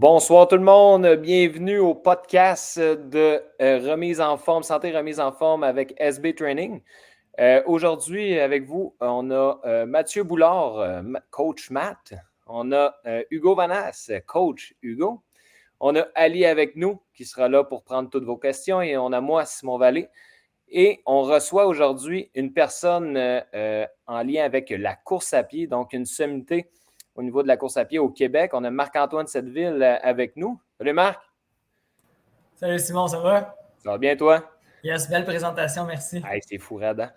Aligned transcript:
Bonsoir 0.00 0.48
tout 0.48 0.56
le 0.56 0.62
monde, 0.62 1.06
bienvenue 1.16 1.78
au 1.78 1.94
podcast 1.94 2.78
de 2.78 3.42
euh, 3.60 3.78
Remise 3.80 4.22
en 4.22 4.38
forme, 4.38 4.62
santé 4.62 4.96
remise 4.96 5.20
en 5.20 5.30
forme 5.30 5.62
avec 5.62 5.92
SB 5.98 6.34
Training. 6.34 6.80
Euh, 7.38 7.62
aujourd'hui, 7.66 8.40
avec 8.40 8.64
vous, 8.64 8.96
on 9.00 9.30
a 9.30 9.60
euh, 9.66 9.84
Mathieu 9.84 10.22
Boulard, 10.22 11.02
coach 11.28 11.68
Matt. 11.68 12.14
On 12.46 12.72
a 12.72 12.94
Hugo 13.30 13.54
Vanas, 13.54 14.10
coach 14.26 14.72
Hugo. 14.80 15.22
On 15.80 15.94
a 15.94 16.06
Ali 16.14 16.46
avec 16.46 16.76
nous 16.76 17.02
qui 17.12 17.26
sera 17.26 17.50
là 17.50 17.62
pour 17.62 17.84
prendre 17.84 18.08
toutes 18.08 18.24
vos 18.24 18.38
questions 18.38 18.80
et 18.80 18.96
on 18.96 19.12
a 19.12 19.20
moi, 19.20 19.44
Simon 19.44 19.76
Vallée. 19.76 20.08
Et 20.68 21.02
on 21.04 21.24
reçoit 21.24 21.66
aujourd'hui 21.66 22.30
une 22.34 22.54
personne 22.54 23.18
en 24.06 24.22
lien 24.22 24.44
avec 24.44 24.70
la 24.70 24.96
course 24.96 25.34
à 25.34 25.42
pied, 25.42 25.66
donc 25.66 25.92
une 25.92 26.06
sommité 26.06 26.70
au 27.14 27.22
niveau 27.22 27.42
de 27.42 27.48
la 27.48 27.56
course 27.56 27.76
à 27.76 27.84
pied 27.84 27.98
au 27.98 28.08
Québec. 28.08 28.52
On 28.54 28.64
a 28.64 28.70
Marc-Antoine 28.70 29.26
Setteville 29.26 29.82
euh, 29.82 29.96
avec 30.02 30.36
nous. 30.36 30.60
Salut 30.78 30.92
Marc. 30.92 31.20
Salut 32.56 32.78
Simon, 32.78 33.06
ça 33.08 33.20
va? 33.20 33.56
Ça 33.78 33.90
va 33.90 33.98
bien 33.98 34.16
toi? 34.16 34.50
Yes, 34.84 35.08
belle 35.08 35.24
présentation, 35.24 35.84
merci. 35.84 36.22
c'est 36.46 36.58
fou 36.58 36.76
radant. 36.76 37.08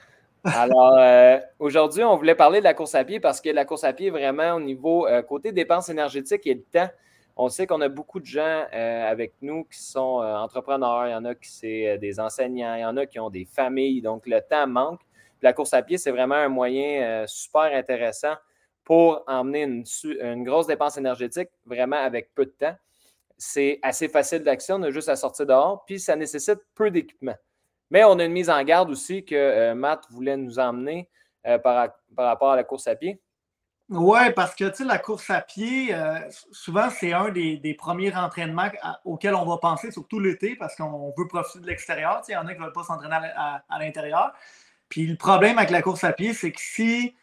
Alors, 0.45 0.97
euh, 0.97 1.37
aujourd'hui, 1.59 2.03
on 2.03 2.17
voulait 2.17 2.35
parler 2.35 2.59
de 2.59 2.65
la 2.65 2.73
course 2.73 2.95
à 2.95 3.05
pied 3.05 3.19
parce 3.19 3.39
que 3.39 3.49
la 3.49 3.63
course 3.63 3.85
à 3.85 3.93
pied, 3.93 4.09
vraiment, 4.09 4.53
au 4.53 4.59
niveau 4.59 5.07
euh, 5.07 5.21
côté 5.21 5.51
dépenses 5.53 5.89
énergétiques 5.89 6.45
et 6.47 6.55
de 6.55 6.65
temps, 6.71 6.89
on 7.35 7.49
sait 7.49 7.65
qu'on 7.65 7.81
a 7.81 7.89
beaucoup 7.89 8.19
de 8.19 8.25
gens 8.25 8.65
avec 8.71 9.33
nous 9.41 9.63
qui 9.63 9.79
sont 9.79 10.21
entrepreneurs, 10.21 11.07
il 11.07 11.11
y 11.13 11.15
en 11.15 11.25
a 11.25 11.33
qui 11.33 11.49
sont 11.49 11.97
des 11.99 12.19
enseignants, 12.19 12.75
il 12.75 12.81
y 12.81 12.85
en 12.85 12.95
a 12.95 13.07
qui 13.07 13.19
ont 13.19 13.31
des 13.31 13.45
familles, 13.45 14.03
donc 14.03 14.27
le 14.27 14.39
temps 14.39 14.67
manque. 14.67 15.01
la 15.41 15.51
course 15.51 15.73
à 15.73 15.81
pied, 15.81 15.97
c'est 15.97 16.11
vraiment 16.11 16.35
un 16.35 16.49
moyen 16.49 17.25
super 17.25 17.73
intéressant 17.73 18.35
pour 18.83 19.23
emmener 19.27 19.63
une, 19.63 20.43
grosse 20.43 20.67
dépense 20.67 20.97
énergétique 20.97 21.49
vraiment 21.65 21.97
avec 21.97 22.33
peu 22.35 22.45
de 22.45 22.51
temps. 22.51 22.75
C'est 23.37 23.79
assez 23.81 24.07
facile 24.07 24.43
d'action, 24.43 24.75
on 24.75 24.83
a 24.83 24.91
juste 24.91 25.09
à 25.09 25.15
sortir 25.15 25.45
dehors, 25.45 25.83
puis 25.85 25.99
ça 25.99 26.15
nécessite 26.15 26.59
peu 26.75 26.91
d'équipement. 26.91 27.35
Mais 27.89 28.03
on 28.03 28.17
a 28.19 28.25
une 28.25 28.31
mise 28.31 28.49
en 28.49 28.61
garde 28.63 28.89
aussi 28.89 29.25
que 29.25 29.35
euh, 29.35 29.75
Matt 29.75 30.05
voulait 30.09 30.37
nous 30.37 30.59
emmener 30.59 31.09
euh, 31.45 31.57
par, 31.57 31.89
rapport 32.17 32.51
à 32.51 32.55
la 32.55 32.63
course 32.63 32.87
à 32.87 32.95
pied. 32.95 33.21
Oui, 33.89 34.31
parce 34.35 34.55
que 34.55 34.83
la 34.83 34.97
course 34.97 35.29
à 35.29 35.41
pied, 35.41 35.93
euh, 35.93 36.17
souvent, 36.51 36.89
c'est 36.89 37.13
un 37.13 37.29
des, 37.29 37.75
premiers 37.77 38.15
entraînements 38.15 38.69
auxquels 39.03 39.35
on 39.35 39.45
va 39.45 39.57
penser, 39.57 39.91
surtout 39.91 40.19
l'été, 40.19 40.55
parce 40.55 40.75
qu'on 40.75 41.13
veut 41.17 41.27
profiter 41.27 41.59
de 41.59 41.67
l'extérieur. 41.67 42.21
Il 42.27 42.31
y 42.31 42.35
en 42.35 42.47
a 42.47 42.53
qui 42.53 42.59
ne 42.59 42.65
veulent 42.65 42.73
pas 42.73 42.83
s'entraîner 42.83 43.15
à, 43.35 43.79
l'intérieur. 43.79 44.33
Puis 44.89 45.05
le 45.05 45.17
problème 45.17 45.57
avec 45.57 45.69
la 45.69 45.81
course 45.81 46.03
à 46.03 46.13
pied, 46.13 46.33
c'est 46.33 46.51
que 46.51 46.61
si 46.61 47.15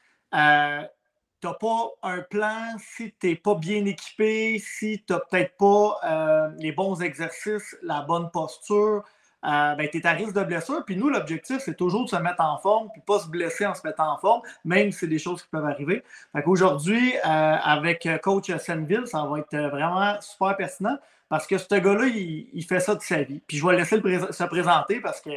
n'as 1.46 1.54
pas 1.54 1.90
un 2.02 2.20
plan, 2.22 2.76
si 2.78 3.12
tu 3.20 3.28
n'es 3.28 3.36
pas 3.36 3.54
bien 3.54 3.84
équipé, 3.84 4.58
si 4.58 5.02
tu 5.06 5.12
n'as 5.12 5.20
peut-être 5.20 5.56
pas 5.56 5.98
euh, 6.04 6.50
les 6.58 6.72
bons 6.72 7.00
exercices, 7.02 7.76
la 7.82 8.02
bonne 8.02 8.30
posture, 8.30 9.04
euh, 9.44 9.74
ben, 9.74 9.88
tu 9.90 9.98
es 9.98 10.06
à 10.06 10.12
risque 10.12 10.34
de 10.34 10.44
blessure. 10.44 10.84
Puis 10.84 10.96
nous, 10.96 11.08
l'objectif, 11.08 11.58
c'est 11.58 11.76
toujours 11.76 12.04
de 12.04 12.10
se 12.10 12.16
mettre 12.16 12.42
en 12.42 12.58
forme, 12.58 12.90
puis 12.92 13.02
pas 13.06 13.20
se 13.20 13.28
blesser 13.28 13.66
en 13.66 13.74
se 13.74 13.86
mettant 13.86 14.12
en 14.12 14.18
forme, 14.18 14.42
même 14.64 14.92
si 14.92 15.00
c'est 15.00 15.06
des 15.06 15.18
choses 15.18 15.42
qui 15.42 15.48
peuvent 15.48 15.64
arriver. 15.64 16.02
Aujourd'hui, 16.44 17.14
euh, 17.16 17.20
avec 17.26 18.08
coach 18.22 18.50
Senville, 18.58 19.06
ça 19.06 19.24
va 19.24 19.38
être 19.38 19.56
vraiment 19.56 20.20
super 20.20 20.56
pertinent 20.56 20.98
parce 21.30 21.46
que 21.46 21.56
ce 21.58 21.74
gars-là, 21.76 22.06
il, 22.06 22.64
fait 22.64 22.80
ça 22.80 22.96
de 22.96 23.00
sa 23.00 23.22
vie. 23.22 23.40
Puis 23.46 23.56
je 23.56 23.64
vais 23.64 23.72
le 23.72 23.78
laisser 23.78 24.32
se 24.32 24.44
présenter 24.44 25.00
parce 25.00 25.20
que 25.20 25.30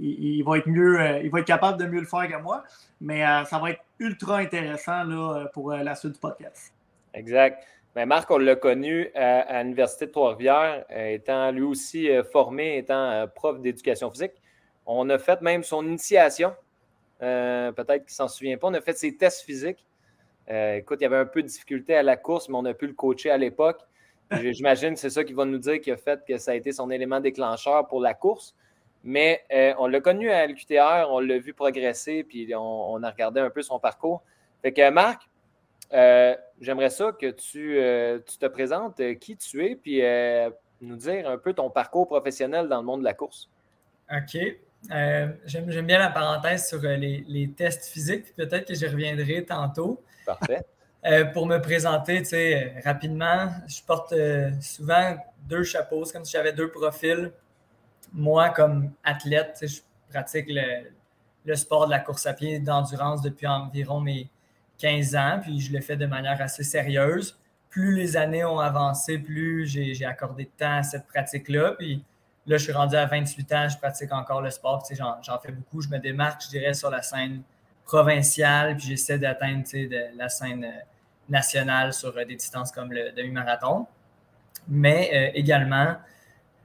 il, 0.00 0.42
va 0.42 0.58
être 0.58 0.66
mieux, 0.66 1.00
euh, 1.00 1.20
il 1.22 1.30
va 1.30 1.40
être 1.40 1.46
capable 1.46 1.78
de 1.78 1.86
mieux 1.86 2.00
le 2.00 2.06
faire 2.06 2.28
que 2.28 2.42
moi. 2.42 2.64
Mais 3.00 3.24
euh, 3.24 3.44
ça 3.44 3.58
va 3.58 3.70
être 3.70 3.80
ultra 3.98 4.38
intéressant 4.38 5.04
là, 5.04 5.36
euh, 5.36 5.46
pour 5.52 5.72
la 5.72 5.94
suite 5.94 6.12
du 6.12 6.18
podcast. 6.18 6.72
Exact. 7.14 7.64
Mais 7.96 8.06
Marc, 8.06 8.30
on 8.30 8.38
l'a 8.38 8.56
connu 8.56 9.10
à, 9.14 9.62
l'Université 9.62 10.06
de 10.06 10.12
Trois-Rivières, 10.12 10.84
étant 10.90 11.50
lui 11.50 11.62
aussi 11.62 12.08
formé, 12.32 12.78
étant 12.78 13.26
prof 13.34 13.60
d'éducation 13.60 14.12
physique. 14.12 14.34
On 14.86 15.10
a 15.10 15.18
fait 15.18 15.42
même 15.42 15.64
son 15.64 15.84
initiation. 15.84 16.54
Peut-être 17.18 18.04
qu'il 18.04 18.04
ne 18.04 18.10
s'en 18.10 18.28
souvient 18.28 18.56
pas. 18.58 18.68
On 18.68 18.74
a 18.74 18.80
fait 18.80 18.96
ses 18.96 19.16
tests 19.16 19.42
physiques. 19.42 19.84
écoute, 20.48 20.98
il 21.00 21.02
y 21.02 21.06
avait 21.06 21.16
un 21.16 21.26
peu 21.26 21.42
de 21.42 21.48
difficulté 21.48 21.96
à 21.96 22.04
la 22.04 22.16
course, 22.16 22.48
mais 22.48 22.56
on 22.56 22.64
a 22.64 22.74
pu 22.74 22.86
le 22.86 22.92
coacher 22.92 23.30
à 23.30 23.36
l'époque. 23.36 23.80
J'imagine 24.40 24.94
que 24.94 25.00
c'est 25.00 25.10
ça 25.10 25.24
qui 25.24 25.32
va 25.32 25.44
nous 25.44 25.58
dire 25.58 25.80
qu'il 25.80 25.92
a 25.92 25.96
fait 25.96 26.24
que 26.24 26.38
ça 26.38 26.52
a 26.52 26.54
été 26.54 26.70
son 26.70 26.92
élément 26.92 27.18
déclencheur 27.18 27.88
pour 27.88 28.00
la 28.00 28.14
course. 28.14 28.54
Mais 29.02 29.42
euh, 29.52 29.72
on 29.78 29.86
l'a 29.86 30.00
connu 30.00 30.30
à 30.30 30.46
l'QTR, 30.46 31.08
on 31.08 31.20
l'a 31.20 31.38
vu 31.38 31.54
progresser, 31.54 32.22
puis 32.22 32.54
on, 32.54 33.02
a 33.02 33.10
regardé 33.10 33.40
un 33.40 33.50
peu 33.50 33.62
son 33.62 33.78
parcours. 33.78 34.22
Fait 34.62 34.72
que 34.72 34.90
Marc, 34.90 35.28
euh, 35.92 36.34
j'aimerais 36.60 36.90
ça 36.90 37.12
que 37.18 37.30
tu, 37.30 37.78
euh, 37.78 38.18
tu, 38.26 38.36
te 38.36 38.46
présentes 38.46 39.00
qui 39.18 39.36
tu 39.36 39.64
es, 39.64 39.74
puis 39.74 40.02
nous 40.82 40.96
dire 40.96 41.28
un 41.28 41.38
peu 41.38 41.54
ton 41.54 41.70
parcours 41.70 42.06
professionnel 42.06 42.68
dans 42.68 42.78
le 42.78 42.84
monde 42.84 43.00
de 43.00 43.04
la 43.04 43.14
course. 43.14 43.50
OK. 44.12 44.36
J'aime 45.46 45.86
bien 45.86 45.98
la 45.98 46.10
parenthèse 46.10 46.68
sur 46.68 46.80
les, 46.82 47.24
les 47.26 47.50
tests 47.50 47.86
physiques, 47.86 48.34
peut-être 48.36 48.66
que 48.66 48.74
j'y 48.74 48.86
reviendrai 48.86 49.44
tantôt. 49.44 50.02
Parfait. 50.26 50.60
pour 51.32 51.46
me 51.46 51.56
présenter, 51.58 52.18
tu 52.18 52.26
sais, 52.26 52.74
rapidement, 52.84 53.48
je 53.66 53.82
porte 53.82 54.14
souvent 54.60 55.16
deux 55.48 55.62
chapeaux, 55.62 56.04
c'est 56.04 56.12
comme 56.12 56.26
si 56.26 56.32
j'avais 56.32 56.52
deux 56.52 56.70
profils 56.70 57.32
moi, 58.12 58.50
comme 58.50 58.92
athlète, 59.04 59.58
je 59.62 59.80
pratique 60.10 60.46
le, 60.48 61.54
sport 61.54 61.86
de 61.86 61.90
la 61.90 62.00
course 62.00 62.26
à 62.26 62.32
pied 62.32 62.58
d'endurance 62.58 63.22
depuis 63.22 63.46
environ 63.46 64.00
mes 64.00 64.28
15 64.78 65.16
ans, 65.16 65.38
puis 65.42 65.60
je 65.60 65.72
le 65.72 65.80
fais 65.80 65.96
de 65.96 66.06
manière 66.06 66.40
assez 66.40 66.64
sérieuse. 66.64 67.38
Plus 67.68 67.94
les 67.94 68.16
années 68.16 68.44
ont 68.44 68.58
avancé, 68.58 69.18
plus 69.18 69.66
j'ai 69.66 70.04
accordé 70.04 70.44
de 70.44 70.50
temps 70.56 70.78
à 70.78 70.82
cette 70.82 71.06
pratique-là. 71.06 71.74
Puis 71.78 72.02
là, 72.46 72.56
je 72.56 72.64
suis 72.64 72.72
rendu 72.72 72.96
à 72.96 73.06
28 73.06 73.52
ans, 73.52 73.68
je 73.68 73.78
pratique 73.78 74.12
encore 74.12 74.42
le 74.42 74.50
sport. 74.50 74.84
J'en 74.92 75.38
fais 75.38 75.52
beaucoup. 75.52 75.80
Je 75.80 75.88
me 75.88 75.98
démarque, 75.98 76.42
je 76.44 76.48
dirais, 76.48 76.74
sur 76.74 76.90
la 76.90 77.02
scène 77.02 77.42
provinciale, 77.84 78.76
puis 78.76 78.86
j'essaie 78.86 79.18
d'atteindre 79.18 79.64
la 80.16 80.28
scène 80.28 80.64
euh, 80.64 80.80
nationale 81.28 81.92
sur 81.92 82.16
euh, 82.16 82.24
des 82.24 82.36
distances 82.36 82.70
comme 82.70 82.92
le 82.92 83.10
demi-marathon. 83.10 83.86
Mais 84.68 85.10
euh, 85.12 85.30
également, 85.34 85.96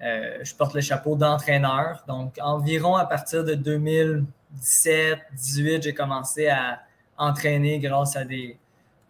euh, 0.02 0.40
je 0.44 0.56
porte 0.56 0.74
le 0.74 0.82
chapeau 0.82 1.16
d'entraîneur. 1.16 2.04
Donc, 2.08 2.40
environ 2.42 2.96
à 2.96 3.06
partir 3.06 3.44
de 3.44 3.54
2017-18, 3.56 5.84
j'ai 5.84 5.94
commencé 5.94 6.48
à 6.48 6.82
entraîner 7.18 7.78
grâce 7.80 8.16
à 8.16 8.24
des 8.26 8.58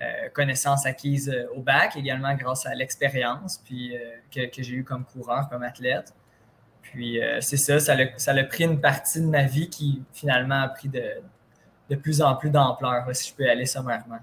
euh, 0.02 0.30
connaissances 0.34 0.86
acquises 0.86 1.30
euh, 1.30 1.48
au 1.56 1.62
bac, 1.62 1.96
également 1.96 2.36
grâce 2.36 2.66
à 2.66 2.76
l'expérience 2.76 3.62
puis, 3.64 3.96
que, 4.32 4.42
j'ai 4.58 4.74
eu 4.74 4.84
comme 4.84 5.06
coureur, 5.06 5.48
comme 5.50 5.64
athlète. 5.64 6.14
Puis, 6.82 7.20
c'est 7.42 7.58
ça, 7.58 7.80
ça 7.80 7.96
a, 7.96 8.44
pris 8.44 8.66
une 8.66 8.80
partie 8.80 9.20
de 9.20 9.26
ma 9.26 9.44
vie 9.44 9.70
qui 9.70 10.04
finalement 10.14 10.62
a 10.62 10.70
pris 10.70 10.88
de 10.88 11.96
plus 11.96 12.22
en 12.22 12.36
plus 12.36 12.52
d'ampleur, 12.52 13.04
si 13.14 13.32
je 13.32 13.36
peux 13.36 13.50
aller 13.50 13.66
sommairement. 13.66 14.20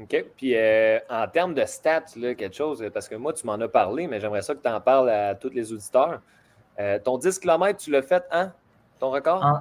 OK? 0.00 0.24
Puis 0.36 0.56
euh, 0.56 0.98
en 1.08 1.26
termes 1.28 1.54
de 1.54 1.64
stats, 1.64 2.04
quelque 2.14 2.54
chose, 2.54 2.84
parce 2.92 3.08
que 3.08 3.14
moi, 3.14 3.32
tu 3.32 3.46
m'en 3.46 3.54
as 3.54 3.68
parlé, 3.68 4.06
mais 4.06 4.20
j'aimerais 4.20 4.42
ça 4.42 4.54
que 4.54 4.62
tu 4.62 4.68
en 4.68 4.80
parles 4.80 5.10
à 5.10 5.34
tous 5.34 5.50
les 5.50 5.72
auditeurs. 5.72 6.20
Euh, 6.78 6.98
ton 6.98 7.18
10 7.18 7.38
km, 7.38 7.78
tu 7.78 7.90
l'as 7.90 8.02
fait, 8.02 8.24
hein? 8.30 8.52
Ton 8.98 9.10
record? 9.10 9.44
En 9.44 9.60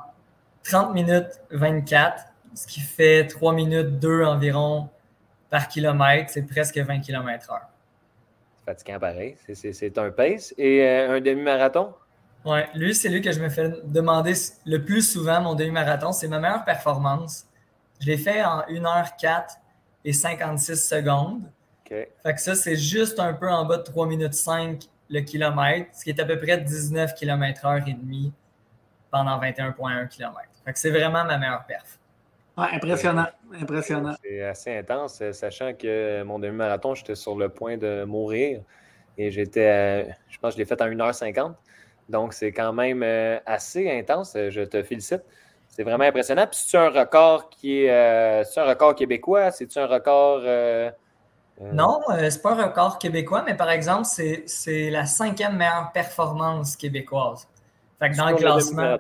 30 0.63 0.93
minutes 0.93 1.41
24, 1.51 2.23
ce 2.53 2.67
qui 2.67 2.79
fait 2.79 3.27
3 3.27 3.53
minutes 3.53 3.99
2 3.99 4.23
environ 4.23 4.89
par 5.49 5.67
kilomètre. 5.67 6.29
C'est 6.29 6.43
presque 6.43 6.77
20 6.77 6.99
km 6.99 7.51
heure. 7.51 7.69
C'est 8.59 8.65
fatigant 8.65 8.99
pareil. 8.99 9.35
C'est 9.53 9.97
un 9.97 10.11
pace. 10.11 10.53
Et 10.57 10.83
euh, 10.83 11.17
un 11.17 11.21
demi-marathon? 11.21 11.93
Oui, 12.45 12.59
lui, 12.75 12.95
c'est 12.95 13.09
lui 13.09 13.21
que 13.21 13.31
je 13.31 13.41
me 13.41 13.49
fais 13.49 13.73
demander 13.83 14.33
le 14.65 14.77
plus 14.77 15.01
souvent, 15.01 15.41
mon 15.41 15.55
demi-marathon. 15.55 16.11
C'est 16.13 16.27
ma 16.27 16.39
meilleure 16.39 16.63
performance. 16.63 17.45
Je 17.99 18.05
l'ai 18.05 18.17
fait 18.17 18.43
en 18.43 18.61
1h04 18.61 19.57
et 20.05 20.13
56 20.13 20.75
secondes. 20.75 21.41
Fait 21.87 22.33
que 22.35 22.39
ça, 22.39 22.53
c'est 22.53 22.75
juste 22.75 23.19
un 23.19 23.33
peu 23.33 23.49
en 23.49 23.65
bas 23.65 23.77
de 23.77 23.83
3 23.83 24.07
minutes 24.07 24.35
5 24.35 24.83
le 25.09 25.21
kilomètre, 25.21 25.89
ce 25.93 26.03
qui 26.03 26.11
est 26.11 26.19
à 26.19 26.25
peu 26.25 26.37
près 26.37 26.57
19 26.59 27.15
km 27.15 27.65
heure 27.65 27.87
et 27.87 27.93
demi 27.93 28.31
pendant 29.09 29.39
21,1 29.39 30.07
km. 30.07 30.35
Fait 30.63 30.73
que 30.73 30.77
c'est 30.77 30.91
vraiment 30.91 31.25
ma 31.25 31.39
meilleure 31.39 31.65
perf. 31.65 31.99
impressionnant, 32.55 33.25
impressionnant. 33.59 34.15
C'est 34.23 34.43
assez 34.43 34.77
intense, 34.77 35.23
sachant 35.31 35.73
que 35.73 36.21
mon 36.21 36.37
demi-marathon, 36.37 36.93
j'étais 36.93 37.15
sur 37.15 37.35
le 37.35 37.49
point 37.49 37.77
de 37.77 38.03
mourir 38.03 38.61
et 39.17 39.31
j'étais, 39.31 40.15
je 40.29 40.37
pense 40.37 40.53
que 40.53 40.57
je 40.57 40.57
l'ai 40.59 40.65
fait 40.65 40.79
en 40.81 40.87
1h50. 40.87 41.55
Donc, 42.07 42.33
c'est 42.33 42.51
quand 42.51 42.73
même 42.73 43.03
euh, 43.03 43.39
assez 43.45 43.89
intense. 43.91 44.33
Je 44.35 44.61
te 44.61 44.81
félicite. 44.81 45.23
C'est 45.79 45.85
vraiment 45.85 46.03
impressionnant. 46.03 46.45
Puis 46.45 46.59
c'est 46.61 46.77
un 46.77 46.89
record 46.89 47.49
qui 47.49 47.83
est, 47.83 47.89
euh, 47.89 48.43
un 48.57 48.65
record 48.65 48.95
québécois? 48.95 49.49
C'est-tu 49.51 49.79
un 49.79 49.87
record. 49.87 50.41
Euh, 50.43 50.91
euh? 51.61 51.71
Non, 51.71 52.01
c'est 52.09 52.41
pas 52.41 52.51
un 52.51 52.67
record 52.67 52.99
québécois, 52.99 53.43
mais 53.45 53.55
par 53.55 53.69
exemple, 53.69 54.03
c'est 54.03 54.89
la 54.89 55.05
cinquième 55.05 55.55
meilleure 55.55 55.93
performance 55.93 56.75
québécoise. 56.75 57.47
Fait 57.97 58.09
que 58.11 58.17
dans 58.17 58.29
le 58.29 58.35
classement, 58.35 58.97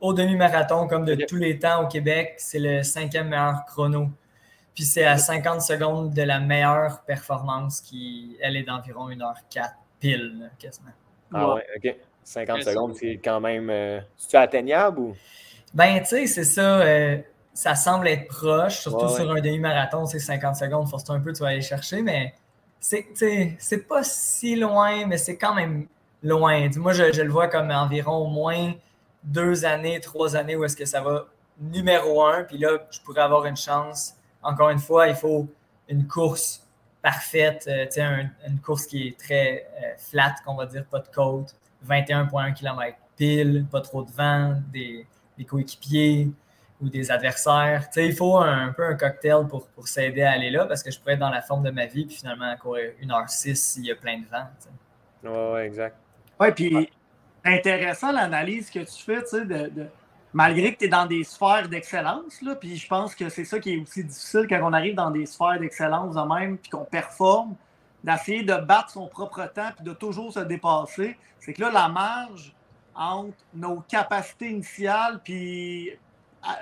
au 0.00 0.14
demi-marathon, 0.14 0.88
comme 0.88 1.04
de 1.04 1.16
tous 1.26 1.36
les 1.36 1.58
temps 1.58 1.84
au 1.84 1.86
Québec, 1.86 2.36
c'est 2.38 2.60
le 2.60 2.82
cinquième 2.82 3.28
meilleur 3.28 3.66
chrono. 3.66 4.08
Puis 4.74 4.84
c'est 4.84 5.04
à 5.04 5.18
50 5.18 5.60
secondes 5.60 6.14
de 6.14 6.22
la 6.22 6.40
meilleure 6.40 7.02
performance 7.02 7.82
qui, 7.82 8.38
elle 8.40 8.56
est 8.56 8.62
d'environ 8.62 9.10
1h04 9.10 9.74
pile, 10.00 10.50
quasiment. 10.58 10.92
Ah 11.30 11.56
ouais, 11.56 11.66
ok. 11.76 11.94
50 12.24 12.62
secondes, 12.62 12.94
c'est 12.94 13.20
quand 13.22 13.40
même. 13.40 13.68
Euh, 13.68 14.00
c'est 14.16 14.38
atteignable 14.38 14.98
ou? 14.98 15.14
Ben, 15.76 15.98
tu 16.00 16.06
sais, 16.06 16.26
c'est 16.26 16.44
ça. 16.44 16.80
Euh, 16.80 17.18
ça 17.52 17.74
semble 17.74 18.08
être 18.08 18.28
proche, 18.28 18.80
surtout 18.80 19.10
sur 19.10 19.30
un 19.30 19.42
demi-marathon, 19.42 20.06
c'est 20.06 20.18
50 20.18 20.56
secondes, 20.56 20.88
force 20.88 21.08
un 21.10 21.20
peu, 21.20 21.34
tu 21.34 21.42
vas 21.42 21.48
aller 21.48 21.60
chercher, 21.60 22.00
mais 22.00 22.34
c'est 22.80 23.86
pas 23.86 24.02
si 24.02 24.56
loin, 24.56 25.06
mais 25.06 25.18
c'est 25.18 25.36
quand 25.36 25.54
même 25.54 25.86
loin. 26.22 26.70
Moi, 26.76 26.94
je, 26.94 27.12
je, 27.12 27.20
le 27.20 27.30
vois 27.30 27.48
comme 27.48 27.70
environ 27.70 28.16
au 28.16 28.28
moins 28.28 28.72
deux 29.22 29.66
années, 29.66 30.00
trois 30.00 30.34
années 30.34 30.56
où 30.56 30.64
est-ce 30.64 30.76
que 30.76 30.86
ça 30.86 31.02
va 31.02 31.26
numéro 31.60 32.24
un, 32.24 32.44
puis 32.44 32.56
là, 32.56 32.78
je 32.90 32.98
pourrais 33.00 33.22
avoir 33.22 33.44
une 33.44 33.56
chance. 33.56 34.14
Encore 34.42 34.70
une 34.70 34.78
fois, 34.78 35.08
il 35.08 35.14
faut 35.14 35.46
une 35.90 36.06
course 36.06 36.66
parfaite, 37.02 37.68
euh, 37.68 38.24
une 38.48 38.60
course 38.60 38.86
qui 38.86 39.08
est 39.08 39.18
très 39.18 39.68
euh, 39.76 39.92
flat, 39.98 40.36
qu'on 40.46 40.54
va 40.54 40.64
dire, 40.64 40.86
pas 40.86 41.00
de 41.00 41.08
côte, 41.08 41.54
21,1 41.86 42.54
km 42.54 42.96
pile, 43.14 43.66
pas 43.70 43.82
trop 43.82 44.02
de 44.02 44.10
vent, 44.10 44.56
des, 44.72 45.06
des 45.38 45.44
coéquipiers 45.44 46.30
ou 46.80 46.88
des 46.88 47.10
adversaires. 47.10 47.88
il 47.96 48.14
faut 48.14 48.36
un, 48.38 48.72
peu 48.72 48.84
un 48.84 48.94
cocktail 48.94 49.46
pour, 49.48 49.66
pour 49.68 49.88
s'aider 49.88 50.22
à 50.22 50.32
aller 50.32 50.50
là 50.50 50.66
parce 50.66 50.82
que 50.82 50.90
je 50.90 50.98
pourrais 50.98 51.14
être 51.14 51.20
dans 51.20 51.30
la 51.30 51.42
forme 51.42 51.62
de 51.64 51.70
ma 51.70 51.86
vie 51.86 52.04
puis 52.04 52.16
finalement 52.16 52.54
courir 52.56 52.92
1h06 53.02 53.54
s'il 53.54 53.86
y 53.86 53.90
a 53.90 53.96
plein 53.96 54.18
de 54.18 54.26
vent. 54.26 54.46
Oui, 55.24 55.52
ouais, 55.54 55.66
exact. 55.66 55.96
Oui, 56.38 56.52
puis 56.52 56.90
intéressant 57.44 58.12
l'analyse 58.12 58.70
que 58.70 58.80
tu 58.80 59.02
fais, 59.02 59.22
tu 59.22 59.28
sais, 59.28 59.44
de, 59.44 59.86
malgré 60.32 60.74
que 60.74 60.80
tu 60.80 60.84
es 60.84 60.88
dans 60.88 61.06
des 61.06 61.24
sphères 61.24 61.68
d'excellence, 61.68 62.40
puis 62.60 62.76
je 62.76 62.86
pense 62.86 63.14
que 63.14 63.28
c'est 63.28 63.44
ça 63.44 63.58
qui 63.58 63.74
est 63.74 63.80
aussi 63.80 64.04
difficile 64.04 64.46
quand 64.48 64.60
on 64.62 64.72
arrive 64.72 64.94
dans 64.94 65.10
des 65.10 65.26
sphères 65.26 65.58
d'excellence 65.58 66.14
de 66.14 66.34
même, 66.34 66.58
puis 66.58 66.70
qu'on 66.70 66.84
performe, 66.84 67.54
d'essayer 68.04 68.42
de 68.42 68.54
battre 68.54 68.90
son 68.90 69.08
propre 69.08 69.46
temps, 69.52 69.70
puis 69.74 69.84
de 69.84 69.92
toujours 69.92 70.32
se 70.32 70.40
dépasser. 70.40 71.16
C'est 71.40 71.52
que 71.52 71.62
là, 71.62 71.70
la 71.70 71.88
marge 71.88 72.54
entre 72.96 73.36
nos 73.54 73.80
capacités 73.80 74.50
initiales, 74.50 75.20
puis 75.22 75.90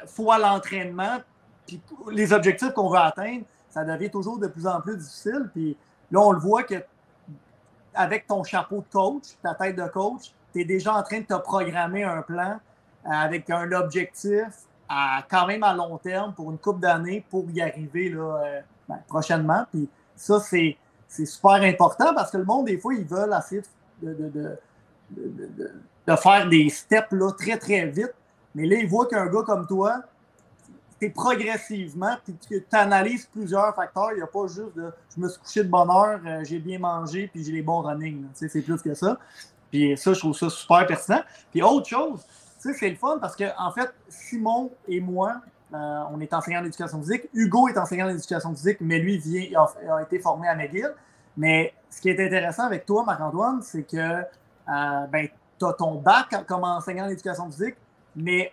fois 0.07 0.39
l'entraînement, 0.39 1.19
puis 1.67 1.81
les 2.11 2.33
objectifs 2.33 2.73
qu'on 2.73 2.91
veut 2.91 2.99
atteindre, 2.99 3.45
ça 3.71 3.85
devient 3.85 4.11
toujours 4.11 4.39
de 4.39 4.47
plus 4.47 4.67
en 4.67 4.81
plus 4.81 4.97
difficile. 4.97 5.51
Puis 5.53 5.77
là, 6.11 6.21
on 6.21 6.33
le 6.33 6.39
voit 6.39 6.63
que 6.63 6.83
avec 7.95 8.27
ton 8.27 8.43
chapeau 8.43 8.79
de 8.81 8.93
coach, 8.93 9.23
ta 9.43 9.55
tête 9.55 9.77
de 9.77 9.87
coach, 9.87 10.33
tu 10.53 10.61
es 10.61 10.65
déjà 10.65 10.95
en 10.95 11.03
train 11.03 11.21
de 11.21 11.25
te 11.25 11.35
programmer 11.35 12.05
un 12.05 12.23
plan 12.23 12.59
euh, 13.07 13.11
avec 13.11 13.51
un 13.51 13.71
objectif 13.73 14.49
à, 14.89 15.25
quand 15.31 15.47
même 15.47 15.63
à 15.63 15.75
long 15.75 15.97
terme 15.99 16.33
pour 16.35 16.51
une 16.51 16.59
couple 16.59 16.81
d'années 16.81 17.25
pour 17.31 17.49
y 17.51 17.61
arriver 17.61 18.09
là, 18.11 18.41
euh, 18.45 18.61
ben, 18.89 18.99
prochainement. 19.07 19.65
Puis 19.71 19.89
ça, 20.17 20.41
c'est, 20.41 20.77
super 21.09 21.63
important 21.63 22.13
parce 22.13 22.33
que 22.33 22.39
le 22.39 22.45
monde, 22.45 22.67
des 22.67 22.77
fois, 22.77 22.93
ils 22.95 23.05
veulent 23.05 23.35
essayer 23.39 23.63
de, 24.03 24.59
de, 25.11 25.71
faire 26.13 26.49
des 26.49 26.69
steps 26.69 27.13
là, 27.13 27.33
très, 27.33 27.59
très 27.59 27.87
vite. 27.87 28.15
Mais 28.55 28.67
là, 28.67 28.77
ils 28.77 28.89
voient 28.89 29.07
qu'un 29.07 29.27
gars 29.27 29.43
comme 29.43 29.67
toi, 29.67 30.03
tu 31.01 31.11
progressivement, 31.11 32.17
puis 32.25 32.37
tu 32.49 32.65
analyses 32.73 33.27
plusieurs 33.27 33.75
facteurs. 33.75 34.13
Il 34.13 34.17
n'y 34.17 34.23
a 34.23 34.27
pas 34.27 34.47
juste 34.47 34.77
de 34.77 34.93
je 35.15 35.21
me 35.21 35.29
suis 35.29 35.41
couché 35.41 35.65
de 35.65 35.69
bonne 35.69 35.91
heure, 35.91 36.21
euh, 36.25 36.45
j'ai 36.45 36.59
bien 36.59 36.79
mangé, 36.79 37.29
puis 37.29 37.45
j'ai 37.45 37.53
les 37.53 37.63
bons 37.63 37.83
running. 37.83 38.27
C'est 38.35 38.63
plus 38.63 38.81
que 38.81 38.95
ça. 38.95 39.19
Puis 39.71 39.97
ça, 39.97 40.13
je 40.13 40.21
trouve 40.21 40.37
ça 40.37 40.49
super 40.49 40.87
pertinent. 40.87 41.23
Puis 41.51 41.63
autre 41.63 41.89
chose, 41.89 42.25
c'est 42.59 42.89
le 42.89 42.97
fun 42.97 43.19
parce 43.21 43.37
que, 43.37 43.45
en 43.59 43.73
fait, 43.73 43.93
Simon 44.09 44.71
et 44.89 45.01
moi, 45.01 45.41
euh, 45.75 46.03
on 46.13 46.21
est 46.21 46.33
enseignants 46.33 46.63
d'éducation 46.63 47.01
physique. 47.01 47.29
Hugo 47.35 47.69
est 47.69 47.77
enseignant 47.77 48.07
d'éducation 48.07 48.55
physique, 48.55 48.79
mais 48.81 48.99
lui 48.99 49.19
vient, 49.19 49.43
il 49.43 49.57
a, 49.57 50.03
été 50.03 50.19
formé 50.21 50.49
à 50.49 50.55
McGill. 50.55 50.95
Mais 51.37 51.75
ce 51.91 52.01
qui 52.01 52.09
est 52.09 52.25
intéressant 52.25 52.65
avec 52.65 52.87
toi, 52.87 53.05
Marc-Antoine, 53.05 53.61
c'est 53.63 53.83
que 53.83 53.97
euh, 53.97 55.07
ben, 55.11 55.29
tu 55.59 55.67
as 55.67 55.73
ton 55.73 55.97
bac 55.97 56.45
comme 56.47 56.65
enseignant 56.65 57.07
d'éducation 57.07 57.51
physique, 57.51 57.77
mais 58.17 58.53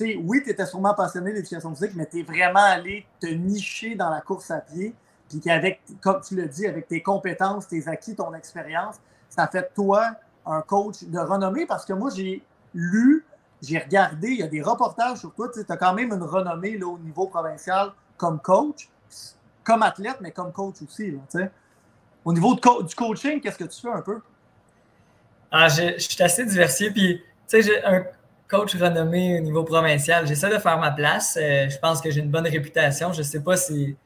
oui, 0.00 0.42
tu 0.44 0.50
étais 0.50 0.66
sûrement 0.66 0.94
passionné 0.94 1.32
d'éducation 1.32 1.74
physique, 1.74 1.92
mais 1.94 2.06
tu 2.06 2.20
es 2.20 2.22
vraiment 2.22 2.62
allé 2.62 3.06
te 3.20 3.26
nicher 3.26 3.94
dans 3.94 4.10
la 4.10 4.20
course 4.20 4.50
à 4.50 4.58
pied. 4.58 4.94
Puis 5.28 5.40
qu'avec, 5.40 5.80
comme 6.00 6.20
tu 6.20 6.36
le 6.36 6.46
dis, 6.46 6.66
avec 6.66 6.88
tes 6.88 7.02
compétences, 7.02 7.68
tes 7.68 7.86
acquis, 7.88 8.14
ton 8.14 8.32
expérience, 8.34 8.96
ça 9.28 9.46
fait 9.46 9.70
toi 9.74 10.12
un 10.46 10.62
coach 10.62 11.04
de 11.04 11.18
renommée 11.18 11.66
parce 11.66 11.84
que 11.84 11.92
moi, 11.92 12.10
j'ai 12.14 12.42
lu, 12.74 13.26
j'ai 13.60 13.78
regardé, 13.78 14.28
il 14.28 14.38
y 14.38 14.42
a 14.42 14.46
des 14.46 14.62
reportages 14.62 15.18
sur 15.18 15.34
toi. 15.34 15.48
Tu 15.52 15.60
as 15.68 15.76
quand 15.76 15.92
même 15.92 16.12
une 16.12 16.22
renommée 16.22 16.78
là, 16.78 16.86
au 16.86 16.98
niveau 16.98 17.26
provincial 17.26 17.90
comme 18.16 18.40
coach, 18.40 18.88
comme 19.64 19.82
athlète, 19.82 20.18
mais 20.20 20.30
comme 20.30 20.52
coach 20.52 20.76
aussi. 20.82 21.18
au 22.24 22.32
niveau 22.32 22.54
du 22.54 22.94
coaching, 22.94 23.40
qu'est-ce 23.40 23.58
que 23.58 23.64
tu 23.64 23.80
fais 23.80 23.92
un 23.92 24.00
peu? 24.00 24.20
Ah, 25.50 25.68
je, 25.68 25.98
suis 25.98 26.22
assez 26.22 26.44
diversifié. 26.44 26.90
Puis, 26.90 27.18
tu 27.18 27.24
sais, 27.46 27.62
j'ai 27.62 27.84
un 27.84 28.04
coach 28.48 28.74
renommé 28.76 29.38
au 29.38 29.42
niveau 29.42 29.64
provincial. 29.64 30.26
J'essaie 30.26 30.50
de 30.50 30.58
faire 30.58 30.78
ma 30.78 30.90
place. 30.90 31.38
Euh, 31.40 31.68
je 31.68 31.78
pense 31.78 32.00
que 32.00 32.10
j'ai 32.10 32.20
une 32.20 32.30
bonne 32.30 32.46
réputation. 32.46 33.12
Je 33.12 33.18
ne 33.18 33.22
sais 33.24 33.42
pas 33.42 33.56
si. 33.56 33.96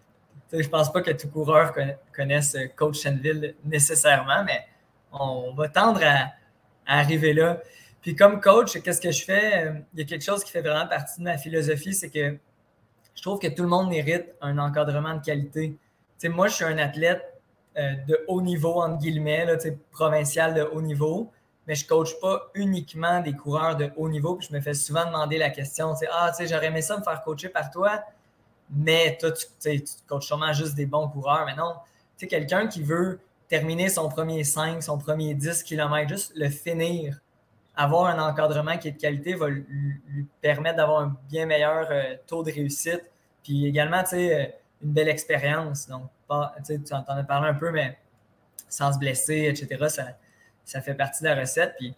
Je 0.53 0.69
pense 0.69 0.93
pas 0.93 1.01
que 1.01 1.11
tout 1.13 1.29
coureur 1.29 1.73
connaisse 2.15 2.55
euh, 2.55 2.67
Coach 2.77 3.01
Chenville 3.03 3.55
nécessairement, 3.65 4.45
mais 4.45 4.67
on 5.11 5.55
va 5.55 5.69
tendre 5.69 6.03
à, 6.05 6.33
arriver 6.87 7.33
là. 7.33 7.61
Puis 8.03 8.15
comme 8.15 8.41
coach, 8.41 8.79
qu'est-ce 8.83 9.01
que 9.01 9.11
je 9.11 9.25
fais? 9.25 9.67
Euh, 9.67 9.73
il 9.95 10.01
y 10.01 10.03
a 10.03 10.07
quelque 10.07 10.25
chose 10.25 10.45
qui 10.45 10.51
fait 10.51 10.61
vraiment 10.61 10.87
partie 10.87 11.21
de 11.21 11.25
ma 11.25 11.39
philosophie, 11.39 11.95
c'est 11.95 12.11
que 12.11 12.37
je 13.15 13.23
trouve 13.23 13.39
que 13.39 13.47
tout 13.47 13.63
le 13.63 13.69
monde 13.69 13.89
mérite 13.89 14.27
un 14.41 14.59
encadrement 14.59 15.15
de 15.15 15.25
qualité. 15.25 15.77
moi, 16.25 16.49
je 16.49 16.55
suis 16.55 16.65
un 16.65 16.79
athlète 16.79 17.32
de 17.77 18.25
haut 18.29 18.43
niveau, 18.43 18.83
entre 18.83 18.99
guillemets, 18.99 19.47
provincial 19.91 20.55
de 20.55 20.63
haut 20.63 20.83
niveau 20.83 21.31
mais 21.67 21.75
je 21.75 21.85
ne 21.85 21.89
coach 21.89 22.19
pas 22.21 22.51
uniquement 22.55 23.21
des 23.21 23.35
coureurs 23.35 23.77
de 23.77 23.91
haut 23.97 24.09
niveau. 24.09 24.37
Puis 24.37 24.49
je 24.51 24.57
me 24.57 24.61
fais 24.61 24.75
souvent 24.75 25.05
demander 25.07 25.39
la 25.39 25.51
question, 25.51 25.95
ah, 26.11 26.33
j'aurais 26.41 26.67
aimé 26.67 26.83
ça 26.83 26.99
me 26.99 27.03
faire 27.03 27.23
coacher 27.23 27.49
par 27.49 27.71
toi, 27.71 28.03
mais 28.71 29.17
toi, 29.21 29.31
tu, 29.33 29.83
coaches 30.07 30.27
sûrement 30.27 30.53
juste 30.53 30.75
des 30.75 30.87
bons 30.87 31.09
coureurs. 31.09 31.45
Mais 31.47 31.55
non, 31.55 31.75
tu 32.17 32.27
quelqu'un 32.27 32.67
qui 32.67 32.83
veut 32.83 33.21
terminer 33.49 33.89
son 33.89 34.09
premier 34.09 34.45
5, 34.45 34.83
son 34.83 34.99
premier 34.99 35.35
10 35.35 35.63
km, 35.63 36.09
juste 36.09 36.33
le 36.35 36.49
finir, 36.49 37.21
avoir 37.77 38.07
un 38.07 38.19
encadrement 38.19 38.77
qui 38.79 38.89
est 38.89 38.93
de 38.93 39.01
qualité 39.01 39.35
va 39.35 39.49
lui, 39.49 39.67
permettre 40.41 40.77
d'avoir 40.77 41.01
un 41.03 41.17
bien 41.29 41.47
meilleur 41.47 41.89
euh, 41.91 42.17
taux 42.27 42.43
de 42.43 42.51
réussite. 42.51 43.05
Puis 43.43 43.67
également, 43.67 44.03
tu 44.03 44.11
sais, 44.11 44.35
euh, 44.35 44.47
une 44.83 44.93
belle 44.93 45.09
expérience. 45.09 45.89
Tu 46.65 46.93
en 46.93 47.05
as 47.07 47.25
parlé 47.25 47.49
un 47.49 47.55
peu, 47.55 47.71
mais 47.71 47.99
sans 48.69 48.93
se 48.93 48.99
blesser, 48.99 49.47
etc. 49.49 49.89
Ça, 49.89 50.05
ça 50.65 50.81
fait 50.81 50.95
partie 50.95 51.23
de 51.23 51.29
la 51.29 51.35
recette. 51.35 51.75
Puis 51.79 51.95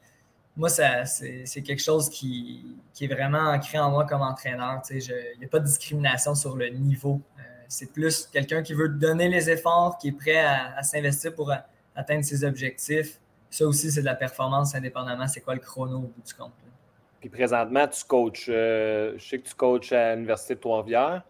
moi, 0.56 0.68
c'est 0.68 1.62
quelque 1.64 1.82
chose 1.82 2.08
qui, 2.08 2.76
est 3.00 3.06
vraiment 3.06 3.50
ancré 3.50 3.78
en 3.78 3.90
moi 3.90 4.06
comme 4.06 4.22
entraîneur. 4.22 4.82
Il 4.90 4.98
n'y 5.38 5.44
a 5.44 5.48
pas 5.48 5.60
de 5.60 5.66
discrimination 5.66 6.34
sur 6.34 6.56
le 6.56 6.68
niveau. 6.68 7.20
Euh, 7.38 7.42
c'est 7.68 7.92
plus 7.92 8.28
quelqu'un 8.32 8.62
qui 8.62 8.74
veut 8.74 8.88
donner 8.88 9.28
les 9.28 9.50
efforts, 9.50 9.98
qui 9.98 10.08
est 10.08 10.12
prêt 10.12 10.44
à, 10.44 10.82
s'investir 10.82 11.34
pour 11.34 11.52
atteindre 11.96 12.24
ses 12.24 12.44
objectifs. 12.44 13.18
Ça 13.50 13.66
aussi, 13.66 13.90
c'est 13.90 14.00
de 14.00 14.06
la 14.06 14.14
performance 14.14 14.74
indépendamment. 14.74 15.26
C'est 15.26 15.40
quoi 15.40 15.54
le 15.54 15.60
chrono 15.60 15.98
au 15.98 16.00
bout 16.00 16.22
du 16.24 16.34
compte? 16.34 16.52
Puis 17.20 17.28
présentement, 17.28 17.86
tu 17.88 18.04
coaches, 18.04 18.46
euh, 18.48 19.14
je 19.16 19.24
sais 19.24 19.38
que 19.38 19.48
tu 19.48 19.54
coaches 19.54 19.92
à 19.92 20.14
l'Université 20.14 20.54
de 20.56 20.60
Trois-Rivières. 20.60 21.22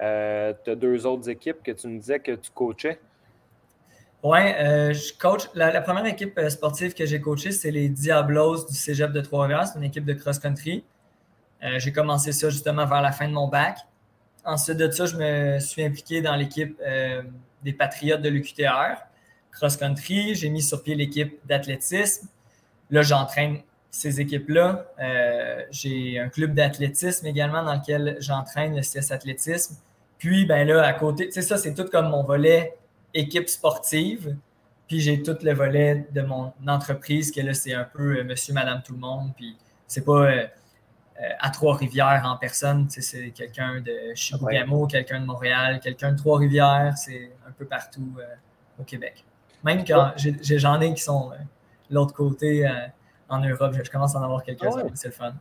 Euh, 0.00 0.52
tu 0.64 0.70
as 0.70 0.74
deux 0.74 1.06
autres 1.06 1.28
équipes 1.28 1.62
que 1.62 1.72
tu 1.72 1.88
me 1.88 1.98
disais 1.98 2.20
que 2.20 2.32
tu 2.32 2.50
coachais. 2.50 3.00
Oui, 4.22 4.38
euh, 4.40 4.92
je 4.92 5.12
coach. 5.18 5.48
La, 5.54 5.80
première 5.82 6.06
équipe 6.06 6.36
euh, 6.38 6.48
sportive 6.48 6.94
que 6.94 7.04
j'ai 7.04 7.20
coachée, 7.20 7.52
c'est 7.52 7.70
les 7.70 7.88
Diablos 7.88 8.66
du 8.66 8.74
cégep 8.74 9.12
de 9.12 9.20
Trois-Rivières. 9.20 9.66
C'est 9.66 9.78
une 9.78 9.84
équipe 9.84 10.04
de 10.04 10.14
cross-country. 10.14 10.84
J'ai 11.78 11.92
commencé 11.92 12.32
ça 12.32 12.50
justement 12.50 12.84
vers 12.84 13.00
la 13.00 13.10
fin 13.10 13.26
de 13.26 13.32
mon 13.32 13.48
bac. 13.48 13.78
Ensuite 14.44 14.76
de 14.76 14.90
ça, 14.90 15.06
je 15.06 15.16
me 15.16 15.58
suis 15.60 15.82
impliqué 15.82 16.20
dans 16.20 16.36
l'équipe 16.36 16.78
des 17.62 17.72
Patriotes 17.72 18.20
de 18.20 18.28
l'UQTR, 18.28 18.98
cross-country. 19.50 20.34
J'ai 20.34 20.50
mis 20.50 20.60
sur 20.60 20.82
pied 20.82 20.94
l'équipe 20.94 21.38
d'athlétisme. 21.46 22.28
Là, 22.90 23.00
j'entraîne 23.00 23.62
ces 23.94 24.20
équipes-là. 24.20 24.86
j'ai 25.70 26.18
un 26.18 26.28
club 26.28 26.54
d'athlétisme 26.54 27.26
également 27.26 27.62
dans 27.62 27.74
lequel 27.74 28.16
j'entraîne 28.20 28.74
le 28.74 28.82
CS 28.82 29.12
Athlétisme. 29.12 29.76
Puis, 30.18 30.46
ben 30.46 30.66
là, 30.66 30.82
à 30.84 30.92
côté, 30.92 31.26
tu 31.26 31.32
sais, 31.32 31.42
ça, 31.42 31.58
c'est 31.58 31.74
tout 31.74 31.84
comme 31.84 32.08
mon 32.08 32.22
volet 32.22 32.74
équipe 33.14 33.48
sportive. 33.48 34.36
Puis 34.86 35.00
j'ai 35.00 35.22
tout 35.22 35.36
le 35.42 35.54
volet 35.54 36.06
de 36.12 36.20
mon 36.20 36.52
entreprise, 36.66 37.30
que 37.30 37.40
là, 37.40 37.54
c'est 37.54 37.72
un 37.72 37.84
peu 37.84 38.18
euh, 38.18 38.24
monsieur, 38.24 38.52
madame, 38.52 38.82
tout 38.84 38.92
le 38.92 38.98
monde. 38.98 39.32
Puis 39.34 39.56
c'est 39.86 40.04
pas 40.04 40.12
euh, 40.12 40.46
euh, 41.20 41.28
à 41.40 41.50
Trois-Rivières 41.50 42.22
en 42.26 42.36
personne, 42.36 42.86
c'est 42.90 43.30
quelqu'un 43.30 43.80
de 43.80 44.14
Chibougamau, 44.14 44.86
quelqu'un 44.86 45.20
de 45.20 45.26
Montréal, 45.26 45.80
quelqu'un 45.82 46.12
de 46.12 46.18
Trois-Rivières, 46.18 46.94
c'est 46.96 47.30
un 47.48 47.52
peu 47.52 47.64
partout 47.64 48.16
au 48.78 48.82
Québec. 48.82 49.24
Même 49.62 49.84
quand 49.84 50.12
j'en 50.16 50.80
ai 50.80 50.92
qui 50.92 51.02
sont 51.02 51.30
de 51.88 51.94
l'autre 51.94 52.12
côté 52.12 52.68
en 53.28 53.40
Europe, 53.40 53.74
je, 53.82 53.90
commence 53.90 54.14
à 54.14 54.20
en 54.20 54.22
avoir 54.22 54.42
quelques-uns, 54.42 54.86
c'est 54.94 55.08
le 55.08 55.12
fun. 55.12 55.34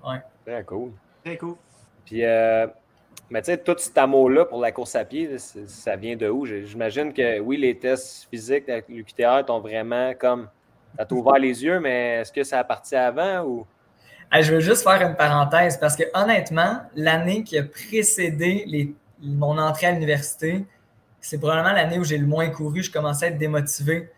Très 0.46 0.64
cool. 0.64 0.92
Très 1.24 1.38
cool. 1.38 1.56
Puis 2.06 2.22
Mais 3.30 3.42
tu 3.42 3.46
sais, 3.46 3.58
tout 3.58 3.76
cet 3.78 3.98
amour-là 3.98 4.46
pour 4.46 4.62
la 4.62 4.72
course 4.72 4.96
à 4.96 5.06
pied, 5.06 5.38
ça 5.38 5.96
vient 5.96 6.16
de 6.16 6.30
où? 6.30 6.46
J'imagine 6.46 7.14
que 7.14 7.40
oui, 7.40 7.58
les 7.58 7.78
tests 7.78 8.28
physiques 8.30 8.70
avec 8.70 8.88
l'UQTR 8.90 9.46
t'ont 9.46 9.60
vraiment 9.60 10.14
comme. 10.14 10.50
Ça 10.98 11.06
t'a 11.06 11.16
ouvert 11.16 11.40
les 11.40 11.64
yeux, 11.64 11.80
mais 11.80 12.20
est-ce 12.22 12.32
que 12.32 12.44
ça 12.44 12.60
a 12.60 12.64
parti 12.64 12.96
avant 12.96 13.44
ou? 13.44 13.66
je 14.42 14.54
veux 14.54 14.60
juste 14.60 14.84
faire 14.84 15.02
une 15.08 15.16
parenthèse 15.16 15.78
parce 15.78 15.96
que 15.96 16.04
honnêtement, 16.14 16.82
l'année 16.96 17.44
qui 17.44 17.58
a 17.58 17.64
précédé 17.64 18.64
les, 18.66 18.96
mon 19.22 19.58
entrée 19.58 19.88
à 19.88 19.92
l'université, 19.92 20.66
c'est 21.22 21.38
probablement 21.38 21.74
l'année 21.74 22.00
où 22.00 22.04
j'ai 22.04 22.18
le 22.18 22.26
moins 22.26 22.50
couru. 22.50 22.84
Je 22.84 22.92
commençais 22.92 23.26
à 23.26 23.30
être 23.30 23.38
démotivé. 23.38 24.10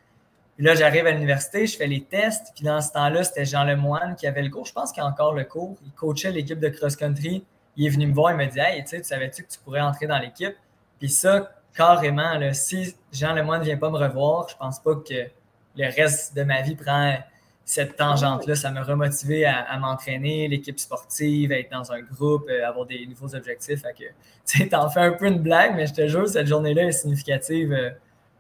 Puis 0.56 0.66
là, 0.66 0.74
j'arrive 0.76 1.06
à 1.06 1.12
l'université, 1.12 1.68
je 1.68 1.76
fais 1.76 1.88
les 1.88 2.04
tests. 2.04 2.54
Puis 2.56 2.64
dans 2.64 2.82
ce 2.82 2.92
temps-là, 2.94 3.24
c'était 3.24 3.46
Jean 3.46 3.64
Lemoine 3.64 4.16
qui 4.16 4.26
avait 4.26 4.42
le 4.42 4.50
cours. 4.50 4.66
Je 4.66 4.74
pense 4.74 4.92
qu'il 4.92 5.04
y 5.04 5.06
a 5.06 5.10
encore 5.10 5.34
le 5.34 5.44
cours. 5.44 5.78
Il 5.86 5.92
coachait 5.92 6.32
l'équipe 6.32 6.60
de 6.60 6.70
cross-country 6.70 7.44
il 7.78 7.86
est 7.86 7.90
venu 7.90 8.08
me 8.08 8.14
voir, 8.14 8.32
il 8.32 8.38
m'a 8.38 8.46
dit 8.46 8.60
Hey, 8.60 8.84
tu 8.84 9.04
savais-tu 9.04 9.44
que 9.44 9.50
tu 9.52 9.60
pourrais 9.60 9.82
entrer 9.82 10.08
dans 10.08 10.20
l'équipe? 10.20 10.56
Puis 11.00 11.10
ça, 11.10 11.52
carrément, 11.76 12.40
si 12.54 12.96
Jean 13.12 13.34
Lemoyne 13.34 13.60
ne 13.60 13.66
vient 13.66 13.78
pas 13.78 13.90
me 13.90 13.98
revoir, 13.98 14.48
je 14.50 14.56
pense 14.56 14.80
pas 14.80 14.96
que 14.96 15.30
le 15.78 15.96
reste 15.96 16.36
de 16.36 16.44
ma 16.44 16.62
vie 16.62 16.76
prend 16.76 17.18
cette 17.66 17.98
tangente-là. 17.98 18.56
Ça 18.56 18.72
m'a 18.72 18.84
remotivé 18.84 19.46
à, 19.46 19.78
m'entraîner, 19.78 20.48
l'équipe 20.48 20.80
sportive, 20.80 21.52
être 21.52 21.72
dans 21.72 21.92
un 21.92 22.02
groupe, 22.02 22.48
euh, 22.50 22.66
avoir 22.66 22.86
des 22.86 23.06
nouveaux 23.08 23.36
objectifs. 23.36 23.82
Fait 23.82 23.94
que, 23.94 24.06
tu 24.46 24.70
t'en 24.70 24.90
fais 24.90 25.02
un 25.02 25.12
peu 25.12 25.28
une 25.28 25.40
blague, 25.40 25.76
mais 25.76 25.88
je 25.88 25.94
te 25.94 26.08
jure, 26.08 26.28
cette 26.30 26.48
journée-là 26.48 26.84
est 26.84 26.92
significative 26.92 27.74
euh, 27.74 27.90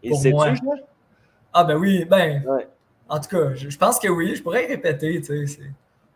pour 0.07 0.23
moi. 0.27 0.53
Ah, 1.57 1.63
ben 1.63 1.77
oui, 1.77 2.03
ben. 2.03 2.43
En 3.07 3.19
tout 3.19 3.29
cas, 3.29 3.53
je, 3.55 3.77
pense 3.77 3.97
que 3.97 4.09
oui, 4.09 4.35
je 4.35 4.43
pourrais 4.43 4.65
répéter, 4.65 5.21
tu 5.21 5.47
sais. 5.47 5.61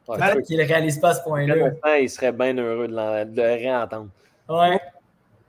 Peut-être 0.05 0.41
qu'il 0.41 0.57
ne 0.57 0.65
réalise 0.65 0.99
pas 0.99 1.11
à 1.11 1.13
ce 1.13 1.23
point-là. 1.23 1.99
Il 1.99 2.09
serait 2.09 2.33
bien 2.33 2.57
heureux 2.57 2.87
de, 2.89 2.93
le 2.93 3.41
réentendre. 3.41 4.09
Ouais. 4.49 4.81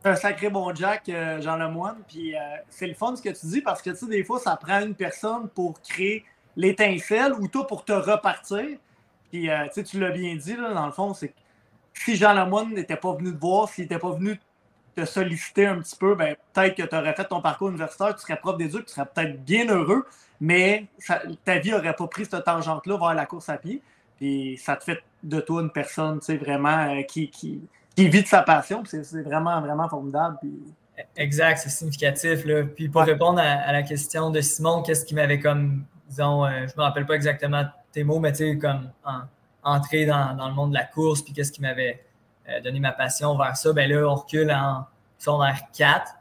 Un 0.05 0.15
sacré 0.15 0.49
bon 0.49 0.73
Jack, 0.75 1.09
euh, 1.09 1.41
Jean 1.41 1.57
Lemoine. 1.57 1.97
Puis 2.07 2.37
euh, 2.37 2.39
c'est 2.69 2.87
le 2.87 2.95
fun 2.95 3.17
ce 3.17 3.23
que 3.23 3.31
tu 3.31 3.47
dis 3.47 3.61
parce 3.63 3.83
que 3.83 3.91
tu 3.91 3.97
sais, 3.97 4.07
des 4.07 4.23
fois, 4.23 4.39
ça 4.39 4.57
prend 4.57 4.81
une 4.81 4.95
personne 4.95 5.49
pour 5.49 5.81
créer 5.83 6.25
l'étincelle 6.57 7.33
ou 7.33 7.49
toi 7.49 7.67
pour 7.67 7.85
te 7.85 7.93
repartir. 7.93 8.79
Puis 9.31 9.51
euh, 9.51 9.67
tu 9.75 9.99
l'as 9.99 10.11
bien 10.11 10.37
dit, 10.37 10.57
là, 10.57 10.73
dans 10.73 10.87
le 10.87 10.93
fond, 10.93 11.15
c'est 11.15 11.29
que 11.29 11.35
si 11.95 12.17
Jean 12.17 12.33
Lemoine 12.33 12.73
n'était 12.75 12.97
pas 12.97 13.13
venu 13.15 13.35
te 13.35 13.41
voir, 13.41 13.69
s'il 13.69 13.85
n'était 13.85 13.99
pas 13.99 14.13
venu 14.13 14.39
te 15.01 15.07
solliciter 15.07 15.67
un 15.67 15.79
petit 15.81 15.97
peu, 15.97 16.15
ben, 16.15 16.37
peut-être 16.53 16.77
que 16.77 16.83
tu 16.83 16.97
aurais 16.97 17.15
fait 17.15 17.25
ton 17.25 17.41
parcours 17.41 17.69
universitaire, 17.69 18.15
tu 18.15 18.23
serais 18.23 18.37
prof 18.37 18.57
d'éduc, 18.57 18.87
tu 18.87 18.93
serais 18.93 19.07
peut-être 19.07 19.45
bien 19.45 19.69
heureux, 19.69 20.07
mais 20.41 20.87
ta 21.45 21.59
vie 21.59 21.71
n'aurait 21.71 21.95
pas 21.95 22.07
pris 22.07 22.27
cette 22.27 22.45
tangente-là 22.45 22.97
vers 22.97 23.15
la 23.15 23.27
course 23.27 23.49
à 23.49 23.57
pied. 23.57 23.83
Puis 24.17 24.61
ça 24.63 24.77
te 24.77 24.85
fait 24.85 25.03
de 25.23 25.41
toi 25.41 25.63
une 25.63 25.71
personne, 25.71 26.19
tu 26.21 26.27
sais, 26.27 26.37
vraiment 26.37 26.95
euh, 26.95 27.03
qui, 27.03 27.31
qui, 27.31 27.61
vit 27.97 28.23
de 28.23 28.27
sa 28.27 28.43
passion. 28.43 28.83
C'est 28.85 29.23
vraiment, 29.23 29.61
vraiment 29.61 29.89
formidable. 29.89 30.39
Exact, 31.17 31.59
c'est 31.59 31.71
significatif. 31.71 32.45
Là. 32.45 32.65
Puis 32.65 32.89
pour 32.89 33.03
répondre 33.03 33.41
à, 33.41 33.73
la 33.73 33.83
question 33.83 34.31
de 34.31 34.41
Simon, 34.41 34.83
qu'est-ce 34.83 35.05
qui 35.05 35.15
m'avait 35.15 35.41
comme, 35.41 35.85
disons, 36.09 36.45
euh, 36.45 36.67
je 36.67 36.73
ne 36.73 36.79
me 36.79 36.83
rappelle 36.83 37.07
pas 37.07 37.15
exactement 37.15 37.65
tes 37.93 38.05
mots, 38.05 38.21
mais 38.21 38.33
tu 38.33 38.39
sais, 38.39 38.59
comme 38.59 38.91
entrer 39.63 40.07
dans, 40.07 40.37
le 40.47 40.55
monde 40.55 40.71
de 40.71 40.75
la 40.77 40.85
course, 40.85 41.23
puis 41.23 41.33
qu'est-ce 41.33 41.53
qui 41.53 41.61
m'avait 41.61 42.03
euh, 42.51 42.61
donné 42.61 42.81
ma 42.81 42.93
passion 42.93 43.37
vers 43.37 43.57
ça, 43.57 43.73
ben 43.73 43.91
là, 43.91 44.07
on 44.07 44.15
recule 44.15 44.51
en 44.51 44.87
secondaire 45.19 45.61
4 45.77 46.15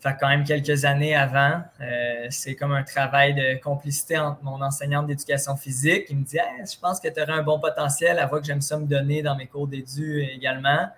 fait 0.00 0.16
quand 0.18 0.28
même 0.28 0.44
quelques 0.44 0.86
années 0.86 1.14
avant. 1.14 1.62
Euh, 1.80 2.26
c'est 2.30 2.54
comme 2.54 2.72
un 2.72 2.82
travail 2.82 3.34
de 3.34 3.60
complicité 3.60 4.16
entre 4.18 4.42
mon 4.42 4.62
enseignante 4.62 5.06
d'éducation 5.06 5.56
physique 5.56 6.06
qui 6.06 6.16
me 6.16 6.24
dit 6.24 6.38
Je 6.60 6.78
pense 6.80 7.00
que 7.00 7.08
tu 7.08 7.20
aurais 7.20 7.34
un 7.34 7.42
bon 7.42 7.60
potentiel, 7.60 8.18
à 8.18 8.26
voir 8.26 8.40
que 8.40 8.46
j'aime 8.46 8.62
ça 8.62 8.78
me 8.78 8.86
donner 8.86 9.22
dans 9.22 9.36
mes 9.36 9.46
cours 9.46 9.68
d'édu 9.68 10.22
également. 10.22 10.88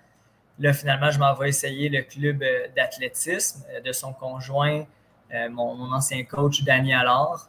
Là, 0.60 0.72
finalement, 0.72 1.10
je 1.10 1.18
m'en 1.18 1.34
vais 1.34 1.48
essayer 1.48 1.88
le 1.88 2.02
club 2.02 2.42
euh, 2.42 2.68
d'athlétisme 2.76 3.64
de 3.84 3.92
son 3.92 4.12
conjoint, 4.12 4.84
mon, 5.50 5.90
ancien 5.92 6.24
coach, 6.24 6.62
Danny 6.62 6.92
Allard. 6.92 7.48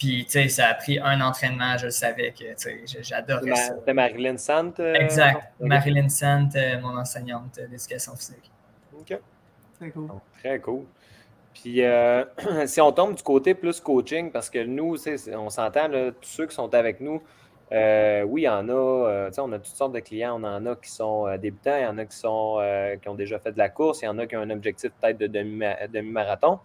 Puis, 0.00 0.24
tu 0.24 0.30
sais, 0.30 0.48
ça 0.48 0.68
a 0.68 0.74
pris 0.74 0.98
un 0.98 1.20
entraînement, 1.20 1.76
je 1.76 1.90
savais 1.90 2.32
que, 2.32 2.54
tu 2.54 2.86
sais, 2.86 3.02
j'adorais 3.02 3.54
ça. 3.54 3.74
C'était 3.78 3.92
Marilyn 3.92 4.38
Sant? 4.38 4.72
exact. 4.78 5.52
Marilyn 5.60 6.08
Sant, 6.08 6.48
mon 6.80 6.96
enseignante 6.96 7.56
d'éducation 7.56 8.16
physique. 8.16 8.50
OK. 8.98 9.18
Très 9.78 9.90
cool. 9.90 10.08
très 10.38 10.58
cool. 10.60 10.84
Puis 11.52 11.84
euh, 11.84 12.24
si 12.66 12.80
on 12.80 12.92
tombe 12.92 13.14
du 13.14 13.22
côté 13.22 13.52
plus 13.52 13.78
coaching, 13.78 14.32
parce 14.32 14.48
que 14.48 14.64
nous, 14.64 14.96
on 15.34 15.50
s'entend, 15.50 15.90
tous 15.90 16.28
ceux 16.28 16.46
qui 16.46 16.54
sont 16.54 16.74
avec 16.74 17.00
nous, 17.00 17.22
euh, 17.70 18.22
oui, 18.22 18.42
il 18.42 18.44
y 18.44 18.48
en 18.48 18.70
a, 18.70 18.72
euh, 18.72 19.30
on 19.36 19.52
a 19.52 19.58
toutes 19.58 19.76
sortes 19.76 19.92
de 19.92 20.00
clients. 20.00 20.42
On 20.42 20.44
en 20.44 20.64
a 20.64 20.76
qui 20.76 20.88
sont 20.88 21.36
débutants, 21.36 21.76
il 21.76 21.82
y 21.82 21.86
en 21.86 21.98
a 21.98 22.06
qui, 22.06 22.16
sont, 22.16 22.58
qui 23.02 23.08
ont 23.10 23.14
déjà 23.14 23.38
fait 23.38 23.52
de 23.52 23.58
la 23.58 23.68
course, 23.68 24.00
il 24.00 24.06
y 24.06 24.08
en 24.08 24.16
a 24.16 24.26
qui 24.26 24.34
ont 24.34 24.40
un 24.40 24.50
objectif 24.50 24.92
peut-être 24.98 25.18
de 25.18 25.26
demi-marathon. 25.26 26.58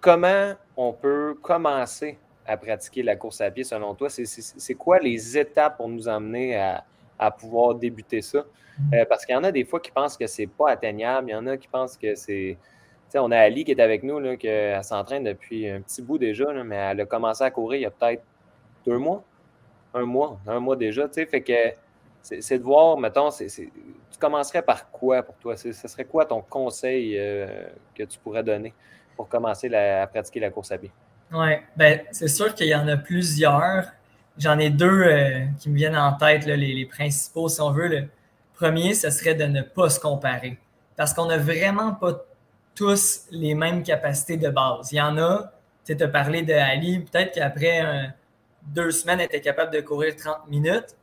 comment 0.00 0.54
on 0.78 0.92
peut 0.92 1.36
commencer 1.42 2.16
à 2.46 2.56
pratiquer 2.56 3.02
la 3.02 3.16
course 3.16 3.40
à 3.40 3.50
pied 3.50 3.64
selon 3.64 3.94
toi? 3.94 4.08
C'est 4.08 4.74
quoi 4.74 5.00
les 5.00 5.36
étapes 5.36 5.76
pour 5.76 5.88
nous 5.88 6.08
amener 6.08 6.56
à, 6.56 6.84
à 7.18 7.30
pouvoir 7.32 7.74
débuter 7.74 8.22
ça? 8.22 8.46
Euh, 8.94 9.04
parce 9.08 9.26
qu'il 9.26 9.34
y 9.34 9.36
en 9.36 9.42
a 9.42 9.50
des 9.50 9.64
fois 9.64 9.80
qui 9.80 9.90
pensent 9.90 10.16
que 10.16 10.28
c'est 10.28 10.46
pas 10.46 10.70
atteignable. 10.70 11.30
Il 11.30 11.32
y 11.32 11.34
en 11.34 11.46
a 11.48 11.56
qui 11.56 11.66
pensent 11.66 11.96
que 11.98 12.14
c'est. 12.14 12.56
Tu 12.56 13.12
sais, 13.12 13.18
on 13.18 13.30
a 13.32 13.38
Ali 13.38 13.64
qui 13.64 13.72
est 13.72 13.80
avec 13.80 14.04
nous, 14.04 14.20
là, 14.20 14.36
qu'elle 14.36 14.84
s'entraîne 14.84 15.24
depuis 15.24 15.68
un 15.68 15.80
petit 15.80 16.00
bout 16.00 16.16
déjà, 16.18 16.52
mais 16.62 16.76
elle 16.76 17.00
a 17.00 17.06
commencé 17.06 17.42
à 17.42 17.50
courir 17.50 17.80
il 17.80 17.82
y 17.82 17.86
a 17.86 17.90
peut-être 17.90 18.22
deux 18.86 18.98
mois. 18.98 19.24
Un 19.94 20.04
mois, 20.04 20.38
un 20.46 20.60
mois 20.60 20.76
déjà. 20.76 21.08
Tu 21.08 21.14
sais, 21.14 21.26
fait 21.26 21.40
que 21.40 21.72
c'est 22.22 22.58
de 22.58 22.62
voir, 22.62 22.98
mettons, 22.98 23.30
tu 23.30 23.70
commencerais 24.20 24.62
par 24.62 24.90
quoi 24.90 25.22
pour 25.22 25.34
toi? 25.36 25.56
Ce 25.56 25.72
serait 25.72 26.04
quoi 26.04 26.24
ton 26.24 26.40
conseil 26.42 27.16
euh, 27.18 27.66
que 27.96 28.04
tu 28.04 28.18
pourrais 28.20 28.44
donner? 28.44 28.72
Pour 29.18 29.28
commencer 29.28 29.68
à 29.74 30.06
pratiquer 30.06 30.38
la 30.38 30.50
course 30.50 30.70
à 30.70 30.78
pied? 30.78 30.92
Oui, 31.32 31.56
ben, 31.76 32.00
c'est 32.12 32.28
sûr 32.28 32.54
qu'il 32.54 32.68
y 32.68 32.74
en 32.74 32.86
a 32.86 32.96
plusieurs. 32.96 33.84
J'en 34.38 34.58
ai 34.60 34.70
deux 34.70 35.02
euh, 35.02 35.44
qui 35.58 35.68
me 35.68 35.74
viennent 35.74 35.96
en 35.96 36.12
tête, 36.12 36.46
les, 36.46 36.86
principaux, 36.86 37.48
si 37.48 37.60
on 37.60 37.72
veut. 37.72 37.88
Le, 37.88 38.08
Premier, 38.54 38.94
ce 38.94 39.10
serait 39.10 39.34
de 39.34 39.44
ne 39.44 39.62
pas 39.62 39.88
se 39.88 40.00
comparer. 40.00 40.58
Parce 40.96 41.14
qu'on 41.14 41.26
n'a 41.26 41.38
vraiment 41.38 41.94
pas 41.94 42.24
tous 42.74 43.26
les 43.30 43.54
mêmes 43.54 43.82
capacités 43.84 44.36
de 44.36 44.48
base. 44.48 44.90
Il 44.92 44.96
y 44.96 45.00
en 45.00 45.16
a, 45.18 45.52
tu 45.84 45.96
as 46.00 46.08
parlé 46.08 46.42
de 46.42 46.54
Ali, 46.54 47.00
peut-être 47.00 47.34
qu'après 47.34 48.12
deux 48.62 48.90
semaines, 48.90 49.20
elle 49.20 49.26
était 49.26 49.40
capable 49.40 49.72
de 49.72 49.80
courir 49.80 50.16
30 50.16 50.48
minutes, 50.48 50.96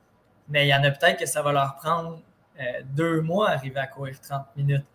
mais 0.49 0.65
il 0.67 0.69
y 0.69 0.75
en 0.75 0.83
a 0.83 0.91
peut-être 0.91 1.19
que 1.19 1.25
ça 1.25 1.41
va 1.41 1.51
leur 1.51 1.75
prendre 1.75 2.19
euh, 2.59 2.63
deux 2.83 3.21
mois 3.21 3.49
à 3.49 3.53
arriver 3.53 3.79
à 3.79 3.87
courir 3.87 4.19
30 4.19 4.45
minutes. 4.55 4.85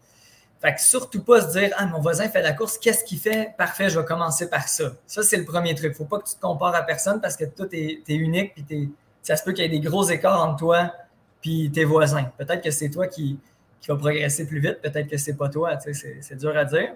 Fait 0.60 0.74
que 0.74 0.80
surtout 0.80 1.22
pas 1.22 1.40
se 1.40 1.58
dire 1.58 1.70
Ah, 1.76 1.86
mon 1.86 2.00
voisin 2.00 2.28
fait 2.28 2.42
la 2.42 2.52
course, 2.52 2.78
qu'est-ce 2.78 3.04
qu'il 3.04 3.18
fait? 3.18 3.54
Parfait, 3.56 3.88
je 3.88 3.98
vais 3.98 4.04
commencer 4.04 4.48
par 4.48 4.68
ça. 4.68 4.92
Ça, 5.06 5.22
c'est 5.22 5.38
le 5.38 5.44
premier 5.44 5.74
truc. 5.74 5.94
Faut 5.94 6.04
pas 6.04 6.18
que 6.18 6.28
tu 6.28 6.34
te 6.34 6.40
compares 6.40 6.74
à 6.74 6.82
personne 6.82 7.20
parce 7.20 7.36
que 7.36 7.44
toi, 7.44 7.66
tu 7.66 8.02
es, 8.06 8.14
unique, 8.14 8.54
puis 8.54 8.92
ça 9.22 9.36
se 9.36 9.42
peut 9.42 9.52
qu'il 9.52 9.64
y 9.64 9.66
ait 9.66 9.80
des 9.80 9.80
gros 9.80 10.04
écarts 10.08 10.40
entre 10.46 10.56
toi 10.56 10.92
puis 11.40 11.70
tes 11.72 11.84
voisins. 11.84 12.30
Peut-être 12.36 12.62
que 12.62 12.70
c'est 12.70 12.90
toi 12.90 13.06
qui, 13.06 13.38
qui 13.80 13.88
va 13.88 13.96
progresser 13.96 14.46
plus 14.46 14.60
vite, 14.60 14.80
peut-être 14.82 15.08
que 15.08 15.16
c'est 15.16 15.36
pas 15.36 15.48
toi, 15.48 15.78
c'est 15.78 16.36
dur 16.36 16.56
à 16.56 16.64
dire. 16.64 16.94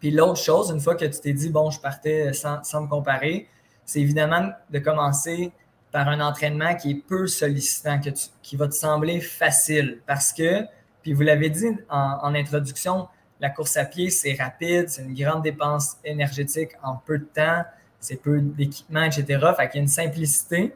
Puis 0.00 0.10
l'autre 0.10 0.40
chose, 0.40 0.70
une 0.70 0.80
fois 0.80 0.96
que 0.96 1.04
tu 1.04 1.20
t'es 1.20 1.32
dit, 1.32 1.50
bon, 1.50 1.70
je 1.70 1.80
partais 1.80 2.32
sans, 2.32 2.62
sans 2.64 2.82
me 2.82 2.88
comparer, 2.88 3.48
c'est 3.84 4.00
évidemment 4.00 4.50
de 4.70 4.78
commencer 4.78 5.52
par 5.92 6.08
un 6.08 6.20
entraînement 6.20 6.74
qui 6.74 6.92
est 6.92 7.06
peu 7.06 7.26
sollicitant, 7.26 8.00
que 8.00 8.10
qui 8.42 8.56
va 8.56 8.68
te 8.68 8.74
sembler 8.74 9.20
facile. 9.20 10.00
Parce 10.06 10.32
que, 10.32 10.64
puis 11.02 11.12
vous 11.12 11.22
l'avez 11.22 11.50
dit 11.50 11.68
en, 11.88 12.34
introduction, 12.34 13.08
la 13.40 13.50
course 13.50 13.76
à 13.76 13.84
pied, 13.84 14.10
c'est 14.10 14.34
rapide, 14.34 14.88
c'est 14.88 15.02
une 15.02 15.14
grande 15.14 15.42
dépense 15.42 15.96
énergétique 16.04 16.70
en 16.82 16.96
peu 16.96 17.18
de 17.18 17.24
temps, 17.24 17.64
c'est 17.98 18.16
peu 18.16 18.40
d'équipement, 18.40 19.02
etc. 19.02 19.24
Fait 19.56 19.68
qu'il 19.68 19.76
y 19.76 19.78
a 19.78 19.82
une 19.82 19.88
simplicité. 19.88 20.74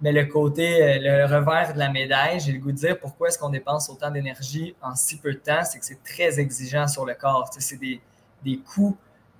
Mais 0.00 0.12
le 0.12 0.26
côté, 0.26 0.98
le 1.00 1.24
revers 1.24 1.72
de 1.72 1.78
la 1.78 1.88
médaille, 1.88 2.40
j'ai 2.40 2.52
le 2.52 2.58
goût 2.58 2.72
de 2.72 2.76
dire 2.76 2.98
pourquoi 2.98 3.28
est-ce 3.28 3.38
qu'on 3.38 3.48
dépense 3.48 3.88
autant 3.88 4.10
d'énergie 4.10 4.74
en 4.82 4.94
si 4.94 5.16
peu 5.16 5.32
de 5.32 5.38
temps, 5.38 5.64
c'est 5.64 5.78
que 5.78 5.84
c'est 5.86 6.02
très 6.02 6.38
exigeant 6.38 6.86
sur 6.88 7.06
le 7.06 7.14
corps. 7.14 7.48
c'est 7.58 7.78
des, 7.78 8.00
des 8.44 8.58
coups 8.58 8.96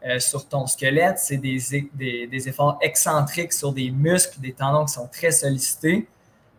euh, 0.07 0.19
sur 0.19 0.47
ton 0.47 0.67
squelette, 0.67 1.19
c'est 1.19 1.39
des, 1.39 1.59
des, 1.95 2.49
efforts 2.49 2.79
excentriques 2.83 3.55
sur 3.55 3.73
des 3.73 3.91
muscles, 3.91 4.39
des 4.39 4.53
tendons 4.53 4.85
qui 4.85 4.93
sont 4.93 5.09
très 5.09 5.31
sollicités. 5.31 6.07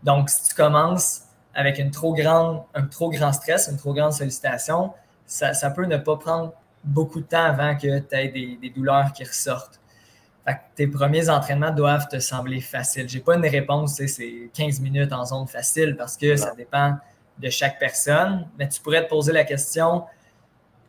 Donc, 0.02 0.32
si 0.32 0.50
tu 0.50 0.56
commences 0.56 1.25
avec 1.56 1.80
une 1.80 1.90
trop 1.90 2.14
grande, 2.14 2.62
un 2.76 2.84
trop 2.84 3.10
grand 3.10 3.34
stress, 3.34 3.70
une 3.72 3.78
trop 3.78 3.94
grande 3.94 4.14
sollicitation, 4.14 4.92
ça, 5.26 5.54
ça 5.54 5.72
peut 5.72 5.86
ne 5.86 5.98
pas 5.98 6.18
prendre 6.18 6.54
beaucoup 6.84 7.22
de 7.22 7.26
temps 7.26 7.44
avant 7.44 7.76
que 7.76 8.00
tu 8.00 8.16
aies 8.16 8.28
des 8.28 8.70
douleurs 8.76 9.12
qui 9.14 9.24
ressortent 9.24 9.80
tes 10.76 10.88
premiers 10.88 11.30
entraînements 11.30 11.72
doivent 11.72 12.08
te 12.08 12.20
sembler 12.20 12.62
faciles. 12.62 13.10
Je 13.10 13.18
n'ai 13.18 13.24
pas 13.24 13.36
une 13.36 13.46
réponse, 13.46 13.96
c'est 13.96 14.50
15 14.54 14.80
minutes 14.80 15.12
en 15.12 15.26
zone 15.26 15.48
facile 15.48 15.96
parce 15.98 16.18
que 16.18 16.36
ça 16.36 16.54
dépend 16.56 16.98
de 17.40 17.50
chaque 17.50 17.80
personne. 17.80 18.48
Mais 18.58 18.68
tu 18.70 18.80
pourrais 18.82 19.04
te 19.04 19.10
poser 19.10 19.32
la 19.32 19.44
question 19.44 20.04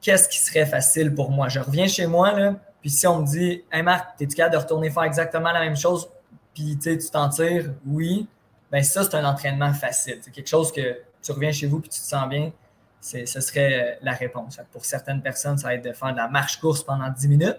qu'est-ce 0.00 0.28
qui 0.28 0.38
serait 0.38 0.66
facile 0.66 1.14
pour 1.14 1.30
moi? 1.30 1.48
Je 1.48 1.58
reviens 1.60 1.86
chez 1.86 2.06
moi, 2.06 2.32
là, 2.32 2.54
puis 2.80 2.90
si 2.90 3.06
on 3.06 3.20
me 3.20 3.26
dit 3.26 3.64
Hey 3.72 3.82
Marc, 3.82 4.20
es-tu 4.20 4.36
capable 4.36 4.54
de 4.56 4.60
retourner 4.60 4.90
faire 4.90 5.04
exactement 5.04 5.50
la 5.50 5.60
même 5.60 5.76
chose, 5.76 6.08
puis 6.54 6.76
tu 6.78 6.98
t'en 7.10 7.28
tires? 7.28 7.70
Oui. 7.86 8.28
Ben 8.76 8.82
ça, 8.82 9.04
c'est 9.04 9.14
un 9.14 9.24
entraînement 9.24 9.72
facile. 9.72 10.18
C'est 10.20 10.30
quelque 10.30 10.50
chose 10.50 10.70
que 10.70 11.00
tu 11.22 11.32
reviens 11.32 11.50
chez 11.50 11.66
vous 11.66 11.78
et 11.78 11.82
tu 11.84 11.88
te 11.88 11.94
sens 11.94 12.28
bien, 12.28 12.52
ce 13.00 13.24
serait 13.24 13.98
la 14.02 14.12
réponse. 14.12 14.60
Pour 14.70 14.84
certaines 14.84 15.22
personnes, 15.22 15.56
ça 15.56 15.68
va 15.68 15.74
être 15.76 15.84
de 15.86 15.94
faire 15.94 16.12
de 16.12 16.18
la 16.18 16.28
marche-course 16.28 16.84
pendant 16.84 17.08
10 17.08 17.26
minutes. 17.26 17.56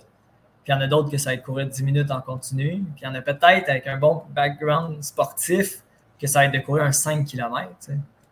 Puis 0.63 0.67
il 0.67 0.71
y 0.73 0.73
en 0.75 0.81
a 0.81 0.85
d'autres 0.85 1.09
que 1.09 1.17
ça 1.17 1.31
va 1.31 1.33
être 1.33 1.43
courir 1.43 1.65
10 1.65 1.81
minutes 1.81 2.11
en 2.11 2.21
continu. 2.21 2.83
Puis 2.93 3.01
il 3.01 3.03
y 3.03 3.07
en 3.07 3.15
a 3.15 3.21
peut-être 3.23 3.67
avec 3.67 3.87
un 3.87 3.97
bon 3.97 4.25
background 4.29 5.03
sportif 5.03 5.81
que 6.21 6.27
ça 6.27 6.41
va 6.41 6.45
être 6.45 6.51
de 6.51 6.59
courir 6.59 6.83
un 6.83 6.91
5 6.91 7.25
km. 7.25 7.71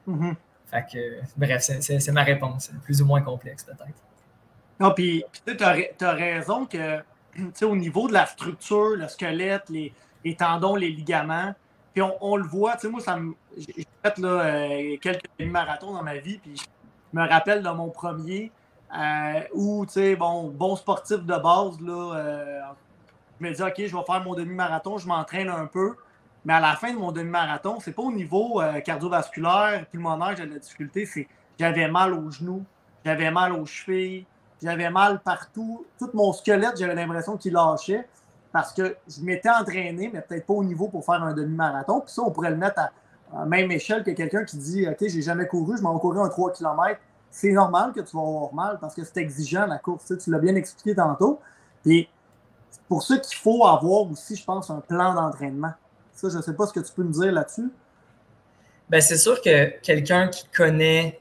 Mm-hmm. 0.07 0.35
Fait 0.67 0.85
que, 0.93 1.27
bref, 1.35 1.63
c'est 1.63 2.11
ma 2.11 2.21
réponse. 2.21 2.71
Plus 2.83 3.01
ou 3.01 3.07
moins 3.07 3.21
complexe, 3.23 3.63
peut-être. 3.63 3.97
Non, 4.79 4.91
puis 4.91 5.23
tu 5.43 5.57
as, 5.63 6.11
raison 6.11 6.67
que 6.67 7.01
au 7.65 7.75
niveau 7.75 8.07
de 8.07 8.13
la 8.13 8.27
structure, 8.27 8.95
le 8.95 9.07
squelette, 9.07 9.71
les, 9.71 9.91
tendons, 10.35 10.75
les 10.75 10.91
ligaments, 10.91 11.55
puis 11.95 12.03
on, 12.19 12.35
le 12.35 12.43
voit, 12.43 12.75
moi, 12.89 12.99
ça 12.99 13.17
j'ai 13.57 13.87
fait 14.03 14.17
là, 14.17 14.27
euh, 14.27 14.97
quelques 15.01 15.29
marathons 15.39 15.93
dans 15.93 16.03
ma 16.03 16.17
vie, 16.17 16.39
puis 16.39 16.57
je 16.57 17.17
me 17.17 17.25
rappelle 17.25 17.63
de 17.63 17.69
mon 17.69 17.89
premier 17.89 18.51
euh, 18.93 19.41
où, 19.53 19.85
tu 19.85 19.93
sais, 19.93 20.15
bon, 20.17 20.49
bon 20.49 20.75
sportif 20.75 21.19
de 21.19 21.37
base, 21.37 21.79
là, 21.79 22.15
euh, 22.17 22.59
je 23.39 23.47
me 23.47 23.53
dis, 23.53 23.61
OK, 23.61 23.73
je 23.77 23.95
vais 23.95 24.03
faire 24.03 24.21
mon 24.25 24.33
demi-marathon, 24.33 24.97
je 24.97 25.07
m'entraîne 25.07 25.47
un 25.47 25.67
peu. 25.67 25.95
Mais 26.43 26.53
à 26.53 26.59
la 26.59 26.75
fin 26.75 26.91
de 26.91 26.97
mon 26.97 27.13
demi-marathon, 27.13 27.79
c'est 27.79 27.93
pas 27.93 28.03
au 28.03 28.11
niveau 28.11 28.61
euh, 28.61 28.81
cardiovasculaire, 28.81 29.85
pulmonaire, 29.89 30.35
j'ai 30.35 30.45
de 30.45 30.53
la 30.53 30.59
difficulté, 30.59 31.05
c'est 31.05 31.29
j'avais 31.57 31.87
mal 31.87 32.13
aux 32.13 32.29
genoux, 32.29 32.65
j'avais 33.05 33.31
mal 33.31 33.53
aux 33.53 33.65
chevilles, 33.65 34.25
j'avais 34.61 34.89
mal 34.89 35.21
partout. 35.21 35.85
Tout 35.97 36.09
mon 36.13 36.33
squelette, 36.33 36.77
j'avais 36.77 36.93
l'impression 36.93 37.37
qu'il 37.37 37.53
lâchait 37.53 38.05
parce 38.55 38.71
que 38.71 38.95
je 39.09 39.19
m'étais 39.19 39.49
entraîné, 39.49 40.09
mais 40.13 40.21
peut-être 40.21 40.45
pas 40.45 40.53
au 40.53 40.63
niveau 40.63 40.87
pour 40.87 41.03
faire 41.03 41.21
un 41.21 41.33
demi-marathon. 41.33 41.99
Puis 41.99 42.13
ça, 42.13 42.21
on 42.21 42.31
pourrait 42.31 42.51
le 42.51 42.55
mettre 42.55 42.79
à, 42.79 42.91
la 43.33 43.45
même 43.45 43.69
échelle 43.69 44.01
que 44.01 44.11
quelqu'un 44.11 44.45
qui 44.45 44.55
dit 44.55 44.87
OK, 44.87 44.95
j'ai 45.01 45.21
jamais 45.21 45.45
couru, 45.45 45.75
je 45.75 45.81
m'en 45.81 45.99
couru 45.99 46.21
un 46.21 46.29
3 46.29 46.53
km. 46.53 46.97
C'est 47.29 47.51
normal 47.51 47.91
que 47.91 47.99
tu 47.99 48.15
vas 48.15 48.21
avoir 48.21 48.53
mal 48.53 48.77
parce 48.79 48.95
que 48.95 49.03
c'est 49.03 49.17
exigeant 49.17 49.65
la 49.65 49.77
course. 49.77 50.05
Tu, 50.23 50.31
l'as 50.31 50.39
bien 50.39 50.55
expliqué 50.55 50.95
tantôt. 50.95 51.41
Et 51.85 52.07
pour 52.87 53.03
ça 53.03 53.17
qu'il 53.17 53.37
faut 53.37 53.67
avoir 53.67 54.09
aussi, 54.09 54.37
je 54.37 54.45
pense, 54.45 54.69
un 54.69 54.79
plan 54.79 55.13
d'entraînement. 55.13 55.73
Ça, 56.13 56.29
je 56.29 56.37
ne 56.37 56.41
sais 56.41 56.53
pas 56.53 56.65
ce 56.65 56.71
que 56.71 56.79
tu 56.79 56.93
peux 56.93 57.03
nous 57.03 57.11
dire 57.11 57.33
là-dessus. 57.33 57.69
Ben, 58.89 59.01
c'est 59.01 59.17
sûr 59.17 59.41
que 59.41 59.81
quelqu'un 59.81 60.29
qui 60.29 60.47
connaît 60.47 61.19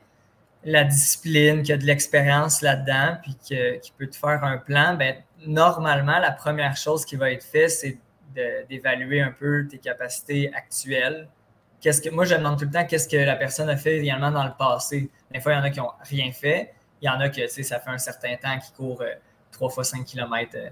la 0.63 0.85
discipline, 0.85 1.65
qui 1.65 1.73
a 1.73 1.79
de 1.79 1.85
l'expérience 1.85 2.63
là-dedans, 2.63 3.17
puis 3.23 3.37
qui 3.43 3.93
peut 3.99 4.07
te 4.07 4.15
faire 4.15 4.45
un 4.45 4.59
plan, 4.59 4.95
ben, 4.95 5.17
normalement, 5.47 6.19
la 6.19 6.33
première 6.33 6.77
chose 6.77 7.05
qui 7.05 7.17
va 7.17 7.31
être 7.31 7.45
faite, 7.45 7.71
c'est 7.71 7.99
d'évaluer 8.69 9.21
un 9.21 9.31
peu 9.31 9.67
tes 9.69 9.79
capacités 9.79 10.53
actuelles. 10.53 11.29
Qu'est-ce 11.81 12.01
que, 12.01 12.11
moi, 12.11 12.25
je 12.25 12.35
demande 12.35 12.59
tout 12.59 12.65
le 12.65 12.71
temps 12.71 12.85
qu'est-ce 12.85 13.09
que 13.09 13.17
la 13.17 13.37
personne 13.37 13.69
a 13.69 13.77
fait 13.77 13.99
également 13.99 14.31
dans 14.31 14.45
le 14.45 14.53
passé? 14.59 15.11
Des 15.31 15.41
fois, 15.41 15.53
il 15.53 15.57
y 15.57 15.59
en 15.59 15.63
a 15.63 15.71
qui 15.71 15.79
n'ont 15.79 15.93
rien 16.03 16.33
fait. 16.33 16.75
Il 17.01 17.07
y 17.07 17.09
en 17.09 17.21
a 17.21 17.29
que 17.29 17.47
ça 17.47 17.79
fait 17.79 17.91
un 17.91 17.99
certain 17.99 18.37
temps 18.37 18.59
qu'ils 18.59 18.75
courent 18.75 19.05
3 19.53 19.69
euh, 19.69 19.71
fois 19.71 19.85
5 19.85 20.05
km 20.05 20.53
euh, 20.55 20.71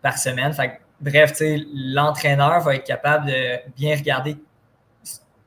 par 0.00 0.18
semaine. 0.18 0.54
Bref, 1.00 1.32
l'entraîneur 1.40 2.60
va 2.60 2.76
être 2.76 2.84
capable 2.84 3.26
de 3.26 3.58
bien 3.74 3.96
regarder 3.96 4.36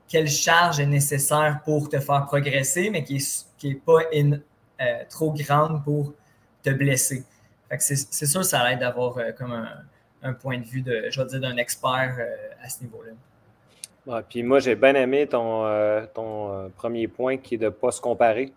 quelle 0.07 0.27
charge 0.27 0.79
est 0.79 0.85
nécessaire 0.85 1.61
pour 1.63 1.89
te 1.89 1.99
faire 1.99 2.25
progresser, 2.25 2.89
mais 2.89 3.03
qui 3.03 3.23
n'est 3.63 3.75
pas 3.75 3.99
euh, 4.13 5.03
trop 5.09 5.31
grande 5.31 5.83
pour 5.83 6.13
te 6.63 6.69
blesser. 6.71 7.23
C'est 7.81 8.25
sûr 8.25 8.43
ça 8.43 8.71
aide 8.71 8.79
d'avoir 8.79 9.17
euh, 9.17 9.31
comme 9.31 9.67
un, 10.21 10.33
point 10.33 10.57
de 10.57 10.65
vue 10.65 10.81
de, 10.81 11.05
je 11.09 11.21
dire, 11.21 11.39
d'un 11.39 11.57
expert 11.57 12.15
euh, 12.19 12.35
à 12.63 12.69
ce 12.69 12.83
niveau-là. 12.83 14.21
puis 14.27 14.43
moi, 14.43 14.59
j'ai 14.59 14.75
bien 14.75 14.95
aimé 14.95 15.27
ton, 15.27 15.63
ton 16.13 16.71
premier 16.75 17.07
point 17.07 17.37
qui 17.37 17.55
est 17.55 17.59
de 17.59 17.65
ne 17.65 17.69
pas 17.69 17.91
se 17.91 18.01
comparer. 18.01 18.53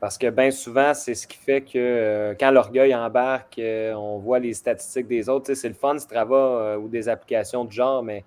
Parce 0.00 0.18
que 0.18 0.28
bien 0.30 0.50
souvent, 0.50 0.94
c'est 0.94 1.14
ce 1.14 1.28
qui 1.28 1.36
fait 1.36 1.60
que 1.60 2.34
quand 2.40 2.50
l'orgueil 2.50 2.92
embarque, 2.92 3.60
on 3.60 4.18
voit 4.18 4.40
les 4.40 4.52
statistiques 4.52 5.06
des 5.06 5.28
autres. 5.28 5.54
C'est 5.54 5.68
le 5.68 5.74
fun, 5.74 5.96
ce 5.96 6.08
travail 6.08 6.76
ou 6.76 6.88
des 6.88 7.08
applications 7.08 7.64
de 7.64 7.70
genre, 7.70 8.02
mais 8.02 8.24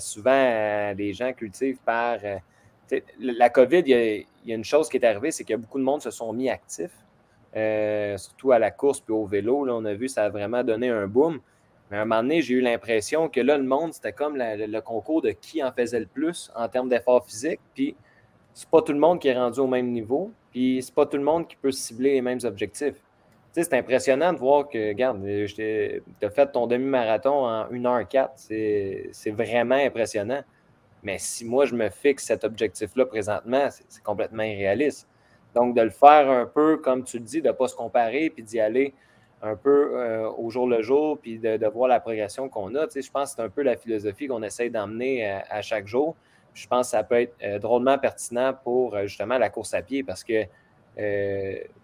souvent, 0.00 0.92
les 0.92 1.14
gens 1.14 1.32
cultivent 1.32 1.78
par. 1.82 2.18
la 3.20 3.48
COVID, 3.48 3.84
il 3.86 4.26
y, 4.44 4.52
a, 4.52 4.54
une 4.54 4.64
chose 4.64 4.90
qui 4.90 4.98
est 4.98 5.06
arrivée, 5.06 5.30
c'est 5.30 5.44
que 5.44 5.54
beaucoup 5.54 5.78
de 5.78 5.84
monde 5.84 6.02
se 6.02 6.10
sont 6.10 6.30
mis 6.34 6.50
actifs. 6.50 6.92
Euh, 7.58 8.16
surtout 8.16 8.52
à 8.52 8.58
la 8.58 8.70
course 8.70 9.00
puis 9.00 9.12
au 9.12 9.26
vélo. 9.26 9.66
On 9.68 9.84
a 9.84 9.94
vu, 9.94 10.08
ça 10.08 10.24
a 10.24 10.28
vraiment 10.28 10.62
donné 10.62 10.88
un 10.90 11.06
boom. 11.06 11.40
Mais 11.90 11.96
à 11.96 12.02
un 12.02 12.04
moment 12.04 12.22
donné, 12.22 12.40
j'ai 12.40 12.54
eu 12.54 12.60
l'impression 12.60 13.28
que 13.28 13.40
là, 13.40 13.56
le 13.58 13.64
monde, 13.64 13.92
c'était 13.92 14.12
comme 14.12 14.36
le 14.36 14.80
concours 14.80 15.22
de 15.22 15.30
qui 15.30 15.62
en 15.62 15.72
faisait 15.72 16.00
le 16.00 16.06
plus 16.06 16.52
en 16.54 16.68
termes 16.68 16.88
d'effort 16.88 17.24
physique. 17.24 17.60
Puis, 17.74 17.96
c'est 18.54 18.68
pas 18.68 18.82
tout 18.82 18.92
le 18.92 18.98
monde 18.98 19.20
qui 19.20 19.28
est 19.28 19.34
rendu 19.34 19.58
au 19.60 19.66
même 19.66 19.90
niveau. 19.90 20.30
Puis, 20.52 20.82
c'est 20.82 20.94
pas 20.94 21.06
tout 21.06 21.16
le 21.16 21.22
monde 21.24 21.48
qui 21.48 21.56
peut 21.56 21.72
cibler 21.72 22.14
les 22.14 22.22
mêmes 22.22 22.40
objectifs. 22.44 22.94
Tu 22.94 23.62
sais, 23.62 23.64
c'est 23.64 23.78
impressionnant 23.78 24.32
de 24.32 24.38
voir 24.38 24.68
que, 24.68 24.88
regarde, 24.88 25.24
tu 25.24 26.02
as 26.22 26.30
fait 26.30 26.46
ton 26.52 26.66
demi-marathon 26.66 27.46
en 27.46 27.64
1h04. 27.72 28.30
C'est 28.36 29.30
vraiment 29.30 29.76
impressionnant. 29.76 30.42
Mais 31.02 31.18
si 31.18 31.44
moi, 31.44 31.64
je 31.64 31.74
me 31.74 31.88
fixe 31.88 32.26
cet 32.26 32.44
objectif-là 32.44 33.06
présentement, 33.06 33.68
c'est 33.70 34.02
complètement 34.02 34.42
irréaliste. 34.42 35.08
Donc, 35.58 35.74
de 35.74 35.82
le 35.82 35.90
faire 35.90 36.30
un 36.30 36.46
peu, 36.46 36.76
comme 36.76 37.02
tu 37.02 37.18
le 37.18 37.24
dis, 37.24 37.42
de 37.42 37.48
ne 37.48 37.52
pas 37.52 37.66
se 37.66 37.74
comparer, 37.74 38.30
puis 38.30 38.44
d'y 38.44 38.60
aller 38.60 38.94
un 39.42 39.56
peu 39.56 39.98
euh, 39.98 40.30
au 40.30 40.50
jour 40.50 40.68
le 40.68 40.82
jour, 40.82 41.18
puis 41.18 41.40
de, 41.40 41.66
voir 41.66 41.88
la 41.88 41.98
progression 41.98 42.48
qu'on 42.48 42.76
a. 42.76 42.86
je 42.94 43.10
pense 43.10 43.30
que 43.30 43.36
c'est 43.36 43.42
un 43.42 43.48
peu 43.48 43.62
la 43.62 43.76
philosophie 43.76 44.28
qu'on 44.28 44.44
essaye 44.44 44.70
d'emmener 44.70 45.28
euh, 45.28 45.40
à, 45.50 45.60
chaque 45.60 45.88
jour. 45.88 46.14
je 46.54 46.64
pense 46.68 46.86
que 46.86 46.90
ça 46.92 47.02
peut 47.02 47.22
être 47.22 47.34
euh, 47.42 47.58
drôlement 47.58 47.98
pertinent 47.98 48.54
pour 48.62 48.96
justement 49.00 49.36
la 49.36 49.50
course 49.50 49.74
à 49.74 49.82
pied 49.82 50.04
parce 50.04 50.22
que 50.22 50.44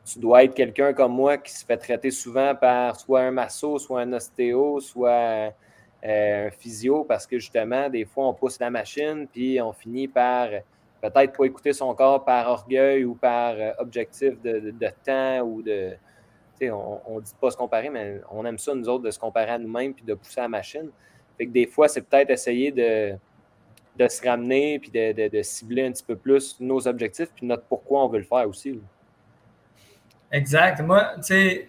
tu 0.05 0.19
dois 0.21 0.45
être 0.45 0.55
quelqu'un 0.55 0.93
comme 0.93 1.13
moi 1.13 1.39
qui 1.39 1.53
se 1.53 1.65
fait 1.65 1.77
traiter 1.77 2.11
souvent 2.13 2.55
par 2.55 2.99
soit 2.99 3.23
un 3.23 3.31
masso, 3.33 3.79
soit 3.79 4.03
un 4.03 4.13
ostéo, 4.13 4.79
soit 4.81 5.53
un 6.05 6.51
physio 6.51 7.05
parce 7.05 7.27
que 7.27 7.39
justement, 7.39 7.89
des 7.89 8.05
fois, 8.05 8.29
on 8.29 8.35
pousse 8.35 8.59
la 8.61 8.71
machine, 8.71 9.29
puis 9.33 9.61
on 9.61 9.73
finit 9.73 10.09
par 10.09 10.49
peut-être 11.11 11.37
pas 11.37 11.45
écouter 11.45 11.73
son 11.73 11.95
corps 11.95 12.25
par 12.25 12.49
orgueil 12.49 13.05
ou 13.05 13.15
par 13.15 13.55
euh, 13.55 13.73
objectif 13.79 14.41
de, 14.43 14.73
temps 15.05 15.41
ou 15.41 15.63
de. 15.63 15.97
On 16.63 17.17
ne 17.17 17.21
dit 17.21 17.33
pas 17.41 17.51
se 17.51 17.57
comparer, 17.57 17.91
mais 17.91 18.21
on 18.31 18.45
aime 18.47 18.59
ça, 18.59 18.75
nous 18.75 18.89
autres, 18.89 19.05
de 19.05 19.11
se 19.11 19.19
comparer 19.19 19.51
à 19.51 19.59
nous-mêmes 19.59 19.93
puis 19.93 20.05
de 20.05 20.15
pousser 20.15 20.41
la 20.41 20.49
machine. 20.49 20.89
Fait 21.37 21.47
que 21.47 21.51
des 21.51 21.67
fois, 21.67 21.89
c'est 21.89 22.03
peut-être 22.03 22.31
essayer 22.31 22.71
de, 22.71 23.17
de 23.99 24.09
se 24.09 24.27
ramener 24.27 24.79
puis 24.79 24.91
de, 24.91 25.43
cibler 25.43 25.87
un 25.87 25.93
petit 25.93 26.05
peu 26.05 26.17
plus 26.17 26.57
nos 26.61 26.87
objectifs 26.87 27.31
puis 27.35 27.47
notre 27.47 27.65
pourquoi 27.65 28.05
on 28.05 28.09
veut 28.09 28.19
le 28.19 28.25
faire 28.25 28.49
aussi. 28.49 28.81
Exact. 30.33 30.81
Moi, 30.81 31.13
tu 31.17 31.23
sais, 31.23 31.69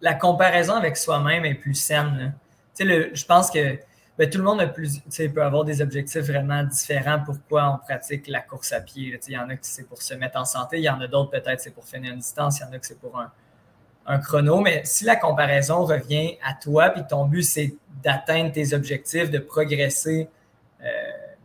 la 0.00 0.14
comparaison 0.14 0.74
avec 0.74 0.96
soi-même 0.96 1.44
est 1.44 1.54
plus 1.54 1.74
saine. 1.74 2.34
Tu 2.76 2.86
sais, 2.86 3.14
je 3.14 3.26
pense 3.26 3.50
que 3.50 3.78
ben, 4.16 4.30
tout 4.30 4.38
le 4.38 4.44
monde 4.44 4.60
a 4.60 4.68
plus, 4.68 5.00
peut 5.00 5.42
avoir 5.42 5.64
des 5.64 5.82
objectifs 5.82 6.22
vraiment 6.22 6.62
différents 6.62 7.20
pourquoi 7.24 7.72
on 7.74 7.78
pratique 7.78 8.28
la 8.28 8.40
course 8.40 8.72
à 8.72 8.80
pied. 8.80 9.18
Il 9.26 9.32
y 9.32 9.38
en 9.38 9.48
a 9.48 9.56
qui 9.56 9.68
c'est 9.68 9.88
pour 9.88 10.00
se 10.02 10.14
mettre 10.14 10.38
en 10.38 10.44
santé, 10.44 10.78
il 10.78 10.84
y 10.84 10.88
en 10.88 11.00
a 11.00 11.08
d'autres 11.08 11.30
peut-être 11.30 11.60
c'est 11.60 11.72
pour 11.72 11.84
finir 11.84 12.12
une 12.12 12.20
distance, 12.20 12.60
il 12.60 12.62
y 12.62 12.66
en 12.66 12.72
a 12.72 12.78
qui 12.78 12.86
c'est 12.86 13.00
pour 13.00 13.18
un, 13.18 14.18
chrono. 14.18 14.60
Mais 14.60 14.82
si 14.84 15.04
la 15.04 15.16
comparaison 15.16 15.84
revient 15.84 16.36
à 16.44 16.54
toi, 16.54 16.90
puis 16.90 17.02
ton 17.08 17.24
but 17.24 17.42
c'est 17.42 17.74
d'atteindre 18.04 18.52
tes 18.52 18.72
objectifs, 18.72 19.30
de 19.30 19.38
progresser 19.38 20.28
euh, 20.82 20.86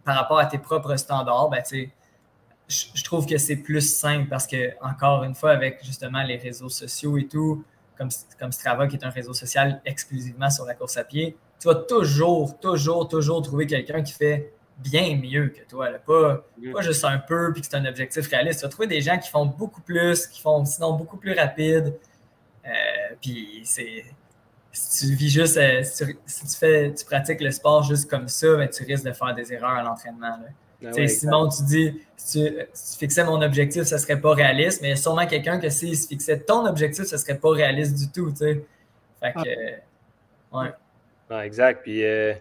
par 0.03 0.15
rapport 0.15 0.39
à 0.39 0.45
tes 0.45 0.59
propres 0.59 0.95
standards, 0.97 1.49
ben, 1.49 1.63
je, 1.71 2.85
je 2.93 3.03
trouve 3.03 3.25
que 3.25 3.39
c'est 3.39 3.55
plus 3.55 3.81
simple 3.81 4.27
parce 4.29 4.45
que, 4.45 4.73
encore 4.81 5.23
une 5.23 5.33
fois, 5.33 5.51
avec 5.51 5.83
justement 5.83 6.21
les 6.21 6.37
réseaux 6.37 6.69
sociaux 6.69 7.17
et 7.17 7.27
tout, 7.27 7.63
comme, 7.97 8.09
comme 8.39 8.51
Strava 8.51 8.87
qui 8.87 8.95
est 8.95 9.05
un 9.05 9.09
réseau 9.09 9.33
social 9.33 9.81
exclusivement 9.85 10.51
sur 10.51 10.65
la 10.65 10.75
course 10.75 10.97
à 10.97 11.03
pied, 11.03 11.35
tu 11.59 11.67
vas 11.67 11.75
toujours, 11.75 12.57
toujours, 12.59 13.07
toujours 13.07 13.41
trouver 13.41 13.67
quelqu'un 13.67 14.01
qui 14.01 14.13
fait 14.13 14.53
bien 14.77 15.17
mieux 15.17 15.49
que 15.49 15.61
toi. 15.67 15.89
Pas, 16.05 16.45
pas 16.73 16.81
juste 16.81 17.03
un 17.03 17.17
peu 17.17 17.51
puis 17.51 17.61
que 17.61 17.67
c'est 17.67 17.75
un 17.75 17.85
objectif 17.85 18.27
réaliste. 18.29 18.59
Tu 18.59 18.65
vas 18.65 18.69
trouver 18.69 18.87
des 18.87 19.01
gens 19.01 19.17
qui 19.17 19.29
font 19.29 19.45
beaucoup 19.45 19.81
plus, 19.81 20.25
qui 20.27 20.41
font 20.41 20.63
sinon 20.65 20.93
beaucoup 20.93 21.17
plus 21.17 21.33
rapide. 21.33 21.95
Euh, 22.65 22.69
puis 23.21 23.61
c'est. 23.65 24.05
Si 24.71 25.07
tu 25.07 25.15
vis 25.15 25.29
juste, 25.29 25.57
euh, 25.57 25.81
si, 25.83 26.45
tu, 26.45 26.55
fais, 26.57 26.93
tu 26.93 27.03
pratiques 27.03 27.41
le 27.41 27.49
sport 27.49 27.83
juste 27.83 28.09
comme 28.09 28.27
ça, 28.27 28.55
ben, 28.55 28.69
tu 28.69 28.83
risques 28.83 29.03
de 29.03 29.11
faire 29.11 29.33
des 29.33 29.51
erreurs 29.51 29.71
à 29.71 29.83
l'entraînement. 29.83 30.37
Ah 30.85 31.07
Simon, 31.07 31.49
tu 31.49 31.63
dis, 31.63 32.01
si 32.15 32.39
tu, 32.39 32.97
fixais 32.99 33.23
mon 33.25 33.41
objectif, 33.41 33.83
ça 33.83 33.97
serait 33.97 34.21
pas 34.21 34.33
réaliste, 34.33 34.81
mais 34.81 34.89
il 34.89 34.91
y 34.91 34.93
a 34.93 34.95
sûrement 34.95 35.25
quelqu'un 35.25 35.59
que 35.59 35.69
s'il 35.69 35.97
fixait 35.97 36.39
ton 36.39 36.65
objectif, 36.67 37.05
ça 37.05 37.17
serait 37.17 37.37
pas 37.37 37.49
réaliste 37.49 37.95
du 37.95 38.09
tout. 38.11 38.33
Fait 38.35 38.63
que, 39.33 39.79
ah. 40.53 40.59
ouais 40.61 40.69
exact. 41.37 41.83
Puis 41.83 42.03
euh, 42.03 42.33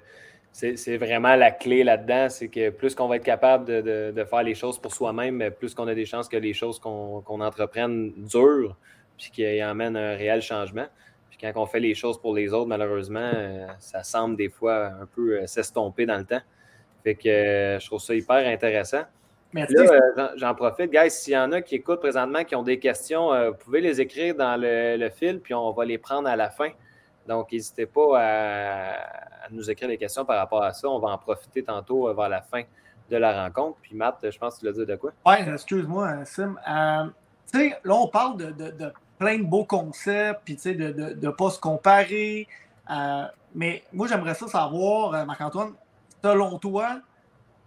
c'est 0.53 0.97
vraiment 0.97 1.37
la 1.37 1.51
clé 1.51 1.85
là-dedans, 1.85 2.29
c'est 2.29 2.49
que 2.49 2.71
plus 2.71 2.95
qu'on 2.95 3.07
va 3.07 3.17
être 3.17 3.25
capable 3.25 3.65
de, 3.67 4.25
faire 4.29 4.43
les 4.43 4.55
choses 4.55 4.79
pour 4.79 4.93
soi-même, 4.93 5.51
plus 5.59 5.75
qu'on 5.75 5.87
a 5.89 5.95
des 5.95 6.07
chances 6.07 6.29
que 6.29 6.37
les 6.37 6.55
choses 6.55 6.79
qu'on 6.81 7.23
entreprenne 7.41 8.13
durent, 8.17 8.77
puis 9.17 9.31
qu'ils 9.31 9.63
emmènent 9.65 9.97
un 9.97 10.17
réel 10.17 10.43
changement. 10.43 10.87
Puis 11.31 11.39
quand 11.41 11.53
on 11.61 11.67
fait 11.67 11.81
les 11.81 11.95
choses 11.95 12.21
pour 12.21 12.35
les 12.35 12.53
autres, 12.53 12.67
malheureusement, 12.67 13.31
euh, 13.35 13.67
ça 13.79 14.03
semble 14.03 14.37
des 14.37 14.49
fois 14.49 14.87
un 14.87 15.07
peu 15.07 15.35
euh, 15.39 15.47
s'estomper 15.47 16.07
dans 16.07 16.19
le 16.19 16.25
temps. 16.25 16.41
Fait 17.05 17.15
que 17.15 17.79
je 17.81 17.87
trouve 17.87 18.01
ça 18.01 18.15
hyper 18.15 18.47
intéressant. 18.49 19.03
là, 19.55 20.33
j'en 20.37 20.55
profite, 20.55 20.91
guys. 20.91 21.11
S'il 21.11 21.35
y 21.35 21.39
en 21.39 21.53
a 21.53 21.63
qui 21.63 21.77
écoutent 21.77 22.01
présentement, 22.01 22.43
qui 22.43 22.57
ont 22.57 22.65
des 22.65 22.79
questions, 22.81 23.31
vous 23.51 23.57
pouvez 23.57 23.81
les 23.81 24.01
écrire 24.01 24.35
dans 24.35 24.61
le, 24.61 25.09
fil, 25.11 25.41
puis 25.41 25.55
on 25.55 25.71
va 25.71 25.85
les 25.85 25.99
prendre 25.99 26.29
à 26.29 26.35
la 26.35 26.51
fin. 26.51 26.71
Donc, 27.29 27.53
n'hésitez 27.53 27.87
pas 27.87 28.19
à, 28.19 29.49
nous 29.51 29.71
écrire 29.71 29.89
des 29.89 29.99
questions 29.99 30.25
par 30.25 30.39
rapport 30.39 30.63
à 30.63 30.73
ça. 30.73 30.89
On 30.89 30.99
va 30.99 31.11
en 31.11 31.19
profiter 31.19 31.63
tantôt 31.63 32.13
vers 32.15 32.29
la 32.29 32.41
fin 32.41 32.63
de 33.11 33.17
la 33.17 33.45
rencontre. 33.45 33.79
Puis 33.83 33.95
Matt, 33.95 34.19
je 34.31 34.39
pense 34.39 34.55
que 34.55 34.61
tu 34.61 34.67
l'as 34.67 34.73
dit 34.73 34.87
de 34.87 34.97
quoi? 34.97 35.13
Oui, 35.27 35.37
excuse-moi, 35.53 36.25
Sim. 36.25 36.57
tu 37.53 37.59
sais, 37.59 37.79
là, 37.85 37.95
on 37.95 38.09
parle 38.09 38.39
de, 38.39 38.93
plein 39.19 39.39
de 39.39 39.45
beaux 39.45 39.65
concepts, 39.65 40.41
puis 40.45 40.57
tu 40.57 40.63
sais, 40.63 40.75
de 40.75 41.15
ne 41.15 41.31
pas 41.31 41.51
se 41.51 41.61
comparer. 41.61 42.49
mais 43.55 43.85
moi, 43.93 44.07
j'aimerais 44.09 44.35
ça 44.35 44.49
savoir, 44.49 45.27
Marc-Antoine, 45.27 45.75
selon 46.23 46.59
toi, 46.59 47.01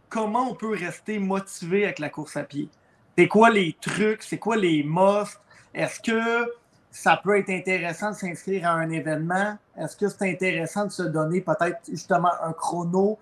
comment 0.10 0.50
on 0.50 0.56
peut 0.56 0.76
rester 0.76 1.20
motivé 1.20 1.86
avec 1.86 2.00
la 2.00 2.10
course 2.10 2.36
à 2.36 2.44
pied? 2.44 2.70
C'est 3.18 3.28
quoi 3.28 3.50
les 3.50 3.76
trucs? 3.80 4.24
C'est 4.24 4.38
quoi 4.38 4.58
les 4.58 4.84
musts? 4.84 5.40
Est-ce 5.74 6.00
que 6.00 6.52
ça 6.92 7.20
peut 7.24 7.40
être 7.40 7.50
intéressant 7.50 8.12
de 8.12 8.16
s'inscrire 8.16 8.68
à 8.68 8.74
un 8.74 8.90
événement? 8.92 9.58
Est-ce 9.78 9.96
que 9.96 10.10
c'est 10.10 10.30
intéressant 10.30 10.86
de 10.86 10.92
se 10.92 11.04
donner 11.04 11.42
peut-être 11.42 11.80
justement 11.90 12.32
un 12.44 12.54
chrono? 12.54 13.18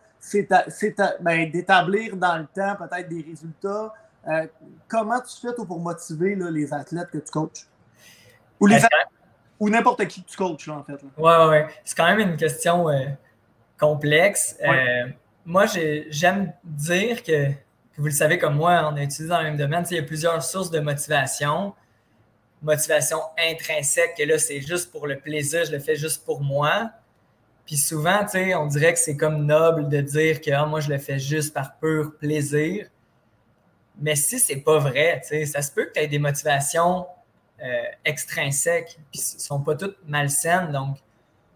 Ben, 1.22 1.50
d'établir 1.50 2.18
dans 2.18 2.38
le 2.38 2.46
temps 2.48 2.76
peut-être 2.76 3.08
des 3.08 3.22
résultats? 3.22 3.94
Euh, 4.28 4.48
comment 4.88 5.22
tu 5.22 5.40
fais 5.40 5.54
pour 5.56 5.80
motiver 5.80 6.36
les 6.36 6.74
athlètes 6.74 7.10
que 7.10 7.20
tu 7.20 7.32
coaches? 7.32 7.68
Ou, 8.60 8.68
ou 9.60 9.70
n'importe 9.70 10.06
qui 10.08 10.24
que 10.24 10.30
tu 10.30 10.36
coaches, 10.36 10.68
en 10.68 10.84
fait. 10.84 11.00
Oui, 11.02 11.10
oui, 11.18 11.50
ouais. 11.50 11.68
C'est 11.86 11.96
quand 11.96 12.14
même 12.14 12.32
une 12.32 12.38
question 12.38 12.90
euh, 12.90 13.06
complexe. 13.80 14.58
Euh, 14.62 15.08
moi, 15.46 15.66
j'aime 16.10 16.52
dire 16.64 17.24
que, 17.24 17.52
vous 17.98 18.06
le 18.06 18.12
savez 18.12 18.38
comme 18.38 18.56
moi, 18.56 18.90
on 18.92 18.98
a 18.98 19.04
utilisé 19.04 19.30
dans 19.30 19.40
le 19.40 19.46
même 19.46 19.58
domaine, 19.58 19.86
il 19.90 19.96
y 19.96 20.00
a 20.00 20.04
plusieurs 20.04 20.44
sources 20.44 20.72
de 20.72 20.80
motivation. 20.80 21.74
Motivation 22.62 23.20
intrinsèque, 23.38 24.16
que 24.18 24.24
là, 24.24 24.38
c'est 24.38 24.62
juste 24.62 24.92
pour 24.92 25.08
le 25.08 25.20
plaisir, 25.20 25.66
je 25.66 25.72
le 25.72 25.80
fais 25.80 25.96
juste 25.96 26.26
pour 26.26 26.42
moi. 26.42 26.92
Puis 27.66 27.78
souvent, 27.78 28.26
on 28.58 28.66
dirait 28.66 28.94
que 28.94 29.00
c'est 29.00 29.16
comme 29.16 29.46
noble 29.46 29.90
de 29.90 30.02
dire 30.02 30.42
que 30.42 30.52
ah, 30.52 30.66
moi, 30.66 30.80
je 30.80 30.90
le 30.90 30.98
fais 30.98 31.20
juste 31.20 31.54
par 31.54 31.78
pur 31.78 32.18
plaisir. 32.18 32.88
Mais 34.02 34.16
si 34.16 34.40
c'est 34.40 34.62
pas 34.62 34.80
vrai, 34.80 35.22
ça 35.46 35.62
se 35.62 35.72
peut 35.72 35.86
que 35.86 35.94
tu 35.94 36.00
aies 36.00 36.08
des 36.08 36.20
motivations 36.20 37.06
euh, 37.62 37.84
extrinsèques, 38.06 38.98
puis 39.12 39.22
ne 39.36 39.40
sont 39.40 39.60
pas 39.60 39.76
toutes 39.76 39.98
malsaines. 40.08 40.72
Donc, 40.72 40.98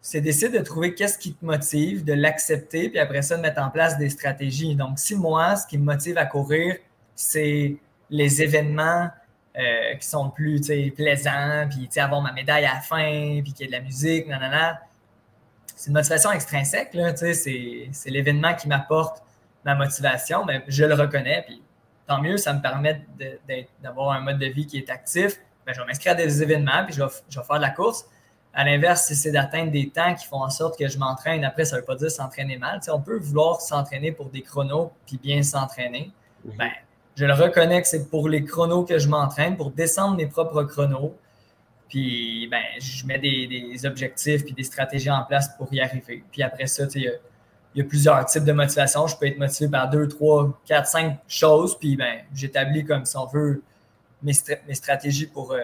c'est 0.02 0.20
d'essayer 0.20 0.52
de 0.52 0.60
trouver 0.60 0.94
qu'est-ce 0.94 1.18
qui 1.18 1.34
te 1.34 1.44
motive, 1.46 2.04
de 2.04 2.14
l'accepter, 2.14 2.90
puis 2.90 3.00
après 3.00 3.22
ça, 3.22 3.38
de 3.38 3.42
mettre 3.42 3.62
en 3.62 3.70
place 3.70 3.98
des 3.98 4.10
stratégies. 4.10 4.76
Donc, 4.76 5.00
si 5.00 5.16
moi, 5.16 5.56
ce 5.56 5.66
qui 5.66 5.78
me 5.78 5.86
motive 5.86 6.18
à 6.18 6.26
courir, 6.26 6.76
c'est 7.16 7.78
les 8.10 8.42
événements 8.42 9.10
euh, 9.58 9.96
qui 9.96 10.08
sont 10.08 10.30
plus 10.30 10.62
plaisants, 10.96 11.68
puis 11.70 11.88
avoir 12.00 12.22
ma 12.22 12.32
médaille 12.32 12.66
à 12.66 12.76
la 12.76 12.82
fin, 12.82 13.42
puis 13.44 13.54
qu'il 13.54 13.62
y 13.62 13.64
ait 13.64 13.68
de 13.68 13.72
la 13.72 13.82
musique, 13.82 14.28
nanana. 14.28 14.82
C'est 15.76 15.88
une 15.88 15.94
motivation 15.94 16.32
extrinsèque, 16.32 16.96
c'est 17.16 18.10
l'événement 18.10 18.54
qui 18.56 18.68
m'apporte 18.68 19.24
ma 19.66 19.76
motivation, 19.76 20.46
mais 20.46 20.64
je 20.68 20.86
le 20.86 20.94
reconnais, 20.94 21.44
puis 21.46 21.62
tant 22.08 22.22
mieux, 22.22 22.38
ça 22.38 22.54
me 22.54 22.62
permet 22.62 23.06
d'avoir 23.82 24.12
un 24.12 24.22
mode 24.22 24.40
de 24.40 24.48
vie 24.48 24.66
qui 24.66 24.78
est 24.78 24.90
actif. 24.90 25.40
Ben, 25.66 25.74
je 25.74 25.80
vais 25.80 25.88
m'inscrire 25.88 26.14
à 26.14 26.16
des 26.16 26.44
événements, 26.44 26.84
puis 26.86 26.94
je 26.94 27.04
je 27.30 27.40
vais 27.40 27.46
faire 27.46 27.58
de 27.58 27.62
la 27.62 27.70
course 27.70 28.06
à 28.54 28.64
l'inverse, 28.64 29.08
si 29.08 29.16
c'est 29.16 29.32
d'atteindre 29.32 29.72
des 29.72 29.90
temps 29.90 30.14
qui 30.14 30.28
font 30.28 30.44
en 30.44 30.50
sorte 30.50 30.78
que 30.78 30.88
je 30.88 30.98
m'entraîne, 31.00 31.44
après, 31.44 31.66
ça 31.66 31.76
ne 31.76 31.82
veut 31.82 31.86
pas 31.86 31.96
dire 31.96 32.12
s'entraîner 32.12 32.58
mal. 32.58 32.80
on 32.90 33.02
peut 33.02 33.18
vouloir 33.18 33.60
s'entraîner 33.62 34.12
pour 34.12 34.30
des 34.30 34.44
chronos 34.44 34.92
puis 35.08 35.18
bien 35.18 35.42
s'entraîner. 35.42 36.12
Ben, 36.46 36.70
je 37.16 37.26
le 37.26 37.34
reconnais 37.34 37.82
que 37.82 37.88
c'est 37.88 38.10
pour 38.10 38.28
les 38.28 38.44
chronos 38.44 38.84
que 38.86 38.98
je 38.98 39.08
m'entraîne, 39.08 39.56
pour 39.56 39.72
descendre 39.72 40.18
mes 40.18 40.28
propres 40.28 40.64
chronos. 40.64 41.16
Puis 41.90 42.48
ben, 42.50 42.64
je 42.80 43.06
mets 43.06 43.20
des, 43.20 43.86
objectifs 43.86 44.44
puis 44.44 44.54
des 44.54 44.64
stratégies 44.64 45.12
en 45.12 45.24
place 45.24 45.56
pour 45.58 45.72
y 45.74 45.80
arriver. 45.80 46.24
Puis 46.32 46.42
après 46.42 46.66
ça, 46.66 46.86
il 46.96 47.20
y, 47.76 47.82
a 47.82 47.84
plusieurs 47.84 48.26
types 48.26 48.46
de 48.46 48.52
motivation. 48.52 49.06
Je 49.06 49.16
peux 49.18 49.28
être 49.28 49.38
motivé 49.38 49.70
par 49.70 49.90
deux, 49.90 50.08
trois, 50.08 50.60
quatre, 50.66 50.88
cinq 50.88 51.20
choses. 51.28 51.78
Puis 51.78 51.96
ben, 51.96 52.22
j'établis 52.34 52.84
comme 52.84 53.06
si 53.06 53.16
on 53.16 53.28
veut 53.28 53.62
mes, 54.24 54.34
stratégies 54.34 55.28
pour. 55.28 55.52
Euh, 55.54 55.60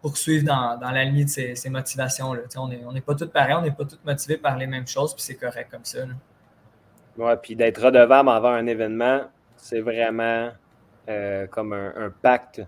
poursuivre 0.00 0.44
dans, 0.44 0.78
dans 0.78 0.90
la 0.90 1.04
ligne 1.04 1.24
de 1.24 1.28
ces, 1.28 1.70
motivations-là. 1.70 2.42
On 2.56 2.68
n'est 2.68 2.82
on 2.84 3.00
pas 3.00 3.14
tous 3.14 3.28
pareils, 3.28 3.54
on 3.54 3.62
n'est 3.62 3.70
pas 3.70 3.84
tous 3.84 3.98
motivés 4.04 4.38
par 4.38 4.56
les 4.56 4.66
mêmes 4.66 4.86
choses, 4.86 5.14
puis 5.14 5.22
c'est 5.22 5.34
correct 5.34 5.68
comme 5.70 5.84
ça. 5.84 5.98
Oui, 7.18 7.32
puis 7.42 7.56
d'être 7.56 7.84
redevable 7.84 8.30
avant 8.30 8.52
un 8.52 8.66
événement, 8.66 9.22
c'est 9.60 9.80
vraiment 9.80 10.50
euh, 11.08 11.46
comme 11.46 11.72
un, 11.72 12.12
pacte 12.22 12.62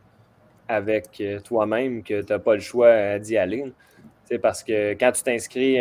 avec 0.68 1.20
euh, 1.20 1.40
toi-même 1.40 2.02
que 2.02 2.22
tu 2.22 2.32
n'as 2.32 2.38
pas 2.38 2.54
le 2.54 2.60
choix 2.60 2.86
euh, 2.86 3.18
d'y 3.18 3.36
aller. 3.36 3.72
Parce 4.40 4.62
que 4.62 4.92
quand 4.92 5.12
tu 5.12 5.22
t'inscris, 5.22 5.78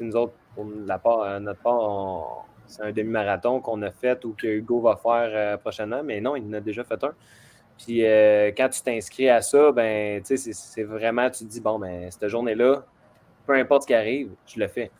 nous 0.00 0.16
autres, 0.16 0.32
pour 0.56 0.66
la 0.84 0.98
part, 0.98 1.38
notre 1.40 1.60
part, 1.60 2.44
c'est 2.66 2.82
un 2.82 2.90
demi-marathon 2.90 3.60
qu'on 3.60 3.80
a 3.82 3.92
fait 3.92 4.24
ou 4.24 4.32
que 4.32 4.48
Hugo 4.48 4.80
va 4.80 4.96
faire 4.96 5.60
prochainement, 5.60 6.02
mais 6.02 6.20
non, 6.20 6.34
il 6.34 6.44
en 6.48 6.54
a 6.54 6.60
déjà 6.60 6.82
fait 6.82 7.04
un. 7.04 7.14
Puis 7.78 8.00
quand 8.56 8.68
tu 8.68 8.82
t'inscris 8.82 9.28
à 9.28 9.42
ça, 9.42 9.70
ben, 9.70 10.20
c'est 10.24 10.82
vraiment, 10.82 11.30
tu 11.30 11.44
te 11.44 11.50
dis, 11.50 11.60
bon, 11.60 11.78
ben, 11.78 12.10
cette 12.10 12.26
journée-là, 12.26 12.84
peu 13.46 13.54
importe 13.54 13.82
ce 13.82 13.86
qui 13.86 13.94
arrive, 13.94 14.30
je 14.44 14.58
le 14.58 14.66
fais. 14.66 14.90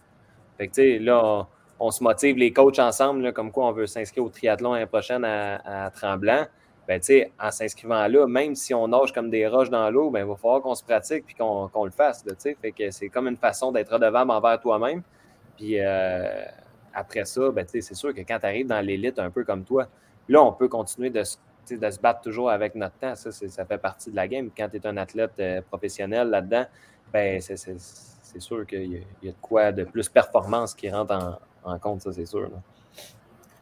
Fait 0.56 0.68
que, 0.68 0.74
tu 0.74 0.82
sais, 0.82 0.98
là, 1.00 1.48
se 1.90 2.02
motive 2.02 2.36
les 2.36 2.52
coachs 2.52 2.78
ensemble, 2.78 3.32
comme 3.32 3.50
quoi 3.50 3.66
on 3.66 3.72
veut 3.72 3.86
s'inscrire 3.86 4.24
au 4.24 4.28
triathlon 4.28 4.74
l'année 4.74 4.86
prochaine 4.86 5.24
à, 5.24 5.90
Tremblant. 5.94 6.46
Ben, 6.86 7.00
en 7.40 7.50
s'inscrivant 7.50 8.06
là, 8.08 8.26
même 8.26 8.54
si 8.54 8.74
on 8.74 8.88
nage 8.88 9.10
comme 9.12 9.30
des 9.30 9.46
roches 9.46 9.70
dans 9.70 9.88
l'eau, 9.90 10.10
ben, 10.10 10.20
il 10.20 10.26
va 10.26 10.36
falloir 10.36 10.60
qu'on 10.60 10.74
se 10.74 10.84
pratique 10.84 11.24
puis 11.24 11.34
qu'on 11.34 11.84
le 11.84 11.90
fasse. 11.90 12.24
Fait 12.60 12.72
que 12.72 12.90
c'est 12.90 13.08
comme 13.08 13.26
une 13.26 13.38
façon 13.38 13.72
d'être 13.72 13.94
redevable 13.94 14.30
envers 14.30 14.60
toi-même. 14.60 15.02
Puis 15.56 15.80
euh, 15.80 16.44
après 16.92 17.24
ça, 17.24 17.50
ben, 17.50 17.64
c'est 17.66 17.94
sûr 17.94 18.12
que 18.12 18.20
quand 18.20 18.38
tu 18.38 18.46
arrives 18.46 18.66
dans 18.66 18.84
l'élite 18.84 19.18
un 19.18 19.30
peu 19.30 19.44
comme 19.44 19.64
toi, 19.64 19.88
là, 20.28 20.42
on 20.42 20.52
peut 20.52 20.68
continuer 20.68 21.08
de 21.08 21.24
se 21.24 21.38
de 21.70 21.90
se 21.90 21.98
battre 21.98 22.20
toujours 22.20 22.50
avec 22.50 22.74
notre 22.74 22.96
temps, 22.96 23.14
ça, 23.14 23.32
ça 23.32 23.64
fait 23.64 23.78
partie 23.78 24.10
de 24.10 24.16
la 24.16 24.28
game. 24.28 24.50
Quand 24.54 24.68
tu 24.68 24.76
es 24.76 24.86
un 24.86 24.98
athlète 24.98 25.32
euh, 25.40 25.62
professionnel 25.62 26.28
là-dedans, 26.28 26.66
ben, 27.12 27.40
c'est 27.40 28.40
sûr 28.40 28.66
qu'il 28.66 29.04
y, 29.22 29.28
a 29.28 29.32
de 29.32 29.36
quoi 29.40 29.72
de 29.72 29.84
plus 29.84 30.08
performance 30.08 30.74
qui 30.74 30.90
rentre 30.90 31.14
en, 31.14 31.38
compte, 31.78 32.02
ça, 32.02 32.12
c'est 32.12 32.26
sûr. 32.26 32.50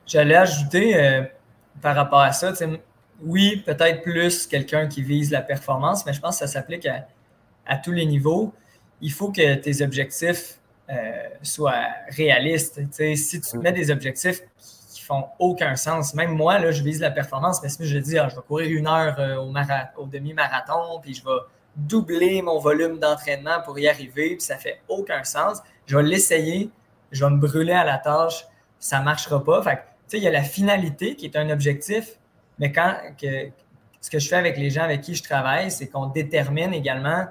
J'allais 0.06 0.34
ajouter 0.34 0.96
euh, 0.96 1.22
par 1.80 1.94
rapport 1.94 2.20
à 2.20 2.32
ça, 2.32 2.52
oui, 3.22 3.62
peut-être 3.64 4.02
plus 4.02 4.46
quelqu'un 4.46 4.88
qui 4.88 5.02
vise 5.02 5.30
la 5.30 5.42
performance, 5.42 6.04
mais 6.04 6.12
je 6.12 6.20
pense 6.20 6.38
que 6.38 6.46
ça 6.46 6.52
s'applique 6.52 6.86
à, 6.86 7.76
tous 7.76 7.92
les 7.92 8.06
niveaux. 8.06 8.52
Il 9.00 9.12
faut 9.12 9.30
que 9.30 9.54
tes 9.54 9.82
objectifs 9.82 10.58
euh, 10.90 11.28
soient 11.42 11.86
réalistes. 12.08 12.80
si 12.92 13.40
tu 13.40 13.58
mets 13.58 13.72
des 13.72 13.90
objectifs 13.90 14.42
font 15.02 15.26
aucun 15.38 15.76
sens. 15.76 16.14
Même 16.14 16.30
moi, 16.30 16.58
là, 16.58 16.70
je 16.70 16.82
vise 16.82 17.00
la 17.00 17.10
performance, 17.10 17.62
mais 17.62 17.68
si 17.68 17.84
je 17.86 17.98
dis, 17.98 18.18
ah, 18.18 18.28
je 18.28 18.36
vais 18.36 18.42
courir 18.42 18.70
une 18.70 18.86
heure 18.86 19.16
euh, 19.18 19.36
au, 19.96 20.06
demi-marathon, 20.06 21.00
puis 21.02 21.14
je 21.14 21.24
vais 21.24 21.40
doubler 21.76 22.42
mon 22.42 22.58
volume 22.58 22.98
d'entraînement 22.98 23.60
pour 23.64 23.78
y 23.78 23.88
arriver, 23.88 24.36
puis 24.36 24.40
ça 24.40 24.56
fait 24.56 24.80
aucun 24.88 25.24
sens. 25.24 25.58
Je 25.86 25.96
vais 25.96 26.02
l'essayer, 26.02 26.70
je 27.12 27.24
vais 27.24 27.30
me 27.30 27.38
brûler 27.38 27.72
à 27.72 27.84
la 27.84 27.98
tâche, 27.98 28.46
ça 28.78 28.98
ne 28.98 29.04
marchera 29.04 29.42
pas. 29.44 29.62
Fait 29.62 29.78
il 30.14 30.22
y 30.22 30.28
a 30.28 30.30
la 30.30 30.42
finalité 30.42 31.16
qui 31.16 31.24
est 31.24 31.36
un 31.36 31.48
objectif, 31.48 32.18
mais 32.58 32.70
quand 32.70 32.94
ce 33.18 34.10
que 34.10 34.18
je 34.18 34.28
fais 34.28 34.36
avec 34.36 34.58
les 34.58 34.68
gens 34.68 34.82
avec 34.82 35.00
qui 35.00 35.14
je 35.14 35.22
travaille, 35.22 35.70
c'est 35.70 35.88
qu'on 35.88 36.06
détermine 36.06 36.74
également 36.74 37.26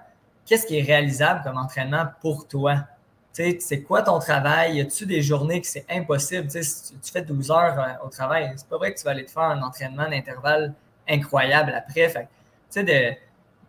qu'est-ce 0.46 0.66
qui 0.66 0.80
est 0.80 0.84
réalisable 0.84 1.42
comme 1.44 1.58
entraînement 1.58 2.06
pour 2.22 2.48
toi 2.48 2.86
c'est 3.34 3.84
quoi 3.84 4.02
ton 4.02 4.20
travail? 4.20 4.78
Y 4.78 4.82
a-tu 4.82 5.06
des 5.06 5.22
journées 5.22 5.62
que 5.62 5.68
c'est 5.68 5.86
impossible? 5.90 6.50
si 6.50 6.94
tu, 7.02 7.12
fais 7.12 7.22
12 7.22 7.52
heures 7.52 7.80
euh, 7.80 8.06
au 8.06 8.10
travail, 8.10 8.52
c'est 8.56 8.68
pas 8.68 8.78
vrai 8.78 8.94
que 8.94 9.00
tu 9.00 9.06
vas 9.06 9.12
aller 9.12 9.26
te 9.26 9.32
faire 9.32 9.44
un 9.44 9.62
entraînement 9.62 10.10
d'intervalle 10.10 10.74
incroyable 11.08 11.74
après. 11.74 12.10
Fait 12.10 12.28
tu 12.72 12.84
de 12.84 13.14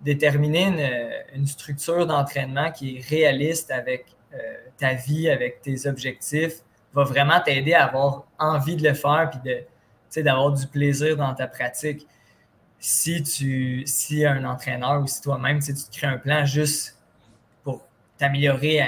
déterminer 0.00 1.14
une, 1.34 1.46
structure 1.46 2.06
d'entraînement 2.06 2.72
qui 2.72 2.96
est 2.96 3.00
réaliste 3.08 3.70
avec 3.70 4.06
ta 4.78 4.94
vie, 4.94 5.28
avec 5.28 5.62
tes 5.62 5.86
objectifs, 5.86 6.60
va 6.94 7.04
vraiment 7.04 7.40
t'aider 7.40 7.74
à 7.74 7.86
avoir 7.86 8.24
envie 8.38 8.76
de 8.76 8.86
le 8.86 8.94
faire 8.94 9.30
puis 9.30 10.22
d'avoir 10.22 10.52
du 10.52 10.66
plaisir 10.66 11.16
dans 11.16 11.34
ta 11.34 11.46
pratique. 11.46 12.06
Si 12.78 13.22
tu 13.22 13.84
si 13.86 14.26
un 14.26 14.44
entraîneur 14.44 15.02
ou 15.02 15.06
si 15.06 15.20
toi-même 15.22 15.60
tu 15.60 15.72
crées 15.92 16.08
un 16.08 16.18
plan 16.18 16.44
juste 16.44 16.98
pour 17.62 17.86
t'améliorer 18.18 18.80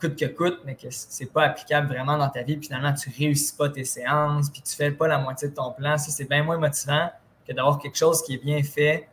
coûte 0.00 0.16
que 0.16 0.26
coûte, 0.26 0.60
mais 0.64 0.76
que 0.76 0.86
c'est 0.90 1.32
pas 1.32 1.44
applicable 1.44 1.88
vraiment 1.88 2.16
dans 2.16 2.28
ta 2.28 2.42
vie, 2.42 2.56
puis 2.56 2.66
finalement 2.66 2.92
tu 2.92 3.10
réussis 3.16 3.54
pas 3.56 3.68
tes 3.68 3.84
séances, 3.84 4.50
puis 4.50 4.62
tu 4.62 4.74
fais 4.74 4.90
pas 4.90 5.08
la 5.08 5.18
moitié 5.18 5.48
de 5.48 5.54
ton 5.54 5.72
plan, 5.72 5.98
ça 5.98 6.10
c'est 6.10 6.28
bien 6.28 6.42
moins 6.42 6.58
motivant 6.58 7.10
que 7.46 7.52
d'avoir 7.52 7.78
quelque 7.78 7.96
chose 7.96 8.22
qui 8.22 8.34
est 8.34 8.44
bien 8.44 8.62
fait, 8.62 9.08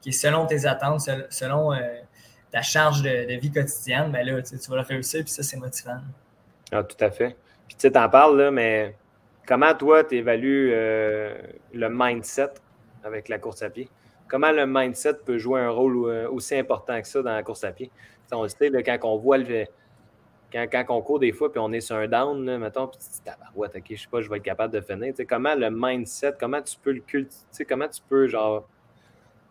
qui 0.00 0.10
est 0.10 0.12
selon 0.12 0.46
tes 0.46 0.66
attentes, 0.66 1.08
selon 1.30 1.72
euh, 1.72 1.78
ta 2.56 2.62
charge 2.62 3.02
de, 3.02 3.38
vie 3.38 3.52
quotidienne, 3.52 4.10
ben 4.10 4.26
là, 4.26 4.40
tu, 4.40 4.56
vas 4.70 4.76
le 4.76 4.80
réussir, 4.80 5.22
puis 5.22 5.30
ça 5.30 5.42
c'est 5.42 5.58
motivant. 5.58 5.98
Ah, 6.72 6.82
tout 6.82 6.96
à 7.04 7.10
fait. 7.10 7.36
Puis 7.68 7.76
tu 7.76 7.82
sais, 7.82 7.90
t'en 7.90 8.08
parles, 8.08 8.38
là, 8.38 8.50
mais 8.50 8.96
comment 9.46 9.74
toi, 9.74 10.04
tu 10.04 10.16
évalues 10.16 10.70
le 10.70 11.88
mindset 11.90 12.54
avec 13.04 13.28
la 13.28 13.38
course 13.38 13.60
à 13.60 13.68
pied? 13.68 13.90
Comment 14.26 14.52
le 14.52 14.66
mindset 14.66 15.16
peut 15.26 15.36
jouer 15.36 15.60
un 15.60 15.68
rôle 15.68 15.96
aussi 16.30 16.56
important 16.56 16.98
que 17.02 17.06
ça 17.06 17.20
dans 17.20 17.34
la 17.34 17.42
course 17.42 17.62
à 17.62 17.72
pied? 17.72 17.90
le 18.32 18.80
quand 18.80 18.98
on 19.02 19.18
voit 19.18 19.36
le, 19.36 19.66
quand, 20.50 20.66
quand, 20.72 20.96
on 20.96 21.02
court 21.02 21.18
des 21.18 21.32
fois, 21.32 21.52
puis 21.52 21.60
on 21.60 21.70
est 21.72 21.82
sur 21.82 21.96
un 21.96 22.08
down, 22.08 22.42
là, 22.46 22.56
mettons, 22.56 22.86
puis 22.86 22.98
tu 22.98 23.20
te 23.20 23.28
dis, 23.28 23.36
ouais, 23.54 23.68
ok, 23.68 23.84
je 23.90 23.96
sais 23.96 24.08
pas, 24.10 24.22
je 24.22 24.30
vais 24.30 24.38
être 24.38 24.42
capable 24.42 24.72
de 24.72 24.80
finir. 24.80 25.12
comment 25.28 25.54
le 25.54 25.68
mindset, 25.70 26.32
comment 26.40 26.62
tu 26.62 26.78
peux 26.82 26.92
le 26.92 27.00
cultiver, 27.00 27.66
comment 27.68 27.88
tu 27.88 28.00
peux, 28.08 28.28
genre, 28.28 28.66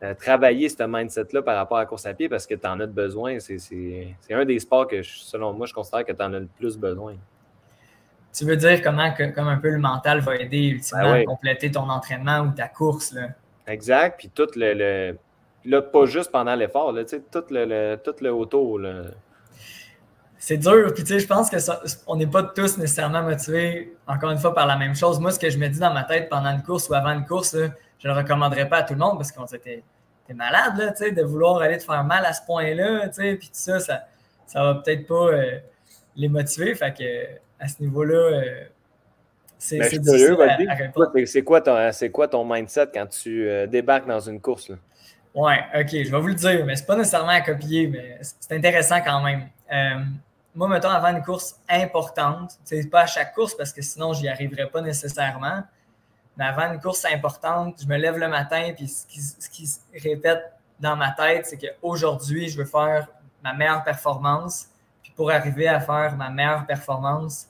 euh, 0.03 0.13
travailler 0.13 0.69
ce 0.69 0.83
mindset-là 0.83 1.41
par 1.41 1.55
rapport 1.55 1.77
à 1.77 1.81
la 1.81 1.85
course 1.85 2.05
à 2.05 2.13
pied 2.13 2.29
parce 2.29 2.45
que 2.45 2.55
tu 2.55 2.67
en 2.67 2.79
as 2.79 2.85
besoin. 2.85 3.39
C'est 3.39 4.03
un 4.31 4.45
des 4.45 4.59
sports 4.59 4.87
que, 4.87 5.01
selon 5.03 5.53
moi, 5.53 5.65
je 5.67 5.73
considère 5.73 6.05
que 6.05 6.11
tu 6.11 6.21
en 6.21 6.33
as 6.33 6.39
le 6.39 6.47
plus 6.47 6.77
besoin. 6.77 7.15
Tu 8.33 8.43
veux 8.43 8.57
dire 8.57 8.81
comment 8.81 9.13
que, 9.13 9.31
comme 9.31 9.47
un 9.47 9.57
peu 9.57 9.69
le 9.69 9.77
mental 9.77 10.19
va 10.19 10.35
aider 10.35 10.67
ultimement 10.67 11.03
ben 11.03 11.21
à 11.21 11.23
compléter 11.23 11.71
ton 11.71 11.89
entraînement 11.89 12.41
ou 12.41 12.51
ta 12.51 12.67
course? 12.67 13.13
Là? 13.13 13.29
Exact. 13.67 14.19
Puis 14.19 14.29
tout 14.29 14.47
le, 14.55 14.73
le 14.73 15.17
là, 15.63 15.81
pas 15.81 16.05
juste 16.05 16.31
pendant 16.31 16.55
l'effort, 16.55 16.93
tout 17.31 17.43
le, 17.49 17.95
tout 17.95 18.15
le 18.21 18.33
autour. 18.33 18.79
Là 18.79 19.03
c'est 20.45 20.57
dur. 20.57 20.93
Puis, 20.93 21.03
tu 21.03 21.13
sais, 21.13 21.19
je 21.19 21.25
pense 21.25 21.49
que 21.49 21.57
on 22.05 22.17
n'est 22.17 22.27
pas 22.27 22.43
tous 22.43 22.77
nécessairement 22.77 23.23
motivés, 23.23 23.95
encore 24.05 24.29
une 24.29 24.37
fois, 24.37 24.53
par 24.53 24.67
la 24.67 24.77
même 24.77 24.95
chose. 24.95 25.19
Moi, 25.19 25.31
ce 25.31 25.39
que 25.39 25.49
je 25.49 25.57
me 25.57 25.67
dis 25.67 25.79
dans 25.79 25.91
ma 25.91 26.03
tête 26.03 26.29
pendant 26.29 26.51
une 26.51 26.61
course 26.61 26.87
ou 26.87 26.93
avant 26.93 27.13
une 27.13 27.25
course, 27.25 27.57
je 27.99 28.07
ne 28.07 28.13
le 28.13 28.19
recommanderais 28.19 28.67
pas 28.67 28.77
à 28.77 28.83
tout 28.83 28.93
le 28.93 28.99
monde 28.99 29.17
parce 29.17 29.31
qu'on 29.31 29.45
dit, 29.45 29.57
t'es, 29.59 29.83
malade, 30.33 30.77
là, 30.77 30.91
tu 30.91 30.97
sais, 30.97 31.11
de 31.11 31.23
vouloir 31.23 31.61
aller 31.61 31.77
te 31.77 31.83
faire 31.83 32.03
mal 32.03 32.25
à 32.25 32.33
ce 32.33 32.45
point-là, 32.45 33.07
tu 33.09 33.15
sais, 33.15 33.35
puis 33.35 33.47
tout 33.47 33.53
ça, 33.53 33.79
ça, 33.79 34.03
ça 34.47 34.63
va 34.63 34.75
peut-être 34.75 35.07
pas 35.07 35.27
euh, 35.29 35.59
les 36.15 36.27
motiver. 36.27 36.73
Fait 36.75 36.93
que, 36.93 37.63
à 37.63 37.67
ce 37.67 37.81
niveau-là, 37.81 38.15
euh, 38.15 38.63
c'est, 39.57 39.79
ben, 39.79 39.89
c'est 39.89 41.25
C'est 41.25 41.41
quoi, 41.43 41.61
ton, 41.61 41.91
c'est 41.91 42.09
quoi 42.09 42.27
ton 42.27 42.43
mindset 42.43 42.87
quand 42.93 43.07
tu 43.07 43.47
euh, 43.47 43.67
débarques 43.67 44.07
dans 44.07 44.19
une 44.19 44.41
course? 44.41 44.69
Là? 44.69 44.75
Ouais, 45.33 45.59
ok, 45.75 45.89
je 45.91 46.11
vais 46.11 46.19
vous 46.19 46.27
le 46.27 46.35
dire, 46.35 46.65
mais 46.65 46.75
c'est 46.75 46.85
pas 46.85 46.95
nécessairement 46.95 47.29
à 47.29 47.41
copier, 47.41 47.87
mais 47.87 48.19
c'est 48.21 48.55
intéressant 48.55 49.01
quand 49.01 49.21
même 49.21 49.49
moi, 50.55 50.69
mettons, 50.69 50.89
avant 50.89 51.09
une 51.09 51.21
course 51.21 51.59
importante, 51.69 52.53
c'est 52.63 52.89
pas 52.89 53.01
à 53.01 53.05
chaque 53.05 53.35
course 53.35 53.55
parce 53.55 53.73
que 53.73 53.81
sinon, 53.81 54.13
j'y 54.13 54.27
arriverais 54.29 54.67
pas 54.67 54.81
nécessairement. 54.81 55.63
Mais 56.37 56.45
avant 56.45 56.73
une 56.73 56.79
course 56.79 57.05
importante, 57.05 57.81
je 57.81 57.87
me 57.87 57.97
lève 57.97 58.17
le 58.17 58.27
matin, 58.27 58.71
puis 58.75 58.87
ce 58.87 59.05
qui, 59.49 59.67
se 59.67 59.79
répète 60.01 60.51
dans 60.79 60.95
ma 60.95 61.11
tête, 61.11 61.45
c'est 61.45 61.57
qu'aujourd'hui, 61.57 62.49
je 62.49 62.57
veux 62.57 62.65
faire 62.65 63.07
ma 63.43 63.53
meilleure 63.53 63.83
performance. 63.83 64.67
Puis 65.01 65.13
pour 65.15 65.31
arriver 65.31 65.67
à 65.67 65.79
faire 65.79 66.15
ma 66.17 66.29
meilleure 66.29 66.65
performance, 66.65 67.47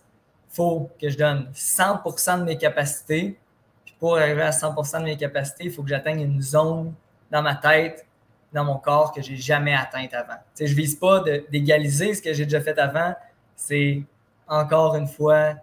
il 0.51 0.55
faut 0.55 0.89
que 1.01 1.09
je 1.09 1.17
donne 1.17 1.49
100% 1.53 2.39
de 2.39 2.43
mes 2.43 2.57
capacités. 2.57 3.39
Puis 3.83 3.95
pour 3.99 4.17
arriver 4.17 4.43
à 4.43 4.51
100% 4.51 4.99
de 4.99 5.05
mes 5.05 5.17
capacités, 5.17 5.65
il 5.65 5.71
faut 5.71 5.81
que 5.81 5.89
j'atteigne 5.89 6.21
une 6.21 6.41
zone 6.41 6.93
dans 7.31 7.41
ma 7.41 7.55
tête 7.55 8.05
dans 8.53 8.63
mon 8.63 8.77
corps 8.77 9.11
que 9.11 9.21
j'ai 9.21 9.35
jamais 9.35 9.75
atteinte 9.75 10.13
avant. 10.13 10.39
Je 10.57 10.63
ne 10.63 10.69
vise 10.69 10.95
pas 10.95 11.21
d'égaliser 11.49 12.13
ce 12.13 12.21
que 12.21 12.33
j'ai 12.33 12.45
déjà 12.45 12.61
fait 12.61 12.79
avant, 12.79 13.13
c'est 13.55 14.01
encore 14.47 14.95
une 14.95 15.07
fois 15.07 15.55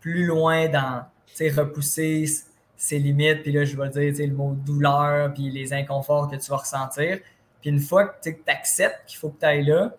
plus 0.00 0.24
loin 0.24 0.68
dans 0.68 1.04
repousser 1.46 2.24
ses 2.78 2.98
limites, 2.98 3.42
puis 3.42 3.52
là, 3.52 3.64
je 3.64 3.76
vais 3.76 3.90
dire 3.90 4.26
le 4.26 4.34
mot 4.34 4.54
douleur, 4.54 5.34
puis 5.34 5.50
les 5.50 5.74
inconforts 5.74 6.30
que 6.30 6.36
tu 6.36 6.50
vas 6.50 6.56
ressentir. 6.56 7.18
Puis 7.60 7.70
une 7.70 7.80
fois 7.80 8.06
que 8.06 8.30
tu 8.30 8.36
acceptes 8.46 9.04
qu'il 9.06 9.18
faut 9.18 9.28
que 9.28 9.40
tu 9.40 9.46
ailles 9.46 9.64
là, 9.64 9.92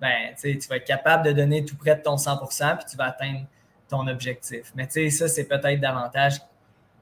ben, 0.00 0.34
tu 0.40 0.56
vas 0.68 0.76
être 0.76 0.86
capable 0.86 1.26
de 1.26 1.32
donner 1.32 1.64
tout 1.64 1.76
près 1.76 1.96
de 1.96 2.02
ton 2.02 2.16
100%, 2.16 2.78
puis 2.78 2.86
tu 2.90 2.96
vas 2.96 3.06
atteindre 3.06 3.46
ton 3.88 4.06
objectif. 4.06 4.72
Mais 4.74 4.88
ça, 5.10 5.28
c'est 5.28 5.44
peut-être 5.44 5.80
davantage 5.80 6.40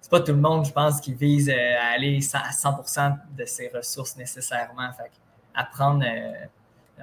c'est 0.01 0.11
pas 0.11 0.21
tout 0.21 0.33
le 0.33 0.39
monde, 0.39 0.65
je 0.65 0.73
pense, 0.73 1.01
qui 1.01 1.15
vise 1.15 1.51
euh, 1.51 1.79
à 1.79 1.95
aller 1.95 2.19
à 2.33 2.51
100% 2.51 3.19
de 3.37 3.45
ses 3.45 3.69
ressources 3.69 4.17
nécessairement. 4.17 4.91
Fait 4.93 5.11
apprendre 5.55 6.05
euh, 6.07 6.33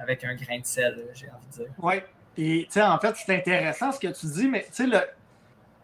avec 0.00 0.24
un 0.24 0.34
grain 0.34 0.58
de 0.58 0.66
sel, 0.66 1.06
j'ai 1.14 1.28
envie 1.30 1.46
de 1.46 1.64
dire. 1.64 1.72
Oui. 1.78 1.94
Et 2.36 2.64
tu 2.66 2.72
sais, 2.72 2.82
en 2.82 2.98
fait, 2.98 3.14
c'est 3.16 3.36
intéressant 3.36 3.92
ce 3.92 4.00
que 4.00 4.08
tu 4.08 4.26
dis, 4.26 4.48
mais 4.48 4.66
tu 4.72 4.90
sais. 4.90 5.08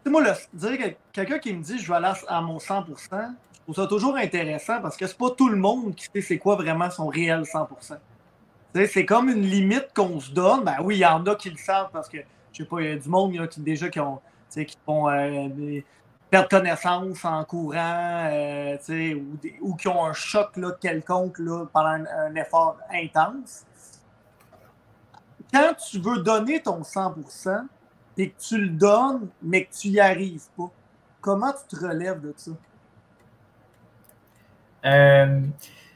Moi, 0.09 0.21
dire 0.53 0.77
que 0.77 0.95
quelqu'un 1.11 1.39
qui 1.39 1.53
me 1.53 1.63
dit 1.63 1.79
je 1.79 1.87
vais 1.87 1.95
aller 1.95 2.11
à 2.27 2.41
mon 2.41 2.57
100%, 2.57 2.85
je 2.87 3.59
trouve 3.61 3.75
ça 3.75 3.87
toujours 3.87 4.15
intéressant 4.17 4.81
parce 4.81 4.97
que 4.97 5.07
c'est 5.07 5.17
pas 5.17 5.31
tout 5.31 5.49
le 5.49 5.57
monde 5.57 5.95
qui 5.95 6.05
sait 6.05 6.21
c'est 6.21 6.37
quoi 6.37 6.55
vraiment 6.55 6.89
son 6.91 7.07
réel 7.07 7.41
100%. 7.41 7.97
C'est 8.87 9.05
comme 9.05 9.29
une 9.29 9.41
limite 9.41 9.87
qu'on 9.95 10.19
se 10.19 10.31
donne. 10.31 10.63
Ben 10.63 10.77
oui, 10.83 10.97
il 10.97 10.99
y 10.99 11.05
en 11.05 11.25
a 11.25 11.35
qui 11.35 11.49
le 11.49 11.57
savent 11.57 11.89
parce 11.93 12.09
que, 12.09 12.17
je 12.51 12.63
sais 12.63 12.69
pas, 12.69 12.81
il 12.81 12.89
y 12.89 12.91
a 12.91 12.97
du 12.97 13.07
monde 13.07 13.47
qui, 13.47 13.61
déjà 13.61 13.87
qui 13.89 14.01
ont, 14.01 14.19
qui 14.53 14.77
font 14.85 15.09
euh, 15.09 15.47
perdre 16.29 16.49
connaissance 16.49 17.23
en 17.23 17.43
courant 17.45 18.27
euh, 18.29 18.77
ou, 18.89 19.37
ou, 19.61 19.75
qui 19.75 19.87
ont 19.87 20.03
un 20.03 20.13
choc 20.13 20.57
là, 20.57 20.71
quelconque 20.79 21.39
là, 21.39 21.65
pendant 21.71 22.05
un, 22.05 22.35
effort 22.35 22.77
intense. 22.91 23.65
Quand 25.53 25.73
tu 25.89 25.99
veux 25.99 26.17
donner 26.17 26.61
ton 26.61 26.81
100% 26.81 27.65
et 28.17 28.29
que 28.29 28.41
tu 28.41 28.57
le 28.57 28.69
donnes, 28.69 29.29
mais 29.41 29.65
que 29.65 29.73
tu 29.73 29.89
n'y 29.89 29.99
arrives 29.99 30.45
pas, 30.57 30.71
comment 31.21 31.51
tu 31.51 31.75
te 31.75 31.85
relèves 31.85 32.21
de 32.21 32.33
ça? 32.35 32.51
Euh, 34.85 35.41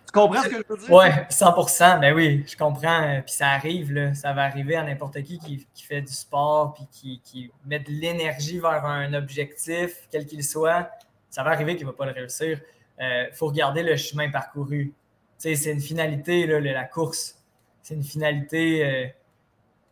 tu 0.06 0.12
comprends 0.12 0.42
ce 0.42 0.50
que 0.50 0.56
je 0.56 0.74
veux 0.74 0.78
dire? 0.78 0.90
Oui, 0.92 1.08
100 1.30 2.00
mais 2.00 2.12
oui, 2.12 2.44
je 2.48 2.58
comprends. 2.58 3.22
Puis 3.24 3.36
ça 3.36 3.50
arrive, 3.50 3.94
là, 3.94 4.16
ça 4.16 4.34
va 4.34 4.44
arriver 4.44 4.76
à 4.76 4.84
n'importe 4.84 5.22
qui, 5.22 5.38
qui, 5.38 5.84
fait 5.84 6.02
du 6.02 6.12
sport 6.12 6.74
puis 6.74 6.88
qui, 6.92 7.22
qui 7.24 7.52
met 7.66 7.80
de 7.80 7.92
l'énergie 7.92 8.60
vers 8.60 8.86
un 8.86 9.14
objectif, 9.14 10.08
quel 10.10 10.26
qu'il 10.26 10.44
soit. 10.44 10.90
Ça 11.30 11.44
va 11.44 11.52
arriver 11.52 11.76
qu'il 11.76 11.86
ne 11.86 11.92
va 11.92 11.98
pas 11.98 12.08
le 12.08 12.12
réussir. 12.12 12.60
Il 13.00 13.06
euh, 13.06 13.32
faut 13.34 13.48
regarder 13.48 13.84
le 13.84 13.96
chemin 13.96 14.30
parcouru. 14.32 14.94
C'est 15.38 15.54
une 15.54 15.80
finalité, 15.80 16.48
là, 16.48 16.60
la 16.60 16.84
course. 16.84 17.40
C'est 17.84 17.94
une 17.94 18.04
finalité. 18.04 19.14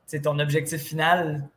c'est 0.08 0.18
euh, 0.18 0.22
ton 0.22 0.40
objectif 0.40 0.82
final, 0.82 1.48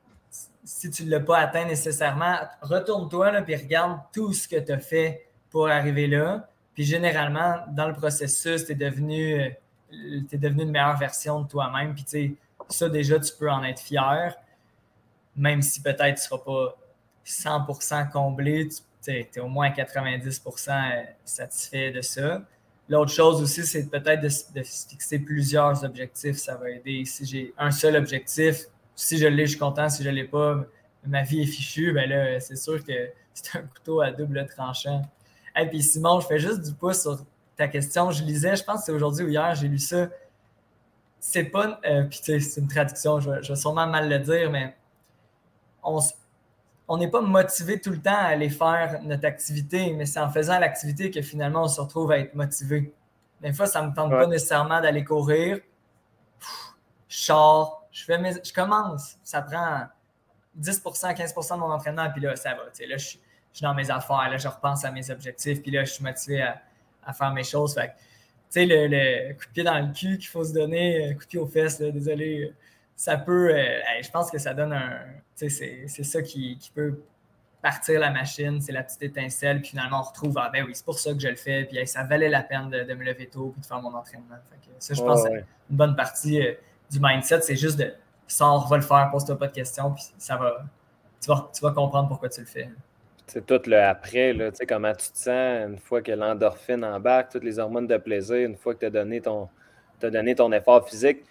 si 0.65 0.91
tu 0.91 1.05
ne 1.05 1.11
l'as 1.11 1.21
pas 1.21 1.39
atteint 1.39 1.65
nécessairement, 1.65 2.37
retourne-toi 2.63 3.49
et 3.49 3.57
regarde 3.57 4.01
tout 4.13 4.33
ce 4.33 4.47
que 4.47 4.57
tu 4.57 4.73
as 4.73 4.79
fait 4.79 5.27
pour 5.51 5.69
arriver 5.69 6.07
là 6.07 6.51
puis 6.81 6.85
généralement, 6.85 7.59
dans 7.69 7.89
le 7.89 7.95
processus, 7.95 8.65
tu 8.65 8.73
es 8.73 8.75
devenu, 8.75 9.41
euh, 9.41 10.21
devenu 10.33 10.63
une 10.63 10.71
meilleure 10.71 10.97
version 10.97 11.43
de 11.43 11.49
toi-même. 11.49 11.95
Puis 11.95 12.05
tu 12.05 12.11
sais, 12.11 12.35
ça 12.69 12.89
déjà, 12.89 13.19
tu 13.19 13.33
peux 13.39 13.51
en 13.51 13.63
être 13.65 13.81
fier, 13.81 14.35
même 15.37 15.63
si 15.63 15.83
peut-être 15.83 16.15
tu 16.15 16.35
ne 16.35 16.39
seras 16.39 16.39
pas 16.39 16.77
100% 17.27 18.11
comblé, 18.11 18.69
tu 19.03 19.11
es 19.11 19.41
au 19.41 19.49
moins 19.49 19.71
90% 19.71 20.71
euh, 20.71 21.03
satisfait 21.25 21.91
de 21.91 22.01
ça. 22.01 22.43
L'autre 22.89 23.13
chose 23.13 23.43
aussi, 23.43 23.67
c'est 23.67 23.89
peut-être 23.89 24.23
de, 24.23 24.59
de, 24.59 24.63
fixer 24.63 25.19
plusieurs 25.19 25.85
objectifs. 25.85 26.37
Ça 26.39 26.57
va 26.57 26.71
aider. 26.71 27.05
Si 27.05 27.25
j'ai 27.25 27.55
un 27.57 27.71
seul 27.71 27.95
objectif, 27.95 28.65
si 29.01 29.17
je 29.17 29.27
l'ai, 29.27 29.47
je 29.47 29.53
suis 29.53 29.59
content. 29.59 29.89
Si 29.89 30.03
je 30.03 30.11
ne 30.11 30.15
l'ai 30.15 30.25
pas, 30.25 30.65
ma 31.07 31.23
vie 31.23 31.41
est 31.41 31.47
fichue. 31.47 31.93
Ben 31.93 32.09
là, 32.09 32.39
c'est 32.39 32.57
sûr 32.57 32.85
que 32.85 32.93
c'est 33.35 33.59
un 33.59 33.63
couteau 33.63 34.01
à 34.01 34.11
double 34.11 34.47
tranchant. 34.47 35.03
Et 35.57 35.67
puis 35.67 35.83
Simon, 35.83 36.21
je 36.21 36.27
fais 36.27 36.39
juste 36.39 36.61
du 36.63 36.75
pouce 36.75 37.03
sur 37.03 37.19
ta 37.57 37.67
question. 37.69 38.11
Je 38.11 38.23
lisais, 38.23 38.57
je 38.57 38.65
pense 38.65 38.81
que 38.81 38.87
c'est 38.87 38.93
aujourd'hui 38.93 39.25
ou 39.25 39.29
hier, 39.29 39.55
j'ai 39.55 39.69
lu 39.69 39.79
ça. 39.79 40.09
C'est 41.19 41.45
pas. 41.45 41.81
Euh, 41.87 42.05
puis 42.05 42.19
tu 42.19 42.25
sais, 42.25 42.41
c'est 42.41 42.61
une 42.61 42.69
traduction, 42.69 43.21
je, 43.21 43.31
vais 43.31 43.57
sûrement 43.57 43.87
mal 43.87 44.09
le 44.09 44.19
dire, 44.19 44.51
mais 44.51 44.77
on 45.83 46.97
n'est 46.99 47.11
pas 47.11 47.21
motivé 47.23 47.81
tout 47.81 47.91
le 47.91 48.01
temps 48.01 48.11
à 48.15 48.29
aller 48.29 48.51
faire 48.51 49.01
notre 49.03 49.27
activité, 49.27 49.93
mais 49.95 50.05
c'est 50.05 50.21
en 50.21 50.31
faisant 50.31 50.59
l'activité 50.59 51.11
que 51.11 51.23
finalement 51.23 51.65
on 51.65 51.69
se 51.69 51.81
retrouve 51.81 52.13
à 52.13 52.19
être 52.19 52.35
motivé. 52.35 52.93
Des 53.41 53.53
fois, 53.53 53.67
ça 53.67 53.81
ne 53.81 53.89
me 53.89 53.95
tente 53.95 54.11
pas 54.11 54.27
nécessairement 54.27 54.81
d'aller 54.81 55.05
courir. 55.05 55.59
je 57.09 57.19
sors, 57.19 57.80
je, 57.93 58.05
fais 58.05 58.19
mes, 58.19 58.33
je 58.45 58.53
commence. 58.53 59.17
Ça 59.25 59.43
prend 59.43 59.85
10% 60.59 61.15
15% 61.17 61.55
de 61.55 61.61
mon 61.61 61.71
entraînement, 61.71 62.11
puis 62.11 62.21
là, 62.23 62.37
ça 62.37 62.55
va. 62.55 62.65
Là, 62.65 62.97
je, 62.97 63.17
je 63.53 63.59
suis 63.59 63.63
dans 63.63 63.75
mes 63.75 63.91
affaires, 63.91 64.29
là, 64.31 64.37
je 64.37 64.49
repense 64.49 64.85
à 64.85 64.91
mes 64.91 65.11
objectifs, 65.11 65.63
puis 65.63 65.71
là, 65.71 65.85
je 65.85 65.93
suis 65.93 66.05
motivé 66.05 66.43
à, 66.43 67.13
faire 67.13 67.33
mes 67.33 67.45
choses. 67.45 67.75
Fait 67.75 67.89
tu 67.89 68.61
sais, 68.61 68.67
le, 68.67 69.33
coup 69.35 69.47
de 69.47 69.53
pied 69.53 69.65
dans 69.65 69.79
le 69.79 69.93
cul 69.93 70.19
qu'il 70.19 70.29
faut 70.29 70.45
se 70.45 70.53
donner, 70.53 71.05
euh, 71.05 71.15
coup 71.15 71.25
de 71.25 71.29
pied 71.29 71.39
aux 71.39 71.47
fesses, 71.47 71.81
désolé, 71.81 72.53
ça 72.95 73.17
peut, 73.17 73.51
euh, 73.55 73.81
je 74.03 74.11
pense 74.11 74.31
que 74.31 74.39
ça 74.39 74.55
donne 74.55 74.73
un, 74.73 75.01
tu 75.37 75.49
sais, 75.51 75.85
c'est 75.87 76.05
ça 76.05 76.23
qui, 76.23 76.59
peut 76.75 77.01
partir 77.63 78.01
la 78.01 78.11
machine, 78.11 78.61
c'est 78.61 78.73
la 78.73 78.83
petite 78.83 79.03
étincelle, 79.03 79.61
puis 79.61 79.71
finalement 79.71 80.01
on 80.01 80.03
retrouve, 80.03 80.39
ah 80.39 80.51
ben 80.53 80.65
oui, 80.65 80.73
c'est 80.75 80.85
pour 80.85 80.99
ça 80.99 81.13
que 81.13 81.21
je 81.21 81.29
le 81.29 81.37
fais, 81.37 81.65
puis 81.65 81.87
ça 81.87 82.05
valait 82.05 82.29
la 82.29 82.43
peine 82.43 82.71
de, 82.71 82.95
me 82.95 83.05
lever 83.05 83.27
tôt, 83.27 83.51
puis 83.51 83.61
de 83.61 83.67
faire 83.67 83.83
mon 83.83 83.95
entraînement. 83.95 84.37
ça, 84.79 84.95
je 84.95 85.03
pense 85.03 85.23
c'est 85.23 85.33
une 85.71 85.77
bonne 85.77 85.97
partie 85.97 86.41
euh, 86.41 86.55
du 86.91 86.99
mindset, 87.01 87.43
c'est 87.43 87.57
juste 87.57 87.79
de 87.79 87.93
sors, 88.27 88.69
va 88.69 88.77
le 88.77 88.83
faire, 88.83 89.09
pose-toi 89.11 89.39
pas 89.39 89.47
de 89.47 89.53
questions, 89.53 89.93
puis 89.93 90.05
ça 90.19 90.37
va, 90.37 90.65
tu 91.21 91.29
vas, 91.29 91.51
tu 91.55 91.63
vas 91.63 91.73
comprendre 91.73 92.09
pourquoi 92.09 92.29
tu 92.29 92.41
le 92.41 92.47
fais. 92.47 92.71
C'est 93.27 93.47
tout 93.47 93.61
le 93.67 93.81
après, 93.81 94.33
là, 94.33 94.51
comment 94.69 94.93
tu 94.93 95.11
te 95.11 95.19
sens 95.19 95.69
une 95.69 95.79
fois 95.79 96.03
que 96.03 96.11
l'endorphine 96.11 96.85
embarque, 96.85 97.31
toutes 97.31 97.45
les 97.45 97.61
hormones 97.61 97.87
de 97.87 97.97
plaisir, 97.97 98.49
une 98.49 98.57
fois 98.57 98.75
que 98.75 98.81
tu 98.81 98.87
as 98.87 98.91
donné 98.91 99.21
ton, 99.21 99.49
donné 100.01 100.35
ton 100.35 100.51
effort 100.51 100.89
physique. 100.89 101.23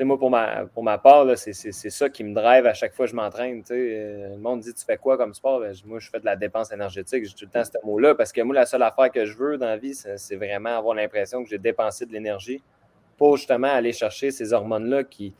moi, 0.00 0.18
pour 0.18 0.28
ma, 0.28 0.66
pour 0.66 0.82
ma 0.82 0.98
part, 0.98 1.26
c'est 1.36 1.72
ça 1.72 2.10
qui 2.10 2.24
me 2.24 2.34
drive 2.34 2.66
à 2.66 2.74
chaque 2.74 2.92
fois 2.92 3.06
que 3.06 3.12
je 3.12 3.16
m'entraîne. 3.16 3.62
Euh, 3.70 4.34
le 4.34 4.38
monde 4.38 4.60
dit 4.60 4.74
Tu 4.74 4.84
fais 4.84 4.98
quoi 4.98 5.16
comme 5.16 5.32
sport? 5.32 5.60
Ben, 5.60 5.74
Moi, 5.86 5.98
je 5.98 6.10
fais 6.10 6.20
de 6.20 6.26
la 6.26 6.36
dépense 6.36 6.72
énergétique. 6.72 7.24
J'ai 7.24 7.32
tout 7.32 7.46
le 7.46 7.50
temps 7.50 7.64
ce 7.64 7.86
mot-là 7.86 8.14
parce 8.14 8.32
que 8.32 8.42
moi, 8.42 8.54
la 8.54 8.66
seule 8.66 8.82
affaire 8.82 9.10
que 9.10 9.24
je 9.24 9.34
veux 9.34 9.56
dans 9.56 9.66
la 9.66 9.78
vie, 9.78 9.94
c'est 9.94 10.36
vraiment 10.36 10.76
avoir 10.76 10.94
l'impression 10.94 11.42
que 11.42 11.48
j'ai 11.48 11.58
dépensé 11.58 12.04
de 12.04 12.12
l'énergie 12.12 12.62
pour 13.16 13.36
justement 13.36 13.68
aller 13.68 13.92
chercher 13.92 14.30
ces 14.30 14.52
hormones-là 14.52 15.04
qui 15.04 15.34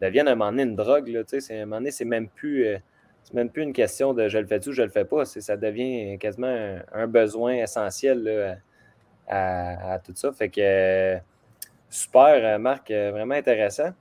deviennent 0.00 0.28
à 0.28 0.32
un 0.32 0.34
moment 0.34 0.50
donné 0.50 0.64
une 0.64 0.76
drogue. 0.76 1.08
Là, 1.08 1.20
à 1.20 1.52
un 1.52 1.60
moment 1.60 1.76
donné, 1.76 1.90
c'est 1.90 2.04
même 2.04 2.28
plus. 2.28 2.66
Euh, 2.66 2.78
même 3.32 3.50
plus 3.50 3.62
une 3.62 3.72
question 3.72 4.12
de 4.12 4.28
je 4.28 4.36
le 4.36 4.46
fais-tu 4.46 4.70
ou 4.70 4.72
je 4.72 4.82
le 4.82 4.88
fais 4.90 5.04
pas. 5.04 5.24
Ça 5.24 5.56
devient 5.56 6.18
quasiment 6.18 6.76
un, 6.92 7.06
besoin 7.06 7.54
essentiel 7.54 8.60
à, 9.28 9.98
tout 10.04 10.12
ça. 10.14 10.32
Fait 10.32 10.48
que 10.48 11.18
super, 11.88 12.44
euh, 12.44 12.58
Marc, 12.58 12.90
vraiment 12.90 13.34
intéressant. 13.34 13.92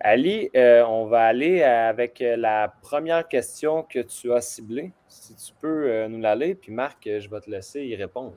Ali, 0.00 0.50
euh, 0.54 0.84
on 0.84 1.06
va 1.06 1.24
aller 1.24 1.62
avec 1.62 2.22
la 2.22 2.74
première 2.82 3.26
question 3.28 3.82
que 3.82 4.00
tu 4.00 4.32
as 4.32 4.42
ciblée. 4.42 4.92
Si 5.08 5.34
tu 5.34 5.52
peux 5.58 5.90
euh, 5.90 6.08
nous 6.08 6.20
l'aller, 6.20 6.54
puis 6.54 6.70
Marc, 6.70 7.04
je 7.04 7.30
vais 7.30 7.40
te 7.40 7.50
laisser 7.50 7.82
y 7.82 7.96
répondre. 7.96 8.34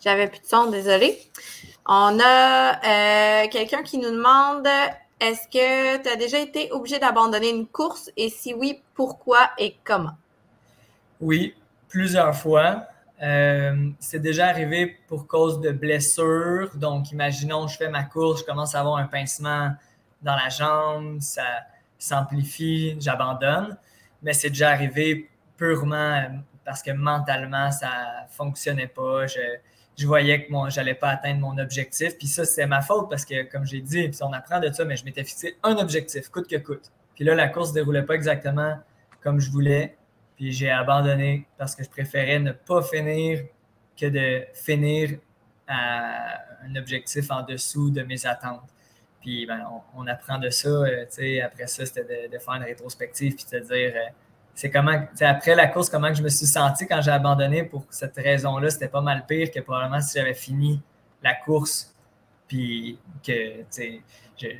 J'avais 0.00 0.28
plus 0.28 0.40
de 0.40 0.46
son, 0.46 0.70
désolé. 0.70 1.18
On 1.86 2.18
a 2.20 3.44
euh, 3.44 3.48
quelqu'un 3.48 3.82
qui 3.82 3.98
nous 3.98 4.10
demande 4.10 4.66
est-ce 5.20 5.46
que 5.48 6.02
tu 6.02 6.08
as 6.08 6.16
déjà 6.16 6.38
été 6.38 6.72
obligé 6.72 6.98
d'abandonner 6.98 7.50
une 7.50 7.66
course? 7.66 8.10
Et 8.16 8.30
si 8.30 8.54
oui, 8.54 8.82
pourquoi 8.94 9.50
et 9.58 9.76
comment? 9.84 10.16
Oui, 11.20 11.54
plusieurs 11.88 12.34
fois. 12.34 12.86
Euh, 13.22 13.90
c'est 13.98 14.20
déjà 14.20 14.46
arrivé 14.46 14.96
pour 15.06 15.26
cause 15.26 15.60
de 15.60 15.72
blessures. 15.72 16.70
Donc, 16.74 17.12
imaginons, 17.12 17.68
je 17.68 17.76
fais 17.76 17.90
ma 17.90 18.04
course, 18.04 18.40
je 18.40 18.46
commence 18.46 18.74
à 18.74 18.80
avoir 18.80 18.96
un 18.96 19.06
pincement 19.06 19.72
dans 20.22 20.36
la 20.36 20.48
jambe, 20.48 21.20
ça 21.20 21.44
s'amplifie, 21.98 22.96
j'abandonne. 22.98 23.76
Mais 24.22 24.32
c'est 24.32 24.48
déjà 24.48 24.70
arrivé 24.70 25.28
purement 25.58 26.22
parce 26.64 26.82
que 26.82 26.92
mentalement, 26.92 27.70
ça 27.70 27.88
ne 27.88 28.32
fonctionnait 28.34 28.86
pas. 28.86 29.26
Voyais 30.06 30.46
que 30.46 30.50
je 30.50 30.76
n'allais 30.76 30.94
pas 30.94 31.10
atteindre 31.10 31.40
mon 31.40 31.58
objectif. 31.58 32.16
Puis 32.18 32.26
ça, 32.26 32.44
c'est 32.44 32.66
ma 32.66 32.80
faute 32.80 33.08
parce 33.10 33.24
que, 33.24 33.42
comme 33.44 33.64
j'ai 33.64 33.80
dit, 33.80 34.08
puis 34.08 34.18
on 34.22 34.32
apprend 34.32 34.60
de 34.60 34.72
ça, 34.72 34.84
mais 34.84 34.96
je 34.96 35.04
m'étais 35.04 35.24
fixé 35.24 35.56
un 35.62 35.76
objectif, 35.76 36.28
coûte 36.28 36.48
que 36.48 36.56
coûte. 36.56 36.90
Puis 37.14 37.24
là, 37.24 37.34
la 37.34 37.48
course 37.48 37.70
ne 37.70 37.74
déroulait 37.74 38.02
pas 38.02 38.14
exactement 38.14 38.78
comme 39.22 39.40
je 39.40 39.50
voulais. 39.50 39.96
Puis 40.36 40.52
j'ai 40.52 40.70
abandonné 40.70 41.46
parce 41.58 41.74
que 41.76 41.84
je 41.84 41.90
préférais 41.90 42.38
ne 42.38 42.52
pas 42.52 42.82
finir 42.82 43.44
que 43.96 44.06
de 44.06 44.46
finir 44.54 45.18
à 45.68 46.40
un 46.64 46.76
objectif 46.76 47.30
en 47.30 47.42
dessous 47.42 47.90
de 47.90 48.02
mes 48.02 48.26
attentes. 48.26 48.68
Puis 49.20 49.44
ben, 49.44 49.66
on, 49.94 50.06
apprend 50.06 50.38
de 50.38 50.48
ça. 50.48 50.68
Euh, 50.68 51.04
après 51.44 51.66
ça, 51.66 51.84
c'était 51.84 52.28
de, 52.28 52.38
faire 52.38 52.54
une 52.54 52.62
rétrospective 52.62 53.34
puis 53.34 53.44
de 53.52 53.58
dire 53.58 53.92
euh, 53.94 54.10
c'est 54.60 54.70
comment, 54.70 54.92
après 55.22 55.54
la 55.54 55.68
course, 55.68 55.88
comment 55.88 56.12
je 56.12 56.22
me 56.22 56.28
suis 56.28 56.44
senti 56.44 56.86
quand 56.86 57.00
j'ai 57.00 57.10
abandonné 57.10 57.64
pour 57.64 57.86
cette 57.88 58.16
raison-là. 58.16 58.68
C'était 58.68 58.88
pas 58.88 59.00
mal 59.00 59.24
pire 59.26 59.50
que 59.50 59.58
probablement 59.60 60.02
si 60.02 60.18
j'avais 60.18 60.34
fini 60.34 60.82
la 61.22 61.34
course. 61.34 61.96
Puis 62.46 62.98
que 63.26 63.64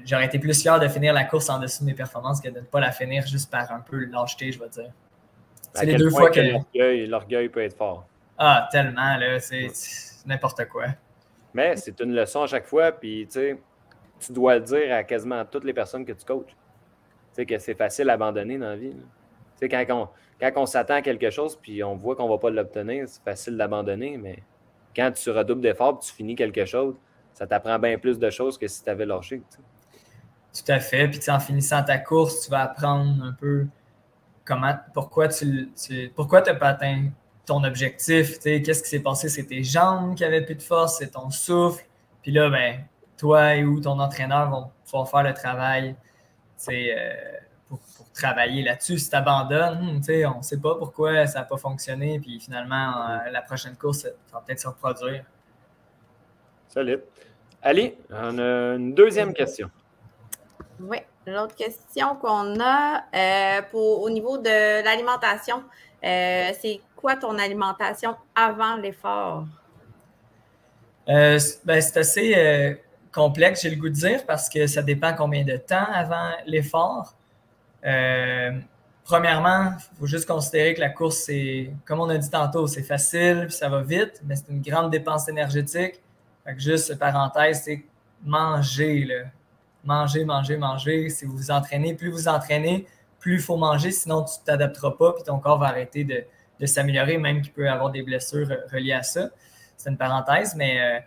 j'aurais 0.06 0.24
été 0.24 0.38
plus 0.38 0.62
fier 0.62 0.80
de 0.80 0.88
finir 0.88 1.12
la 1.12 1.24
course 1.24 1.50
en 1.50 1.58
dessous 1.58 1.82
de 1.82 1.90
mes 1.90 1.94
performances 1.94 2.40
que 2.40 2.48
de 2.48 2.60
ne 2.60 2.64
pas 2.64 2.80
la 2.80 2.92
finir 2.92 3.26
juste 3.26 3.50
par 3.50 3.70
un 3.70 3.80
peu 3.80 4.06
lâcheté, 4.06 4.50
je 4.50 4.58
vais 4.58 4.70
dire. 4.70 4.90
C'est 5.74 5.84
les 5.84 5.96
deux 5.96 6.08
fois 6.08 6.30
que. 6.30 7.06
L'orgueil 7.06 7.50
peut 7.50 7.62
être 7.62 7.76
fort. 7.76 8.06
Ah, 8.38 8.70
tellement, 8.72 9.18
là. 9.18 9.38
C'est 9.38 9.70
n'importe 10.24 10.64
quoi. 10.64 10.86
Mais 11.52 11.76
c'est 11.76 12.00
une 12.00 12.14
leçon 12.14 12.44
à 12.44 12.46
chaque 12.46 12.64
fois, 12.64 12.90
puis 12.90 13.26
tu 13.26 13.34
sais, 13.34 13.60
tu 14.18 14.32
dois 14.32 14.54
le 14.54 14.62
dire 14.62 14.94
à 14.94 15.04
quasiment 15.04 15.44
toutes 15.44 15.64
les 15.64 15.74
personnes 15.74 16.06
que 16.06 16.12
tu 16.12 16.24
coaches. 16.24 16.46
Tu 16.46 16.56
sais, 17.32 17.44
que 17.44 17.58
c'est 17.58 17.74
facile 17.74 18.06
d'abandonner 18.06 18.56
dans 18.56 18.70
la 18.70 18.76
vie. 18.76 18.96
Quand 19.68 20.52
on, 20.56 20.66
s'attend 20.66 20.94
à 20.94 21.02
quelque 21.02 21.30
chose, 21.30 21.56
puis 21.56 21.82
on 21.84 21.96
voit 21.96 22.16
qu'on 22.16 22.26
ne 22.26 22.30
va 22.30 22.38
pas 22.38 22.50
l'obtenir, 22.50 23.08
c'est 23.08 23.22
facile 23.22 23.56
d'abandonner, 23.56 24.16
mais 24.16 24.42
quand 24.94 25.10
tu 25.12 25.30
redoubles 25.30 25.60
d'efforts 25.60 26.00
tu 26.00 26.12
finis 26.12 26.34
quelque 26.34 26.64
chose, 26.64 26.94
ça 27.34 27.46
t'apprend 27.46 27.78
bien 27.78 27.98
plus 27.98 28.18
de 28.18 28.30
choses 28.30 28.58
que 28.58 28.66
si 28.66 28.82
tu 28.82 28.90
avais 28.90 29.06
lâché. 29.06 29.42
Tout 30.52 30.72
à 30.72 30.80
fait. 30.80 31.08
Puis 31.08 31.20
en 31.30 31.38
finissant 31.38 31.82
ta 31.82 31.98
course, 31.98 32.44
tu 32.44 32.50
vas 32.50 32.62
apprendre 32.62 33.22
un 33.24 33.32
peu 33.32 33.66
pourquoi 34.94 35.28
tu, 35.28 35.70
pourquoi 36.14 36.40
n'as 36.42 36.54
pas 36.54 36.68
atteint 36.70 37.10
ton 37.46 37.64
objectif, 37.64 38.38
qu'est-ce 38.40 38.82
qui 38.82 38.88
s'est 38.88 39.00
passé, 39.00 39.28
c'est 39.28 39.44
tes 39.44 39.64
jambes 39.64 40.14
qui 40.14 40.24
avaient 40.24 40.44
plus 40.44 40.54
de 40.54 40.62
force, 40.62 40.98
c'est 40.98 41.12
ton 41.12 41.30
souffle, 41.30 41.84
puis 42.22 42.32
là, 42.32 42.48
ben, 42.48 42.80
toi 43.16 43.56
et 43.56 43.64
ou 43.64 43.80
ton 43.80 43.98
entraîneur 43.98 44.50
vont 44.50 44.70
pouvoir 44.84 45.08
faire 45.08 45.22
le 45.22 45.34
travail, 45.34 45.96
euh, 46.68 47.12
pour, 47.66 47.80
travailler 48.20 48.62
là-dessus. 48.62 48.98
Si 48.98 49.10
tu 49.10 49.16
abandonnes, 49.16 50.00
hmm, 50.00 50.24
on 50.34 50.38
ne 50.38 50.42
sait 50.42 50.58
pas 50.58 50.74
pourquoi 50.76 51.26
ça 51.26 51.40
n'a 51.40 51.44
pas 51.44 51.56
fonctionné, 51.56 52.20
puis 52.20 52.40
finalement, 52.40 53.08
euh, 53.08 53.30
la 53.30 53.42
prochaine 53.42 53.76
course, 53.76 54.00
ça 54.00 54.10
va 54.32 54.42
peut-être 54.46 54.60
se 54.60 54.68
reproduire. 54.68 55.24
Salut. 56.68 57.00
Allez, 57.62 57.98
on 58.10 58.38
a 58.38 58.74
une 58.76 58.94
deuxième 58.94 59.34
question. 59.34 59.70
Oui. 60.80 60.98
L'autre 61.26 61.54
question 61.54 62.16
qu'on 62.16 62.58
a 62.60 63.04
euh, 63.14 63.62
pour, 63.70 64.02
au 64.02 64.10
niveau 64.10 64.38
de 64.38 64.82
l'alimentation, 64.82 65.62
euh, 66.02 66.50
c'est 66.58 66.80
quoi 66.96 67.16
ton 67.16 67.38
alimentation 67.38 68.16
avant 68.34 68.76
l'effort? 68.76 69.44
Euh, 71.08 71.38
ben, 71.64 71.80
c'est 71.80 71.98
assez 71.98 72.80
complexe, 73.12 73.62
j'ai 73.62 73.70
le 73.70 73.76
goût 73.76 73.88
de 73.88 73.94
dire, 73.94 74.24
parce 74.24 74.48
que 74.48 74.66
ça 74.66 74.82
dépend 74.82 75.14
combien 75.14 75.44
de 75.44 75.56
temps 75.56 75.86
avant 75.92 76.30
l'effort. 76.46 77.14
Premièrement, 79.04 79.72
il 79.76 79.98
faut 79.98 80.06
juste 80.06 80.26
considérer 80.26 80.74
que 80.74 80.80
la 80.80 80.90
course, 80.90 81.18
c'est, 81.18 81.70
comme 81.84 82.00
on 82.00 82.08
a 82.08 82.18
dit 82.18 82.30
tantôt, 82.30 82.66
c'est 82.66 82.82
facile, 82.82 83.46
ça 83.50 83.68
va 83.68 83.82
vite, 83.82 84.20
mais 84.24 84.36
c'est 84.36 84.48
une 84.50 84.62
grande 84.62 84.90
dépense 84.90 85.28
énergétique. 85.28 86.00
Fait 86.44 86.54
que 86.54 86.60
juste 86.60 86.98
parenthèse, 86.98 87.62
c'est 87.64 87.84
manger. 88.24 89.04
Là 89.04 89.30
manger, 89.84 90.24
manger, 90.24 90.56
manger. 90.56 91.10
Si 91.10 91.24
vous 91.24 91.36
vous 91.36 91.50
entraînez, 91.50 91.94
plus 91.94 92.10
vous 92.10 92.28
entraînez, 92.28 92.86
plus 93.18 93.34
il 93.34 93.40
faut 93.40 93.56
manger, 93.56 93.90
sinon 93.90 94.24
tu 94.24 94.40
ne 94.40 94.46
t'adapteras 94.46 94.92
pas, 94.92 95.12
puis 95.12 95.24
ton 95.24 95.38
corps 95.38 95.58
va 95.58 95.66
arrêter 95.68 96.04
de, 96.04 96.66
s'améliorer, 96.66 97.16
même 97.18 97.40
qu'il 97.40 97.52
peut 97.52 97.68
avoir 97.68 97.90
des 97.90 98.02
blessures 98.02 98.48
reliées 98.70 98.92
à 98.92 99.02
ça. 99.02 99.30
C'est 99.76 99.88
une 99.88 99.96
parenthèse, 99.96 100.54
mais 100.56 100.80
euh, 100.80 101.00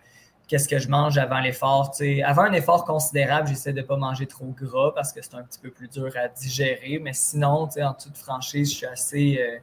qu'est-ce 0.47 0.67
que 0.67 0.79
je 0.79 0.89
mange 0.89 1.17
avant 1.17 1.39
l'effort? 1.39 1.93
Avant 2.25 2.43
un 2.43 2.53
effort 2.53 2.85
considérable, 2.85 3.47
j'essaie 3.47 3.73
de 3.73 3.81
ne 3.81 3.85
pas 3.85 3.97
manger 3.97 4.27
trop 4.27 4.47
gras 4.47 4.91
parce 4.93 5.11
que 5.13 5.21
c'est 5.21 5.35
un 5.35 5.43
petit 5.43 5.59
peu 5.59 5.71
plus 5.71 5.87
dur 5.87 6.11
à 6.15 6.27
digérer, 6.27 6.99
mais 7.01 7.13
sinon, 7.13 7.69
en 7.81 7.93
toute 7.93 8.17
franchise, 8.17 8.71
je 8.71 8.75
suis 8.77 8.85
assez. 8.85 9.39
Euh, 9.39 9.57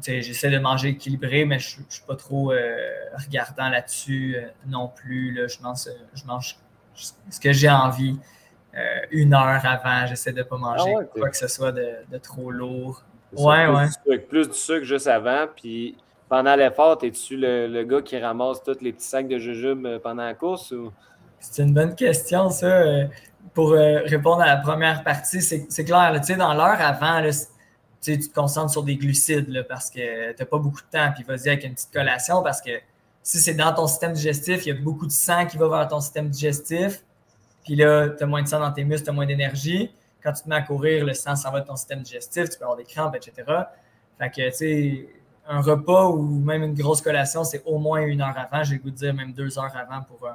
j'essaie 0.00 0.50
de 0.50 0.58
manger 0.58 0.90
équilibré, 0.90 1.44
mais 1.44 1.58
je 1.58 1.80
ne 1.80 1.84
suis 1.88 2.04
pas 2.06 2.16
trop 2.16 2.52
euh, 2.52 2.90
regardant 3.16 3.68
là-dessus 3.68 4.36
non 4.66 4.88
plus. 4.88 5.32
Là. 5.32 5.48
Je, 5.48 5.60
mange, 5.62 5.88
je 6.14 6.24
mange 6.24 6.56
ce 6.94 7.40
que 7.40 7.52
j'ai 7.52 7.70
envie. 7.70 8.18
Euh, 8.74 9.00
une 9.10 9.34
heure 9.34 9.64
avant, 9.64 10.06
j'essaie 10.06 10.32
de 10.32 10.38
ne 10.38 10.42
pas 10.42 10.56
manger 10.56 10.94
ah 11.00 11.04
quoi 11.04 11.30
que 11.30 11.36
ce 11.36 11.48
soit 11.48 11.72
de, 11.72 12.18
trop 12.22 12.50
lourd. 12.50 13.02
Ouais, 13.32 13.66
plus 13.66 14.10
ouais. 14.10 14.18
plus 14.18 14.48
du 14.48 14.54
sucre 14.54 14.84
juste 14.84 15.06
avant, 15.06 15.46
puis 15.54 15.96
pendant 16.28 16.56
l'effort, 16.56 16.98
es-tu 17.02 17.36
le, 17.36 17.82
gars 17.84 18.02
qui 18.02 18.18
ramasse 18.18 18.62
tous 18.62 18.80
les 18.80 18.92
petits 18.92 19.06
sacs 19.06 19.28
de 19.28 19.38
jujube 19.38 19.86
euh, 19.86 19.98
pendant 19.98 20.24
la 20.24 20.34
course 20.34 20.72
ou? 20.72 20.92
C'est 21.40 21.62
une 21.62 21.72
bonne 21.72 21.94
question, 21.94 22.50
ça. 22.50 22.66
Euh, 22.66 23.06
pour 23.54 23.70
répondre 23.70 24.42
à 24.42 24.46
la 24.46 24.56
première 24.56 25.02
partie, 25.02 25.40
c'est 25.40 25.84
clair, 25.84 26.16
sais, 26.22 26.36
dans 26.36 26.54
l'heure 26.54 26.80
avant, 26.80 27.22
tu 28.00 28.18
te 28.18 28.32
concentres 28.32 28.70
sur 28.70 28.82
des 28.82 28.96
glucides 28.96 29.64
parce 29.68 29.90
que 29.90 30.32
tu 30.32 30.36
n'as 30.38 30.46
pas 30.46 30.58
beaucoup 30.58 30.80
de 30.80 30.98
temps, 30.98 31.10
puis 31.14 31.24
vas-y 31.24 31.48
avec 31.48 31.64
une 31.64 31.74
petite 31.74 31.92
collation 31.92 32.42
parce 32.42 32.60
que 32.60 32.70
si 33.22 33.38
c'est 33.38 33.54
dans 33.54 33.74
ton 33.74 33.86
système 33.86 34.12
digestif, 34.12 34.64
il 34.64 34.68
y 34.70 34.72
a 34.72 34.80
beaucoup 34.80 35.06
de 35.06 35.12
sang 35.12 35.46
qui 35.46 35.58
va 35.58 35.68
vers 35.68 35.88
ton 35.88 36.00
système 36.00 36.30
digestif. 36.30 37.02
Puis 37.62 37.76
là, 37.76 38.08
tu 38.08 38.22
as 38.22 38.26
moins 38.26 38.42
de 38.42 38.48
sang 38.48 38.60
dans 38.60 38.72
tes 38.72 38.84
muscles, 38.84 39.04
tu 39.04 39.10
as 39.10 39.12
moins 39.12 39.26
d'énergie. 39.26 39.92
Quand 40.22 40.32
tu 40.32 40.44
te 40.44 40.48
mets 40.48 40.56
à 40.56 40.62
courir, 40.62 41.04
le 41.04 41.12
sang 41.12 41.36
s'en 41.36 41.52
va 41.52 41.60
de 41.60 41.66
ton 41.66 41.76
système 41.76 42.00
digestif, 42.00 42.48
tu 42.48 42.58
peux 42.58 42.64
avoir 42.64 42.78
des 42.78 42.84
crampes, 42.84 43.14
etc. 43.14 43.32
Fait 44.18 44.30
que, 44.30 44.48
tu 44.48 44.56
sais, 44.56 45.08
un 45.48 45.60
repas 45.60 46.06
ou 46.08 46.22
même 46.22 46.62
une 46.62 46.74
grosse 46.74 47.00
collation, 47.00 47.42
c'est 47.42 47.62
au 47.64 47.78
moins 47.78 48.02
une 48.02 48.20
heure 48.20 48.36
avant. 48.36 48.62
J'ai 48.62 48.76
le 48.76 48.82
goût 48.82 48.90
de 48.90 48.96
dire 48.96 49.14
même 49.14 49.32
deux 49.32 49.58
heures 49.58 49.74
avant 49.74 50.02
pour 50.02 50.28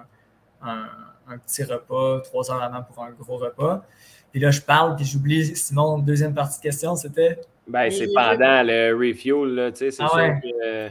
un, 0.62 1.38
petit 1.46 1.64
repas, 1.64 2.22
trois 2.22 2.52
heures 2.52 2.64
avant 2.64 2.82
pour 2.82 3.04
un 3.04 3.12
gros 3.12 3.38
repas. 3.38 3.86
Puis 4.32 4.42
là, 4.42 4.50
je 4.50 4.62
parle, 4.62 4.96
puis 4.96 5.06
j'oublie, 5.06 5.56
Simon, 5.56 6.00
deuxième 6.00 6.34
partie 6.34 6.58
de 6.58 6.64
question, 6.64 6.96
c'était? 6.96 7.40
Ben, 7.68 7.90
c'est 7.92 8.12
pendant 8.14 8.64
le 8.64 8.94
refuel, 8.94 9.56
là, 9.56 9.72
tu 9.72 9.78
sais, 9.78 9.92
c'est 9.92 10.04
ah 10.04 10.16
ouais. 10.16 10.42
que. 10.42 10.90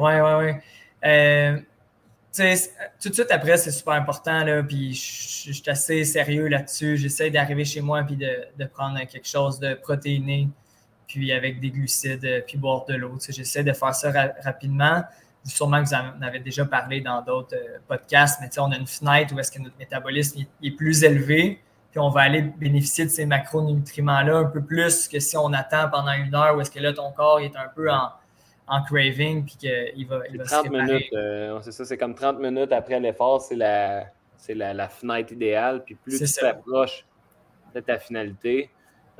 Ouais, 0.00 0.20
ouais, 0.20 0.34
ouais. 0.34 0.62
Euh, 1.04 1.58
tout 3.00 3.08
de 3.08 3.14
suite 3.14 3.30
après, 3.30 3.56
c'est 3.56 3.70
super 3.70 3.94
important, 3.94 4.44
là, 4.44 4.62
puis 4.62 4.94
je, 4.94 5.52
suis 5.52 5.62
assez 5.66 6.04
sérieux 6.04 6.46
là-dessus. 6.48 6.96
J'essaie 6.96 7.30
d'arriver 7.30 7.64
chez 7.64 7.80
moi 7.80 8.02
puis 8.02 8.16
de, 8.16 8.64
prendre 8.66 8.98
quelque 9.06 9.26
chose 9.26 9.58
de 9.58 9.74
protéiné, 9.74 10.48
puis 11.08 11.32
avec 11.32 11.58
des 11.58 11.70
glucides, 11.70 12.44
puis 12.46 12.58
boire 12.58 12.84
de 12.84 12.94
l'eau. 12.94 13.18
J'essaie 13.28 13.64
de 13.64 13.72
faire 13.72 13.94
ça 13.94 14.12
rapidement. 14.44 15.02
sûrement 15.44 15.82
que 15.82 15.88
vous 15.88 15.94
en 15.94 16.22
avez 16.22 16.38
déjà 16.38 16.66
parlé 16.66 17.00
dans 17.00 17.22
d'autres 17.22 17.56
podcasts, 17.88 18.40
mais 18.40 18.50
on 18.58 18.70
a 18.70 18.76
une 18.76 18.86
fenêtre 18.86 19.34
où 19.34 19.40
est-ce 19.40 19.50
que 19.50 19.60
notre 19.60 19.78
métabolisme 19.78 20.44
est 20.62 20.70
plus 20.72 21.02
élevé, 21.02 21.60
puis 21.90 21.98
on 21.98 22.10
va 22.10 22.20
aller 22.20 22.42
bénéficier 22.42 23.06
de 23.06 23.10
ces 23.10 23.24
macronutriments-là 23.24 24.36
un 24.36 24.44
peu 24.44 24.62
plus 24.62 25.08
que 25.08 25.18
si 25.18 25.36
on 25.38 25.52
attend 25.54 25.88
pendant 25.88 26.12
une 26.12 26.34
heure 26.34 26.54
où 26.54 26.60
est-ce 26.60 26.70
que 26.70 26.80
là, 26.80 26.92
ton 26.92 27.10
corps 27.12 27.40
est 27.40 27.56
un 27.56 27.68
peu 27.74 27.90
en, 27.90 28.10
en 28.66 28.82
craving, 28.82 29.46
puis 29.46 29.56
qu'il 29.56 30.06
va, 30.06 30.20
il 30.30 30.36
va 30.36 30.44
30 30.44 30.70
minutes, 30.70 31.12
euh, 31.14 31.58
c'est 31.62 31.72
ça, 31.72 31.86
c'est 31.86 31.96
comme 31.96 32.14
30 32.14 32.38
minutes 32.38 32.72
après 32.72 33.00
l'effort, 33.00 33.40
c'est 33.40 33.56
la, 33.56 34.04
la, 34.50 34.74
la, 34.74 34.88
fenêtre 34.88 35.32
idéale, 35.32 35.82
puis 35.84 35.94
plus 35.94 36.18
tu 36.18 36.40
t'approches 36.40 37.06
de 37.74 37.80
ta 37.80 37.98
finalité, 37.98 38.70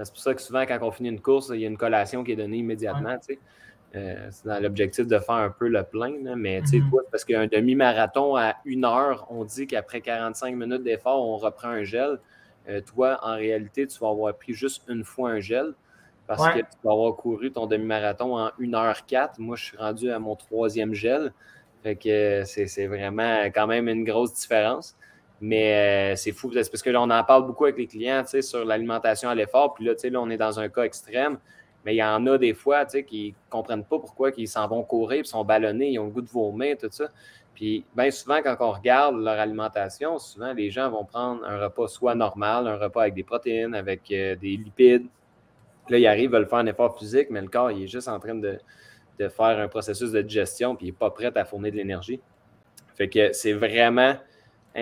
c'est 0.05 0.13
pour 0.13 0.23
ça 0.23 0.35
que 0.35 0.41
souvent, 0.41 0.63
quand 0.63 0.79
on 0.83 0.91
finit 0.91 1.09
une 1.09 1.21
course, 1.21 1.51
il 1.53 1.61
y 1.61 1.65
a 1.65 1.69
une 1.69 1.77
collation 1.77 2.25
qui 2.25 2.33
est 2.33 2.37
donnée 2.37 2.59
immédiatement, 2.59 3.19
euh, 3.97 4.29
c'est 4.31 4.47
dans 4.47 4.63
l'objectif 4.63 5.07
de 5.07 5.19
faire 5.19 5.37
un 5.37 5.51
peu 5.51 5.67
le 5.69 5.83
plein, 5.83 6.13
mais 6.37 6.61
tu 6.61 6.67
sais, 6.67 6.77
mm-hmm. 6.79 7.11
parce 7.11 7.25
qu'un 7.25 7.47
demi-marathon 7.47 8.37
à 8.37 8.57
une 8.67 8.85
heure, 8.85 9.27
on 9.31 9.45
dit 9.45 9.67
qu'après 9.67 10.03
45 10.03 10.55
minutes 10.55 10.83
d'effort, 10.83 11.27
on 11.27 11.37
reprend 11.39 11.69
un 11.69 11.85
gel. 11.85 12.19
Euh, 12.69 12.83
toi, 12.83 13.19
en 13.23 13.35
réalité, 13.35 13.87
tu 13.87 13.99
vas 13.99 14.11
avoir 14.11 14.35
pris 14.35 14.53
juste 14.53 14.83
une 14.89 15.05
fois 15.05 15.31
un 15.31 15.41
gel 15.41 15.75
parce 16.27 16.47
que 16.51 16.59
tu 16.59 16.77
vas 16.85 16.93
avoir 16.93 17.17
couru 17.17 17.51
ton 17.51 17.67
demi-marathon 17.67 18.37
en 18.37 18.49
1h04. 18.61 19.37
Moi, 19.39 19.57
je 19.57 19.65
suis 19.65 19.77
rendu 19.79 20.11
à 20.11 20.19
mon 20.19 20.37
troisième 20.37 20.93
gel. 20.93 21.33
Fait 21.83 21.97
que 21.97 22.43
c'est 22.45 22.87
vraiment 22.87 23.45
quand 23.47 23.67
même 23.67 23.89
une 23.89 24.05
grosse 24.05 24.35
différence. 24.35 24.95
Mais 25.41 26.13
euh, 26.13 26.17
c'est 26.17 26.33
fou 26.33 26.51
parce 26.53 26.83
que 26.83 26.91
là, 26.91 27.01
on 27.01 27.11
en 27.11 27.25
parle 27.25 27.47
beaucoup 27.47 27.65
avec 27.65 27.79
les 27.79 27.87
clients 27.87 28.25
sur 28.41 28.65
l'alimentation 28.65 29.29
à 29.29 29.35
l'effort. 29.35 29.75
Puis 29.75 29.85
là, 29.85 29.93
là, 30.03 30.21
on 30.21 30.31
est 30.31 30.37
dans 30.37 30.59
un 30.59 30.69
cas 30.69 30.83
extrême. 30.83 31.39
Mais 31.85 31.95
il 31.95 31.99
y 31.99 32.05
en 32.05 32.27
a 32.27 32.39
des 32.39 32.55
fois 32.55 32.85
qui 32.85 33.35
ne 33.47 33.51
comprennent 33.51 33.85
pas 33.85 33.99
pourquoi 33.99 34.31
ils 34.37 34.49
s'en 34.49 34.67
vont 34.67 34.83
courir, 34.83 35.21
puis 35.21 35.29
sont 35.29 35.45
ballonnés, 35.45 35.91
ils 35.91 35.99
ont 35.99 36.07
le 36.07 36.11
goût 36.11 36.23
de 36.23 36.29
vomir, 36.29 36.77
tout 36.77 36.89
ça. 36.91 37.09
Puis 37.55 37.85
bien 37.97 38.11
souvent, 38.11 38.41
quand 38.43 38.57
on 38.61 38.73
regarde 38.73 39.17
leur 39.17 39.39
alimentation, 39.39 40.19
souvent 40.19 40.53
les 40.53 40.71
gens 40.71 40.91
vont 40.91 41.05
prendre 41.05 41.45
un 41.45 41.59
repas 41.59 41.89
soit 41.89 42.15
normal, 42.15 42.67
un 42.67 42.77
repas 42.77 43.03
avec 43.03 43.15
des 43.15 43.25
protéines, 43.25 43.75
avec 43.75 44.03
euh, 44.11 44.37
des 44.37 44.57
lipides. 44.57 45.07
Là, 45.89 45.99
ils 45.99 46.07
arrivent, 46.07 46.33
veulent 46.33 46.47
faire 46.47 46.59
un 46.59 46.67
effort 46.67 46.99
physique, 46.99 47.29
mais 47.31 47.41
le 47.41 47.49
corps, 47.49 47.71
il 47.71 47.85
est 47.85 47.89
juste 47.89 48.09
en 48.09 48.21
train 48.21 48.35
de, 48.35 48.59
faire 49.19 49.59
un 49.59 49.67
processus 49.67 50.13
de 50.13 50.23
digestion, 50.23 50.77
puis 50.77 50.87
il 50.87 50.91
n'est 50.91 50.97
pas 50.97 51.11
prêt 51.11 51.37
à 51.37 51.45
fournir 51.45 51.73
de 51.73 51.77
l'énergie. 51.79 52.21
Fait 52.95 53.09
que 53.09 53.33
c'est 53.33 53.55
vraiment 53.55 54.15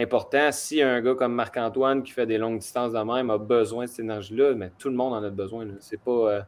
important. 0.03 0.53
Si 0.53 0.83
un 0.83 1.01
gars 1.01 1.15
comme 1.15 1.35
Marc-Antoine 1.35 2.03
qui 2.03 2.13
fait 2.13 2.27
des 2.27 2.39
longues 2.39 2.59
distances 2.59 2.93
de 2.93 2.99
même 2.99 3.31
a 3.31 3.39
besoin 3.39 3.85
de 3.85 3.91
cette 3.91 4.01
énergie-là, 4.01 4.55
mais 4.55 4.71
tout 4.79 4.89
le 4.89 4.95
monde 4.95 5.15
en 5.15 5.23
a 5.23 5.31
besoin. 5.31 5.67
C'est 5.81 6.01
pas. 6.01 6.11
Euh, 6.11 6.43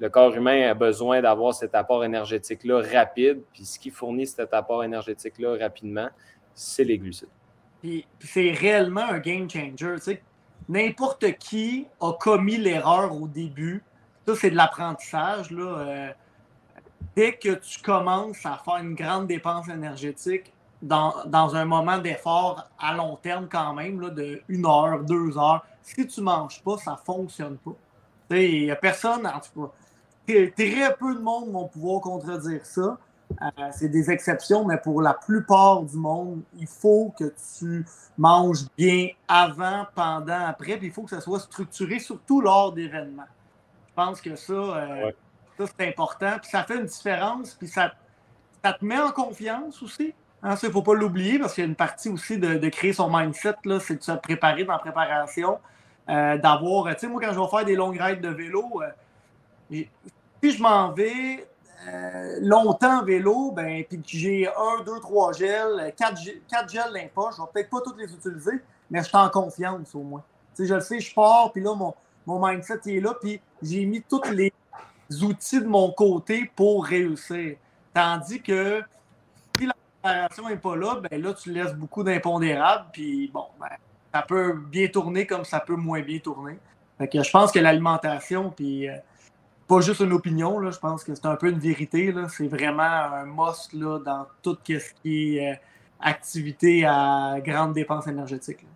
le 0.00 0.08
corps 0.08 0.34
humain 0.34 0.70
a 0.70 0.74
besoin 0.74 1.20
d'avoir 1.20 1.52
cet 1.52 1.74
apport 1.74 2.02
énergétique-là 2.02 2.82
rapide. 2.94 3.42
Puis 3.52 3.64
ce 3.64 3.78
qui 3.78 3.90
fournit 3.90 4.26
cet 4.26 4.54
apport 4.54 4.84
énergétique-là 4.84 5.58
rapidement, 5.58 6.08
c'est 6.54 6.84
les 6.84 6.98
glucides. 6.98 7.28
Puis, 7.82 8.06
c'est 8.20 8.52
réellement 8.52 9.02
un 9.02 9.18
game 9.18 9.50
changer. 9.50 10.22
N'importe 10.68 11.32
qui 11.38 11.86
a 12.00 12.12
commis 12.12 12.56
l'erreur 12.56 13.14
au 13.14 13.26
début. 13.26 13.82
Ça, 14.26 14.36
c'est 14.36 14.50
de 14.50 14.56
l'apprentissage. 14.56 15.48
Euh, 15.50 16.10
dès 17.16 17.32
que 17.32 17.54
tu 17.54 17.82
commences 17.82 18.46
à 18.46 18.60
faire 18.64 18.76
une 18.76 18.94
grande 18.94 19.26
dépense 19.26 19.68
énergétique 19.68 20.52
dans, 20.82 21.54
un 21.54 21.64
moment 21.64 21.98
d'effort 21.98 22.68
à 22.78 22.94
long 22.94 23.16
terme 23.16 23.48
quand 23.50 23.72
même, 23.72 24.00
là, 24.00 24.10
de 24.10 24.42
une 24.48 24.66
heure, 24.66 25.02
deux 25.04 25.38
heures, 25.38 25.64
si 25.82 26.06
tu 26.06 26.20
ne 26.20 26.24
manges 26.24 26.62
pas, 26.62 26.76
ça 26.78 26.92
ne 26.92 26.96
fonctionne 26.96 27.56
pas. 27.58 27.72
Il 28.30 28.64
n'y 28.64 28.70
a 28.70 28.76
personne, 28.76 29.26
en 29.26 29.40
tout 29.40 29.68
cas, 29.68 29.72
très 30.56 30.96
peu 30.96 31.14
de 31.14 31.20
monde 31.20 31.50
vont 31.50 31.68
pouvoir 31.68 32.00
contredire 32.00 32.64
ça. 32.64 32.98
Euh, 33.40 33.70
c'est 33.72 33.88
des 33.88 34.10
exceptions, 34.10 34.64
mais 34.64 34.76
pour 34.76 35.00
la 35.00 35.14
plupart 35.14 35.82
du 35.82 35.96
monde, 35.96 36.42
il 36.58 36.66
faut 36.66 37.14
que 37.18 37.32
tu 37.58 37.86
manges 38.18 38.66
bien 38.76 39.08
avant, 39.26 39.86
pendant, 39.94 40.46
après, 40.46 40.76
puis 40.76 40.88
il 40.88 40.92
faut 40.92 41.02
que 41.02 41.10
ça 41.10 41.20
soit 41.20 41.40
structuré, 41.40 41.98
surtout 41.98 42.40
lors 42.40 42.72
d'événements. 42.72 43.22
Je 43.88 43.94
pense 43.94 44.20
que 44.20 44.36
ça, 44.36 44.52
euh, 44.52 45.12
c'est 45.58 45.88
important, 45.88 46.38
puis 46.40 46.50
ça 46.50 46.64
fait 46.64 46.76
une 46.76 46.86
différence, 46.86 47.54
puis 47.54 47.68
ça, 47.68 47.92
ça 48.62 48.72
te 48.74 48.84
met 48.84 49.00
en 49.00 49.12
confiance 49.12 49.82
aussi. 49.82 50.14
Hein, 50.44 50.56
il 50.60 50.66
ne 50.66 50.72
faut 50.72 50.82
pas 50.82 50.94
l'oublier, 50.94 51.38
parce 51.38 51.54
qu'il 51.54 51.62
y 51.62 51.66
a 51.66 51.68
une 51.68 51.76
partie 51.76 52.08
aussi 52.08 52.36
de, 52.36 52.68
créer 52.68 52.92
son 52.92 53.08
mindset, 53.08 53.54
c'est 53.80 53.98
de 53.98 54.02
se 54.02 54.12
préparer 54.12 54.64
dans 54.64 54.72
la 54.72 54.78
préparation. 54.78 55.58
Euh, 56.08 56.36
d'avoir, 56.36 56.92
tu 56.94 57.00
sais, 57.00 57.06
moi, 57.06 57.20
quand 57.22 57.32
je 57.32 57.38
vais 57.38 57.46
faire 57.46 57.64
des 57.64 57.76
longues 57.76 58.00
rides 58.00 58.20
de 58.20 58.28
vélo, 58.28 58.82
euh, 58.82 59.84
si 60.42 60.50
je 60.50 60.60
m'en 60.60 60.90
vais 60.90 61.46
euh, 61.88 62.38
longtemps 62.40 63.04
vélo, 63.04 63.52
ben, 63.52 63.84
puis 63.84 63.98
que 63.98 64.08
j'ai 64.08 64.48
un, 64.48 64.82
deux, 64.84 64.98
trois 64.98 65.32
gels, 65.32 65.94
quatre, 65.96 66.20
quatre 66.48 66.72
gels 66.72 67.10
poches, 67.14 67.36
je 67.36 67.42
vais 67.42 67.48
peut-être 67.54 67.70
pas 67.70 67.80
tous 67.84 67.96
les 67.96 68.12
utiliser, 68.12 68.60
mais 68.90 68.98
je 68.98 69.04
suis 69.04 69.16
en 69.16 69.28
confiance 69.30 69.94
au 69.94 70.02
moins. 70.02 70.24
Tu 70.56 70.62
sais, 70.62 70.68
je 70.68 70.74
le 70.74 70.80
sais, 70.80 70.98
je 70.98 71.14
pars, 71.14 71.52
puis 71.52 71.62
là, 71.62 71.72
mon, 71.72 71.94
mon 72.26 72.44
mindset 72.44 72.80
est 72.86 73.00
là, 73.00 73.14
puis 73.20 73.40
j'ai 73.62 73.84
mis 73.84 74.02
tous 74.02 74.28
les 74.32 74.52
outils 75.22 75.60
de 75.60 75.68
mon 75.68 75.92
côté 75.92 76.50
pour 76.56 76.84
réussir. 76.84 77.56
Tandis 77.94 78.42
que 78.42 78.82
préparation 80.02 80.48
n'est 80.48 80.56
pas 80.56 80.76
là, 80.76 81.00
ben 81.00 81.22
là, 81.22 81.32
tu 81.34 81.52
laisses 81.52 81.74
beaucoup 81.74 82.02
d'impondérables, 82.02 82.86
puis 82.92 83.30
bon, 83.32 83.46
ben, 83.60 83.68
ça 84.12 84.22
peut 84.22 84.54
bien 84.54 84.88
tourner 84.88 85.26
comme 85.26 85.44
ça 85.44 85.60
peut 85.60 85.76
moins 85.76 86.02
bien 86.02 86.18
tourner. 86.18 86.58
je 87.00 87.30
pense 87.30 87.52
que 87.52 87.58
l'alimentation, 87.58 88.50
puis 88.50 88.88
euh, 88.88 88.96
pas 89.66 89.80
juste 89.80 90.00
une 90.00 90.12
opinion, 90.12 90.58
là, 90.58 90.70
je 90.70 90.78
pense 90.78 91.04
que 91.04 91.14
c'est 91.14 91.26
un 91.26 91.36
peu 91.36 91.48
une 91.48 91.58
vérité. 91.58 92.12
C'est 92.28 92.48
vraiment 92.48 92.82
un 92.82 93.24
must 93.24 93.72
là, 93.72 93.98
dans 93.98 94.26
tout 94.42 94.58
ce 94.66 94.92
qui 95.02 95.38
est 95.38 95.52
euh, 95.52 95.54
activité 96.00 96.84
à 96.84 97.36
grande 97.44 97.72
dépense 97.72 98.06
énergétique. 98.06 98.66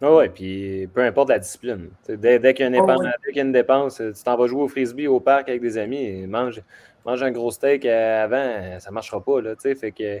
oui, 0.00 0.28
puis 0.28 0.86
peu 0.92 1.02
importe 1.02 1.30
la 1.30 1.38
discipline. 1.38 1.90
Dès, 2.08 2.54
qu'il 2.54 2.66
y, 2.66 2.76
a 2.76 3.42
une 3.42 3.52
dépense, 3.52 3.96
tu 3.96 4.22
t'en 4.22 4.36
vas 4.36 4.46
jouer 4.46 4.62
au 4.62 4.68
frisbee 4.68 5.08
au 5.08 5.18
parc 5.18 5.48
avec 5.48 5.60
des 5.60 5.78
amis 5.78 6.04
et 6.04 6.26
mange, 6.26 6.62
mange 7.04 7.22
un 7.22 7.30
gros 7.32 7.50
steak 7.50 7.84
euh, 7.84 8.24
avant, 8.24 8.78
ça 8.78 8.90
ne 8.90 8.94
marchera 8.94 9.20
pas. 9.20 9.40
Là, 9.40 9.54
fait 9.56 9.92
que 9.92 10.20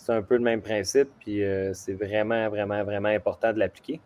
c'est 0.00 0.12
un 0.12 0.22
peu 0.22 0.34
le 0.34 0.42
même 0.42 0.62
principe, 0.62 1.08
puis 1.20 1.42
c'est 1.72 1.92
vraiment, 1.92 2.48
vraiment, 2.48 2.82
vraiment 2.84 3.08
important 3.08 3.52
de 3.52 3.58
l'appliquer. 3.58 4.00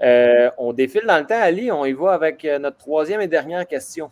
Euh, 0.00 0.50
on 0.58 0.72
défile 0.72 1.04
dans 1.06 1.18
le 1.18 1.26
temps, 1.26 1.40
Ali. 1.40 1.72
On 1.72 1.84
y 1.84 1.92
va 1.92 2.12
avec 2.12 2.44
euh, 2.44 2.58
notre 2.58 2.76
troisième 2.76 3.20
et 3.20 3.28
dernière 3.28 3.66
question. 3.66 4.10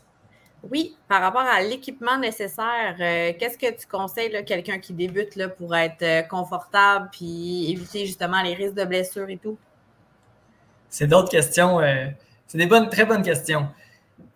Oui, 0.69 0.97
par 1.09 1.21
rapport 1.21 1.43
à 1.43 1.63
l'équipement 1.63 2.19
nécessaire, 2.19 2.97
euh, 2.99 3.33
qu'est-ce 3.39 3.57
que 3.57 3.71
tu 3.79 3.87
conseilles 3.87 4.45
quelqu'un 4.45 4.79
qui 4.79 4.93
débute 4.93 5.37
là, 5.37 5.49
pour 5.49 5.77
être 5.77 6.27
confortable 6.29 7.09
puis 7.13 7.71
éviter 7.71 8.05
justement 8.05 8.43
les 8.43 8.55
risques 8.55 8.75
de 8.75 8.85
blessures 8.85 9.29
et 9.29 9.37
tout? 9.37 9.57
C'est 10.89 11.07
d'autres 11.07 11.31
questions. 11.31 11.81
c'est 12.47 12.59
des 12.59 12.67
bonnes, 12.67 12.89
très 12.89 13.05
bonnes 13.05 13.23
questions. 13.23 13.69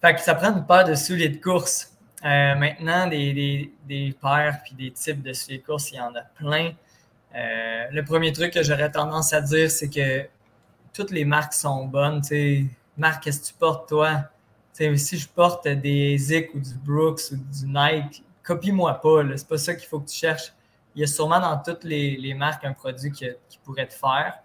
Fait 0.01 0.15
que 0.15 0.21
ça 0.21 0.35
prend 0.35 0.53
une 0.53 0.67
paire 0.67 0.85
de 0.85 0.95
souliers 0.95 1.31
de 1.31 1.39
course. 1.43 1.90
Maintenant, 2.23 3.07
des, 3.07 3.73
des, 3.87 4.17
paires 4.21 4.61
puis 4.65 4.75
des 4.75 4.91
types 4.91 5.23
de 5.23 5.33
souliers 5.33 5.59
de 5.59 5.75
il 5.93 5.97
y 5.97 6.01
en 6.01 6.15
a 6.15 6.23
plein. 6.23 6.73
le 7.35 8.03
premier 8.03 8.33
truc 8.33 8.53
que 8.53 8.63
j'aurais 8.63 8.91
tendance 8.91 9.33
à 9.33 9.41
dire, 9.41 9.71
c'est 9.71 9.89
que 9.89 10.27
toutes 10.93 11.11
les 11.11 11.25
marques 11.25 11.55
sont 11.55 11.87
bonnes. 11.87 12.23
sais, 12.23 12.67
Marque, 12.97 13.25
qu'est-ce 13.25 13.41
que 13.41 13.47
tu 13.47 13.55
portes, 13.55 13.89
toi? 13.89 14.25
si 14.97 15.19
je 15.19 15.29
porte 15.29 15.69
des 15.69 16.17
Zik 16.17 16.55
ou 16.55 16.61
du 16.61 16.75
Brooks 16.75 17.33
ou 17.33 17.37
du 17.37 17.67
Nike, 17.67 18.25
copie-moi 18.43 18.95
pas. 19.01 19.23
C'est 19.37 19.49
pas 19.49 19.59
ça 19.59 19.75
qu'il 19.75 19.87
faut 19.89 20.01
que 20.01 20.09
tu 20.09 20.17
cherches. 20.17 20.53
Il 20.95 21.01
y 21.01 21.05
a 21.05 21.07
sûrement 21.07 21.41
dans 21.41 21.59
toutes 21.59 21.85
les, 21.85 22.35
marques 22.35 22.65
un 22.65 22.73
produit 22.73 23.13
qui, 23.13 23.27
pourrait 23.65 23.87
te 23.87 23.95
faire. 23.95 24.39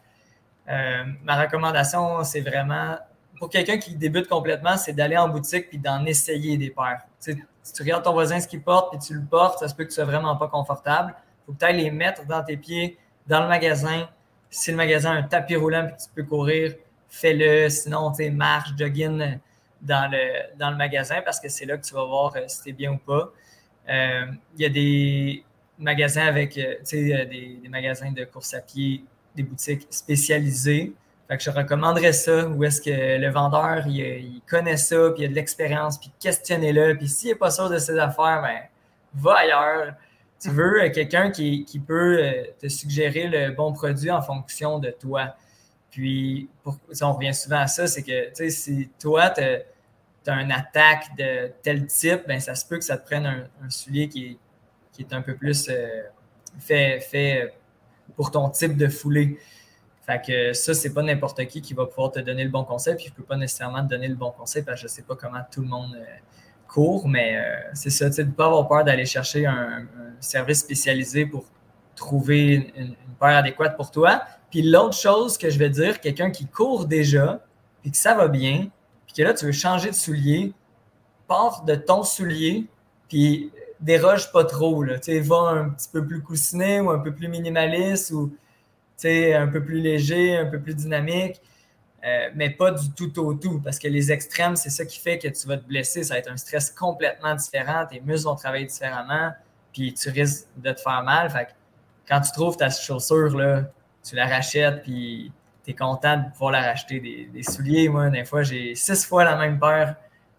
Euh, 0.67 1.03
ma 1.23 1.41
recommandation, 1.41 2.23
c'est 2.23 2.41
vraiment, 2.41 2.97
pour 3.37 3.49
quelqu'un 3.49 3.77
qui 3.77 3.95
débute 3.95 4.27
complètement, 4.27 4.77
c'est 4.77 4.93
d'aller 4.93 5.17
en 5.17 5.29
boutique 5.29 5.67
et 5.71 5.77
d'en 5.77 6.05
essayer 6.05 6.57
des 6.57 6.69
paires. 6.69 7.05
Si 7.65 7.73
tu 7.73 7.81
regardes 7.81 8.03
ton 8.03 8.13
voisin 8.13 8.39
ce 8.39 8.47
qu'il 8.47 8.61
porte 8.61 8.93
et 8.93 8.99
tu 8.99 9.15
le 9.15 9.25
portes, 9.25 9.57
ça 9.57 9.67
se 9.67 9.73
peut 9.73 9.85
que 9.85 9.89
tu 9.89 9.95
sois 9.95 10.05
vraiment 10.05 10.35
pas 10.37 10.47
confortable. 10.47 11.15
Il 11.17 11.45
faut 11.47 11.53
que 11.53 11.57
tu 11.57 11.65
ailles 11.65 11.81
les 11.81 11.89
mettre 11.89 12.23
dans 12.27 12.43
tes 12.43 12.57
pieds, 12.57 12.99
dans 13.25 13.41
le 13.41 13.47
magasin, 13.47 14.07
si 14.51 14.69
le 14.69 14.77
magasin 14.77 15.13
a 15.13 15.15
un 15.15 15.23
tapis 15.23 15.55
roulant 15.55 15.87
que 15.87 15.93
tu 15.93 16.09
peux 16.13 16.23
courir, 16.23 16.75
fais-le. 17.09 17.67
Sinon, 17.69 18.11
tu 18.11 18.29
marche, 18.29 18.69
jogging 18.77 19.39
dans 19.81 20.11
le, 20.11 20.55
dans 20.59 20.69
le 20.69 20.77
magasin 20.77 21.21
parce 21.25 21.39
que 21.39 21.49
c'est 21.49 21.65
là 21.65 21.77
que 21.77 21.85
tu 21.85 21.95
vas 21.95 22.05
voir 22.05 22.35
euh, 22.35 22.43
si 22.47 22.61
tu 22.61 22.69
es 22.69 22.73
bien 22.73 22.93
ou 22.93 22.97
pas. 22.97 23.33
Euh, 23.89 24.25
il 24.55 24.61
y 24.61 24.65
a 24.65 24.69
des 24.69 25.43
magasins 25.79 26.27
avec 26.27 26.55
euh, 26.59 26.75
des, 26.91 27.59
des, 27.63 27.69
magasins 27.69 28.11
de 28.11 28.25
course 28.25 28.53
à 28.53 28.61
pied, 28.61 29.03
des 29.35 29.41
boutiques 29.41 29.87
spécialisées. 29.89 30.93
Fait 31.27 31.37
que 31.37 31.43
je 31.43 31.49
recommanderais 31.49 32.13
ça, 32.13 32.47
où 32.47 32.63
est-ce 32.63 32.81
que 32.81 33.19
le 33.19 33.29
vendeur, 33.31 33.87
il, 33.87 34.41
connaît 34.47 34.77
ça, 34.77 35.09
puis 35.11 35.23
il 35.23 35.25
a 35.25 35.29
de 35.29 35.33
l'expérience, 35.33 35.99
puis 35.99 36.11
questionnez-le. 36.19 36.95
Puis 36.97 37.07
s'il 37.07 37.29
n'est 37.29 37.35
pas 37.35 37.49
sûr 37.49 37.69
de 37.69 37.79
ses 37.79 37.97
affaires, 37.97 38.41
ben, 38.43 38.59
va 39.15 39.37
ailleurs 39.39 39.93
tu 40.39 40.49
veux 40.51 40.83
euh, 40.83 40.89
quelqu'un 40.89 41.31
qui, 41.31 41.65
peut 41.85 42.19
euh, 42.19 42.43
te 42.59 42.67
suggérer 42.67 43.27
le 43.27 43.51
bon 43.51 43.73
produit 43.73 44.11
en 44.11 44.21
fonction 44.21 44.79
de 44.79 44.91
toi. 44.91 45.35
Puis, 45.89 46.49
pour, 46.63 46.77
on 47.01 47.13
revient 47.13 47.33
souvent 47.33 47.59
à 47.59 47.67
ça, 47.67 47.87
c'est 47.87 48.03
que 48.03 48.31
si 48.49 48.89
toi, 48.99 49.29
tu 49.29 49.41
as, 49.41 50.41
une 50.41 50.51
attaque 50.51 51.15
de 51.17 51.51
tel 51.63 51.87
type, 51.87 52.27
ben, 52.27 52.39
ça 52.39 52.55
se 52.55 52.65
peut 52.65 52.77
que 52.77 52.83
ça 52.83 52.97
te 52.97 53.05
prenne 53.05 53.25
un, 53.25 53.69
soulier 53.69 54.09
qui 54.09 54.37
qui 54.91 55.01
est 55.01 55.13
un 55.13 55.21
peu 55.21 55.35
plus 55.35 55.69
fait, 56.57 56.99
fait 57.01 57.53
pour 58.15 58.31
ton 58.31 58.49
type 58.49 58.77
de 58.77 58.87
foulée. 58.87 59.37
Fait 60.05 60.21
que 60.21 60.53
ça, 60.53 60.73
c'est 60.73 60.93
pas 60.93 61.01
n'importe 61.01 61.45
qui 61.47 61.61
qui 61.61 61.73
va 61.73 61.85
pouvoir 61.85 62.11
te 62.11 62.19
donner 62.19 62.43
le 62.43 62.51
bon 62.51 62.63
conseil, 62.63 62.95
puis 62.95 63.07
je 63.07 63.13
peux 63.13 63.23
pas 63.23 63.37
nécessairement 63.37 63.83
te 63.83 63.89
donner 63.89 64.07
le 64.07 64.15
bon 64.15 64.31
conseil 64.31 64.61
parce 64.61 64.81
que 64.81 64.87
je 64.87 64.93
sais 64.93 65.01
pas 65.01 65.15
comment 65.15 65.41
tout 65.51 65.61
le 65.61 65.67
monde 65.67 65.97
court, 66.67 67.07
mais 67.07 67.41
c'est 67.73 67.89
ça, 67.89 68.07
tu 68.07 68.17
sais, 68.17 68.23
de 68.23 68.31
pas 68.31 68.45
avoir 68.45 68.67
peur 68.67 68.83
d'aller 68.83 69.05
chercher 69.05 69.45
un, 69.45 69.87
service 70.19 70.59
spécialisé 70.59 71.25
pour 71.25 71.45
trouver 71.95 72.71
une, 72.75 72.95
paire 73.19 73.37
adéquate 73.37 73.75
pour 73.77 73.91
toi. 73.91 74.21
Puis 74.51 74.61
l'autre 74.61 74.95
chose 74.95 75.37
que 75.37 75.49
je 75.49 75.57
vais 75.57 75.69
dire, 75.69 75.99
quelqu'un 75.99 76.29
qui 76.29 76.45
court 76.45 76.85
déjà, 76.85 77.43
puis 77.81 77.91
que 77.91 77.97
ça 77.97 78.13
va 78.13 78.27
bien, 78.27 78.69
puis 79.05 79.15
que 79.15 79.23
là, 79.23 79.33
tu 79.33 79.45
veux 79.45 79.51
changer 79.51 79.89
de 79.89 79.95
soulier, 79.95 80.53
pars 81.27 81.63
de 81.63 81.75
ton 81.75 82.03
soulier, 82.03 82.67
puis 83.07 83.51
déroge 83.79 84.31
pas 84.31 84.43
trop. 84.43 84.83
Là. 84.83 84.99
Tu 84.99 85.13
sais, 85.13 85.19
va 85.19 85.49
un 85.49 85.69
petit 85.69 85.89
peu 85.91 86.05
plus 86.05 86.21
coussiné 86.21 86.79
ou 86.79 86.89
un 86.89 86.99
peu 86.99 87.13
plus 87.13 87.27
minimaliste 87.27 88.11
ou 88.11 88.35
un 89.03 89.47
peu 89.47 89.63
plus 89.63 89.79
léger, 89.79 90.37
un 90.37 90.45
peu 90.45 90.59
plus 90.59 90.75
dynamique. 90.75 91.41
Euh, 92.05 92.29
mais 92.35 92.51
pas 92.51 92.69
du 92.69 92.91
tout 92.91 93.19
au 93.19 93.33
tout, 93.33 93.59
parce 93.61 93.79
que 93.79 93.87
les 93.87 94.11
extrêmes, 94.11 94.55
c'est 94.55 94.69
ça 94.69 94.85
qui 94.85 94.99
fait 94.99 95.17
que 95.17 95.27
tu 95.27 95.47
vas 95.47 95.57
te 95.57 95.65
blesser. 95.65 96.03
Ça 96.03 96.13
va 96.13 96.19
être 96.19 96.31
un 96.31 96.37
stress 96.37 96.69
complètement 96.69 97.33
différent, 97.33 97.85
tes 97.89 97.99
muscles 97.99 98.27
vont 98.27 98.35
travailler 98.35 98.65
différemment, 98.65 99.31
puis 99.73 99.91
tu 99.93 100.09
risques 100.09 100.45
de 100.57 100.71
te 100.71 100.79
faire 100.79 101.01
mal. 101.01 101.31
Quand 102.07 102.21
tu 102.21 102.31
trouves 102.31 102.57
ta 102.57 102.69
chaussure, 102.69 103.35
là, 103.35 103.63
tu 104.07 104.15
la 104.15 104.27
rachètes, 104.27 104.83
puis 104.83 105.31
tu 105.63 105.71
es 105.71 105.73
content 105.73 106.17
de 106.17 106.29
pouvoir 106.31 106.51
la 106.51 106.61
racheter. 106.61 106.99
Des, 106.99 107.43
souliers, 107.43 107.89
moi, 107.89 108.09
des 108.09 108.23
fois, 108.23 108.43
j'ai 108.43 108.75
six 108.75 109.03
fois 109.03 109.23
la 109.23 109.35
même 109.35 109.59
paire 109.59 109.95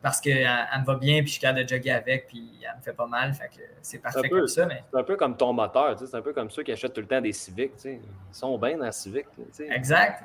parce 0.06 0.20
qu'elle 0.20 0.46
me 0.46 0.84
va 0.84 0.94
bien, 0.94 1.18
puis 1.18 1.26
je 1.26 1.32
suis 1.32 1.40
capable 1.40 1.64
de 1.64 1.68
jogger 1.68 1.90
avec, 1.90 2.28
puis 2.28 2.48
elle 2.62 2.78
me 2.78 2.80
fait 2.80 2.92
pas 2.92 3.08
mal. 3.08 3.34
Fait 3.34 3.48
que 3.48 3.60
c'est 3.82 3.98
parfait 3.98 4.28
comme 4.28 4.46
ça. 4.46 4.64
Mais... 4.64 4.84
C'est 4.88 5.00
un 5.00 5.02
peu 5.02 5.16
comme 5.16 5.36
ton 5.36 5.52
moteur, 5.52 5.98
c'est 5.98 6.16
un 6.16 6.22
peu 6.22 6.32
comme 6.32 6.48
ceux 6.48 6.62
qui 6.62 6.70
achètent 6.70 6.92
tout 6.92 7.00
le 7.00 7.08
temps 7.08 7.20
des 7.20 7.32
Civic. 7.32 7.72
Ils 7.84 7.98
sont 8.30 8.56
bien 8.56 8.76
dans 8.78 8.84
la 8.84 8.92
Civic. 8.92 9.26
Exact. 9.58 10.22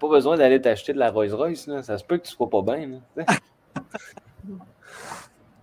Pas 0.00 0.08
besoin 0.08 0.36
d'aller 0.36 0.60
t'acheter 0.60 0.92
de 0.92 0.98
la 0.98 1.12
Rolls 1.12 1.32
Royce, 1.32 1.68
là. 1.68 1.84
ça 1.84 1.98
se 1.98 2.02
peut 2.02 2.18
que 2.18 2.24
tu 2.24 2.32
sois 2.32 2.50
pas 2.50 2.62
bien. 2.62 3.00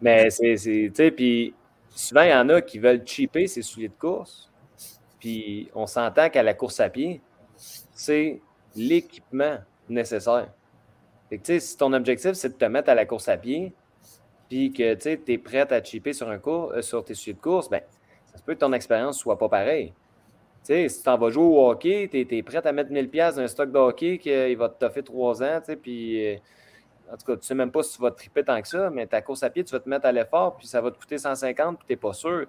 mais 0.01 0.30
c'est, 0.30 0.55
tu 0.55 0.91
sais, 0.95 1.12
puis 1.12 1.53
souvent, 1.89 2.22
il 2.22 2.30
y 2.30 2.34
en 2.34 2.47
a 2.47 2.62
qui 2.62 2.80
veulent 2.80 3.05
cheaper 3.05 3.47
ces 3.47 3.62
souliers 3.62 3.89
de 3.89 3.99
course. 3.99 4.49
Puis 5.20 5.70
on 5.76 5.86
s'entend 5.86 6.30
qu'à 6.30 6.43
la 6.43 6.53
course 6.53 6.80
à 6.80 6.89
pied, 6.89 7.22
c'est 7.57 8.39
l'équipement 8.74 9.57
nécessaire. 9.89 10.47
Si 11.59 11.77
ton 11.77 11.93
objectif, 11.93 12.34
c'est 12.34 12.49
de 12.49 12.53
te 12.53 12.65
mettre 12.65 12.89
à 12.89 12.95
la 12.95 13.05
course 13.05 13.27
à 13.27 13.38
pied, 13.38 13.73
puis 14.49 14.73
que 14.73 14.95
tu 14.95 15.32
es 15.32 15.38
prêt 15.38 15.71
à 15.71 15.84
chipper 15.84 16.13
sur, 16.13 16.30
un 16.30 16.39
cours, 16.39 16.71
euh, 16.71 16.82
sur 16.82 17.03
tes 17.03 17.13
souliers 17.13 17.36
de 17.36 17.41
course, 17.41 17.69
ben, 17.69 17.82
ça 18.25 18.38
se 18.38 18.43
peut 18.43 18.55
que 18.55 18.59
ton 18.59 18.73
expérience 18.73 19.19
soit 19.19 19.38
pas 19.38 19.49
pareille. 19.49 19.93
si 20.63 20.88
tu 20.88 21.03
t'en 21.03 21.17
vas 21.17 21.30
jouer 21.30 21.43
au 21.43 21.69
hockey, 21.69 22.09
tu 22.11 22.36
es, 22.36 22.43
prêt 22.43 22.65
à 22.65 22.71
mettre 22.71 22.91
1000$ 22.91 23.36
dans 23.36 23.39
un 23.41 23.47
stock 23.47 23.71
de 23.71 23.77
hockey 23.77 24.17
qu'il 24.17 24.57
va 24.57 24.69
te 24.69 24.80
toffer 24.80 25.03
3 25.03 25.43
ans, 25.43 25.59
puis 25.82 26.27
euh, 26.27 26.38
en 27.11 27.17
tout 27.17 27.25
cas, 27.25 27.38
tu 27.38 27.45
sais 27.45 27.55
même 27.55 27.71
pas 27.71 27.84
si 27.84 27.95
tu 27.95 28.01
vas 28.01 28.11
te 28.11 28.17
triper 28.17 28.43
tant 28.43 28.61
que 28.61 28.67
ça, 28.67 28.89
mais 28.89 29.07
ta 29.07 29.21
course 29.21 29.43
à 29.43 29.49
pied, 29.49 29.63
tu 29.63 29.71
vas 29.71 29.80
te 29.80 29.89
mettre 29.89 30.05
à 30.05 30.11
l'effort, 30.11 30.57
puis 30.57 30.67
ça 30.67 30.82
va 30.82 30.91
te 30.91 30.97
coûter 30.97 31.17
150, 31.17 31.77
puis 31.77 31.88
tu 31.88 31.93
n'es 31.93 31.97
pas 31.97 32.13
sûr. 32.13 32.45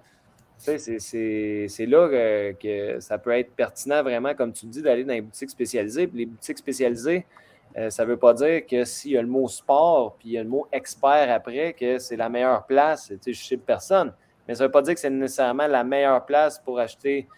C'est 0.58 1.86
là 1.86 2.08
que, 2.08 2.52
que, 2.52 3.00
ça 3.00 3.16
peut 3.16 3.30
être 3.30 3.52
pertinent 3.52 4.02
vraiment, 4.02 4.34
comme 4.34 4.52
tu 4.52 4.66
dis, 4.66 4.82
d'aller 4.82 5.04
dans 5.04 5.14
les 5.14 5.22
boutiques 5.22 5.48
spécialisées. 5.48 6.06
Puis 6.06 6.18
les 6.18 6.26
boutiques 6.26 6.58
spécialisées, 6.58 7.24
euh, 7.76 7.90
ça 7.90 8.04
ne 8.04 8.10
veut 8.10 8.16
pas 8.16 8.34
dire 8.34 8.66
que 8.66 8.84
s'il 8.84 9.12
y 9.12 9.16
a 9.16 9.22
le 9.22 9.28
mot 9.28 9.48
sport, 9.48 10.16
puis 10.18 10.30
il 10.30 10.32
y 10.32 10.38
a 10.38 10.42
le 10.42 10.48
mot 10.48 10.66
expert 10.72 11.32
après, 11.32 11.72
que 11.72 11.98
c'est 11.98 12.16
la 12.16 12.28
meilleure 12.28 12.66
place. 12.66 13.12
Je 13.24 13.30
ne 13.30 13.34
sais 13.34 13.56
personne. 13.56 14.12
Mais 14.46 14.54
ça 14.54 14.64
ne 14.64 14.68
veut 14.68 14.72
pas 14.72 14.82
dire 14.82 14.94
que 14.94 15.00
c'est 15.00 15.10
nécessairement 15.10 15.66
la 15.66 15.84
meilleure 15.84 16.24
place 16.26 16.58
pour 16.58 16.78
acheter 16.78 17.28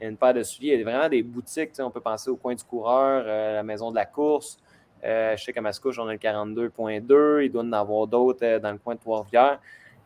une 0.00 0.16
paire 0.16 0.34
de 0.34 0.42
souliers. 0.42 0.74
Il 0.74 0.78
y 0.78 0.82
a 0.82 0.84
vraiment 0.84 1.08
des 1.08 1.22
boutiques. 1.22 1.72
On 1.78 1.90
peut 1.90 2.00
penser 2.00 2.30
au 2.30 2.36
coin 2.36 2.54
du 2.54 2.64
coureur, 2.64 3.24
euh, 3.26 3.54
la 3.54 3.62
maison 3.62 3.90
de 3.90 3.96
la 3.96 4.06
course. 4.06 4.58
Euh, 5.04 5.36
je 5.36 5.44
sais 5.44 5.52
qu'à 5.52 5.60
Mascouche, 5.60 5.98
on 5.98 6.06
a 6.06 6.12
le 6.12 6.18
42.2. 6.18 7.44
Il 7.44 7.52
doit 7.52 7.62
en 7.62 7.72
avoir 7.72 8.06
d'autres 8.06 8.58
dans 8.58 8.72
le 8.72 8.78
coin 8.78 8.94
de 8.94 9.00
Trois-Rivières. 9.00 9.60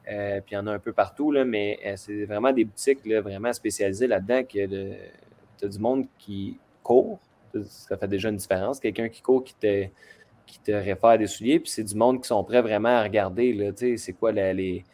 Euh, 0.08 0.40
puis 0.40 0.52
il 0.52 0.54
y 0.54 0.58
en 0.58 0.66
a 0.66 0.72
un 0.72 0.78
peu 0.78 0.92
partout, 0.92 1.32
là, 1.32 1.44
mais 1.44 1.78
euh, 1.84 1.94
c'est 1.96 2.24
vraiment 2.24 2.52
des 2.52 2.64
boutiques 2.64 3.04
vraiment 3.04 3.52
spécialisées 3.52 4.06
là-dedans 4.06 4.42
tu 4.48 5.64
as 5.64 5.68
du 5.68 5.78
monde 5.78 6.06
qui 6.18 6.58
court. 6.82 7.18
Ça 7.68 7.96
fait 7.96 8.08
déjà 8.08 8.28
une 8.28 8.36
différence. 8.36 8.80
Quelqu'un 8.80 9.08
qui 9.08 9.22
court 9.22 9.44
qui 9.44 9.54
te, 9.54 9.86
qui 10.46 10.58
te 10.60 10.72
réfère 10.72 11.18
des 11.18 11.26
souliers, 11.26 11.60
puis 11.60 11.70
c'est 11.70 11.84
du 11.84 11.94
monde 11.94 12.22
qui 12.22 12.28
sont 12.28 12.42
prêts 12.44 12.62
vraiment 12.62 12.96
à 12.96 13.02
regarder. 13.02 13.72
C'est 13.96 14.12
quoi 14.12 14.32
les. 14.32 14.84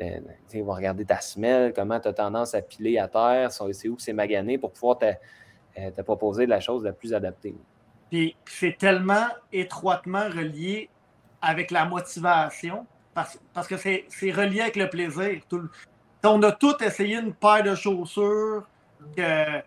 ils 0.00 0.62
vont 0.62 0.74
regarder 0.74 1.04
ta 1.04 1.20
semelle, 1.20 1.72
comment 1.72 1.98
tu 2.00 2.08
as 2.08 2.12
tendance 2.12 2.54
à 2.54 2.62
piler 2.62 2.98
à 2.98 3.08
terre, 3.08 3.50
c'est 3.52 3.88
où 3.88 3.98
c'est 3.98 4.12
magané 4.12 4.58
pour 4.58 4.72
pouvoir 4.72 4.98
te, 4.98 5.06
euh, 5.78 5.90
te, 5.90 6.02
proposer 6.02 6.46
la 6.46 6.60
chose 6.60 6.84
la 6.84 6.92
plus 6.92 7.14
adaptée. 7.14 7.54
Puis 8.10 8.36
c'est 8.46 8.76
tellement 8.78 9.26
étroitement 9.52 10.28
relié 10.28 10.88
avec 11.40 11.70
la 11.70 11.84
motivation 11.84 12.86
parce, 13.14 13.68
que 13.68 13.76
c'est 13.76 14.30
relié 14.30 14.60
avec 14.60 14.76
le 14.76 14.88
plaisir. 14.88 15.40
on 16.24 16.42
a 16.42 16.52
tous 16.52 16.76
essayé 16.80 17.16
une 17.16 17.34
paire 17.34 17.64
de 17.64 17.74
chaussures 17.74 18.66
que 19.16 19.60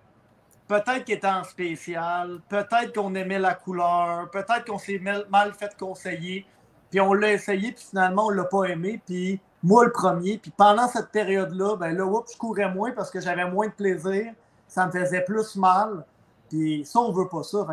peut-être 0.72 1.04
qu'elle 1.04 1.18
était 1.18 1.28
en 1.28 1.44
spécial, 1.44 2.40
peut-être 2.48 2.94
qu'on 2.96 3.14
aimait 3.14 3.40
la 3.40 3.56
couleur, 3.56 4.30
peut-être 4.32 4.66
qu'on 4.66 4.78
s'est 4.78 5.00
mal 5.00 5.54
fait 5.54 5.76
conseiller, 5.78 6.46
puis 6.90 7.02
on 7.02 7.14
l'a 7.14 7.34
essayé, 7.34 7.74
puis 7.74 7.84
finalement, 7.90 8.28
on 8.28 8.30
l'a 8.30 8.46
pas 8.46 8.64
aimé, 8.64 9.02
puis 9.06 9.42
moi 9.64 9.84
le 9.84 9.92
premier, 9.92 10.38
puis 10.38 10.52
pendant 10.56 10.88
cette 10.88 11.10
période-là, 11.10 11.76
ben 11.76 11.96
là, 11.96 12.06
oups, 12.06 12.32
je 12.32 12.38
courais 12.38 12.74
moins 12.74 12.92
parce 12.92 13.12
que 13.12 13.20
j'avais 13.20 13.50
moins 13.50 13.68
de 13.68 13.74
plaisir, 13.74 14.34
ça 14.66 14.88
me 14.88 14.92
faisait 14.92 15.26
plus 15.26 15.58
mal, 15.58 16.06
puis 16.50 16.86
ça, 16.86 17.00
on 17.00 17.12
veut 17.12 17.28
pas 17.28 17.44
ça. 17.44 17.68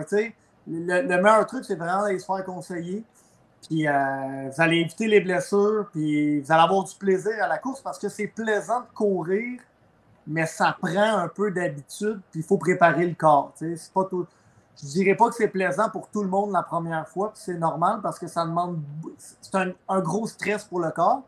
Le, 0.66 1.03
le 1.03 1.22
meilleur 1.22 1.46
truc, 1.46 1.64
c'est 1.64 1.76
vraiment 1.76 2.03
d'aller 2.03 2.18
se 2.18 2.26
faire 2.26 2.44
conseiller. 2.44 3.05
Puis 3.66 3.88
euh, 3.88 4.51
vous 4.53 4.61
allez 4.61 4.78
éviter 4.78 5.07
les 5.07 5.20
blessures, 5.20 5.86
puis 5.92 6.40
vous 6.40 6.53
allez 6.53 6.62
avoir 6.62 6.84
du 6.84 6.94
plaisir 6.96 7.32
à 7.42 7.49
la 7.49 7.59
course 7.59 7.80
parce 7.80 7.99
que 7.99 8.09
c'est 8.09 8.28
plaisant 8.28 8.80
de 8.80 8.94
courir, 8.94 9.61
mais 10.29 10.45
ça 10.45 10.76
prend 10.79 11.18
un 11.18 11.29
peu 11.29 11.51
d'habitude, 11.51 12.20
puis 12.31 12.41
il 12.41 12.43
faut 12.43 12.59
préparer 12.59 13.07
le 13.07 13.14
corps. 13.14 13.53
C'est 13.57 13.93
pas 13.93 14.05
tout... 14.05 14.26
Je 14.81 14.87
ne 14.87 14.93
dirais 14.93 15.16
pas 15.16 15.29
que 15.29 15.35
c'est 15.35 15.49
plaisant 15.49 15.89
pour 15.91 16.09
tout 16.09 16.22
le 16.22 16.29
monde 16.29 16.53
la 16.53 16.62
première 16.62 17.09
fois, 17.09 17.33
puis 17.33 17.43
c'est 17.45 17.59
normal 17.59 17.99
parce 18.01 18.18
que 18.18 18.29
ça 18.29 18.45
demande. 18.45 18.79
C'est 19.18 19.57
un, 19.89 20.01
gros 20.01 20.26
stress 20.29 20.64
pour 20.64 20.81
le 20.81 20.91
corps. 20.91 21.22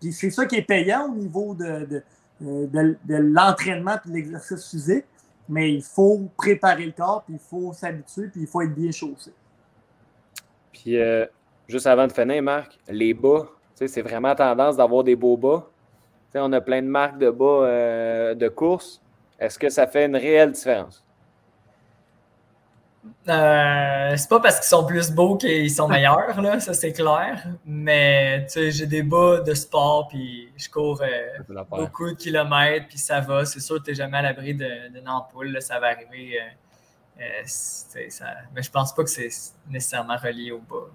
Puis 0.00 0.12
c'est 0.12 0.30
ça 0.30 0.46
qui 0.46 0.56
est 0.56 0.62
payant 0.62 1.06
au 1.06 1.14
niveau 1.14 1.56
de, 1.56 1.86
de, 1.86 2.02
euh, 2.44 2.96
l'entraînement 3.08 3.96
et 4.04 4.08
de 4.08 4.14
l'exercice 4.14 4.70
physique, 4.70 5.06
mais 5.48 5.72
il 5.72 5.82
faut 5.82 6.28
préparer 6.36 6.86
le 6.86 6.92
corps, 6.92 7.24
puis 7.24 7.34
il 7.34 7.40
faut 7.40 7.72
s'habituer, 7.72 8.28
puis 8.28 8.42
il 8.42 8.46
faut 8.46 8.60
être 8.60 8.74
bien 8.74 8.92
chaussé. 8.92 9.32
Puis 10.72 11.00
euh, 11.00 11.26
juste 11.66 11.86
avant 11.86 12.06
de 12.06 12.12
finir, 12.12 12.42
Marc, 12.42 12.78
les 12.88 13.12
bas, 13.12 13.48
c'est 13.74 14.02
vraiment 14.02 14.34
tendance 14.36 14.76
d'avoir 14.76 15.02
des 15.02 15.16
beaux 15.16 15.36
bas. 15.36 15.66
On 16.34 16.52
a 16.52 16.60
plein 16.60 16.82
de 16.82 16.86
marques 16.88 17.18
de 17.18 17.30
bas 17.30 17.44
euh, 17.44 18.34
de 18.34 18.48
course. 18.48 19.00
Est-ce 19.38 19.58
que 19.58 19.68
ça 19.68 19.86
fait 19.86 20.06
une 20.06 20.16
réelle 20.16 20.52
différence? 20.52 21.04
Euh, 23.28 24.14
c'est 24.16 24.28
pas 24.28 24.40
parce 24.40 24.56
qu'ils 24.56 24.68
sont 24.68 24.84
plus 24.84 25.10
beaux 25.10 25.36
qu'ils 25.36 25.70
sont 25.70 25.88
meilleurs, 25.88 26.40
là, 26.40 26.60
ça 26.60 26.74
c'est 26.74 26.92
clair. 26.92 27.46
Mais 27.64 28.46
j'ai 28.54 28.86
des 28.86 29.02
bas 29.02 29.40
de 29.40 29.54
sport, 29.54 30.08
puis 30.08 30.52
je 30.56 30.68
cours 30.68 31.02
euh, 31.02 31.64
beaucoup 31.70 32.10
de 32.10 32.16
kilomètres, 32.16 32.86
puis 32.88 32.98
ça 32.98 33.20
va. 33.20 33.44
C'est 33.44 33.60
sûr 33.60 33.78
que 33.78 33.84
tu 33.84 33.90
n'es 33.90 33.96
jamais 33.96 34.18
à 34.18 34.22
l'abri 34.22 34.54
d'une 34.54 35.08
ampoule, 35.08 35.56
ça 35.60 35.78
va 35.78 35.88
arriver. 35.88 36.38
Ça... 37.46 38.26
Mais 38.54 38.62
je 38.62 38.70
pense 38.70 38.94
pas 38.94 39.04
que 39.04 39.10
c'est 39.10 39.30
nécessairement 39.68 40.16
relié 40.16 40.52
au 40.52 40.58
bas. 40.58 40.88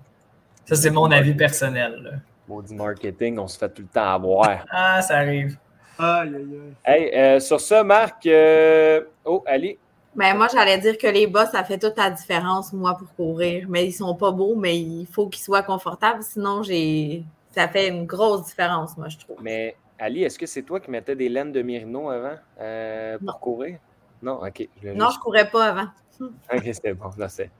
Ça, 0.65 0.75
c'est 0.75 0.91
mon 0.91 1.09
avis 1.11 1.33
personnel. 1.33 2.21
Maudit 2.47 2.75
marketing, 2.75 3.39
on 3.39 3.47
se 3.47 3.57
fait 3.57 3.69
tout 3.69 3.83
le 3.83 3.87
temps 3.87 4.13
avoir. 4.13 4.65
ah, 4.71 5.01
ça 5.01 5.17
arrive. 5.17 5.57
Aïe, 5.97 6.35
aïe, 6.35 6.35
aïe. 6.35 6.73
Hey, 6.85 7.15
euh, 7.15 7.39
sur 7.39 7.59
ça, 7.61 7.83
Marc, 7.83 8.25
euh, 8.25 9.01
oh, 9.25 9.43
Ali. 9.45 9.77
Ben, 10.15 10.35
moi, 10.35 10.47
j'allais 10.51 10.77
dire 10.77 10.97
que 10.97 11.07
les 11.07 11.25
bas, 11.25 11.45
ça 11.45 11.63
fait 11.63 11.79
toute 11.79 11.97
la 11.97 12.11
différence, 12.11 12.71
moi, 12.73 12.97
pour 12.97 13.13
courir. 13.15 13.65
Mais 13.69 13.87
ils 13.87 13.93
sont 13.93 14.15
pas 14.15 14.31
beaux, 14.31 14.55
mais 14.55 14.77
il 14.77 15.07
faut 15.07 15.27
qu'ils 15.27 15.43
soient 15.43 15.63
confortables. 15.63 16.21
Sinon, 16.21 16.63
j'ai 16.63 17.23
ça 17.53 17.67
fait 17.67 17.87
une 17.87 18.05
grosse 18.05 18.45
différence, 18.45 18.97
moi, 18.97 19.09
je 19.09 19.17
trouve. 19.17 19.37
Mais 19.41 19.75
Ali, 19.99 20.23
est-ce 20.23 20.39
que 20.39 20.45
c'est 20.45 20.63
toi 20.63 20.79
qui 20.79 20.89
mettais 20.89 21.15
des 21.15 21.29
laines 21.29 21.51
de 21.51 21.61
Myrino 21.61 22.09
avant 22.09 22.35
euh, 22.59 23.17
pour 23.19 23.39
courir? 23.39 23.77
Non, 24.21 24.43
OK. 24.43 24.67
non, 24.83 25.09
je 25.09 25.19
courais 25.19 25.49
pas 25.49 25.65
avant. 25.65 25.87
OK, 26.21 26.63
c'était 26.63 26.93
bon. 26.93 27.09
Là, 27.17 27.29
c'est. 27.29 27.51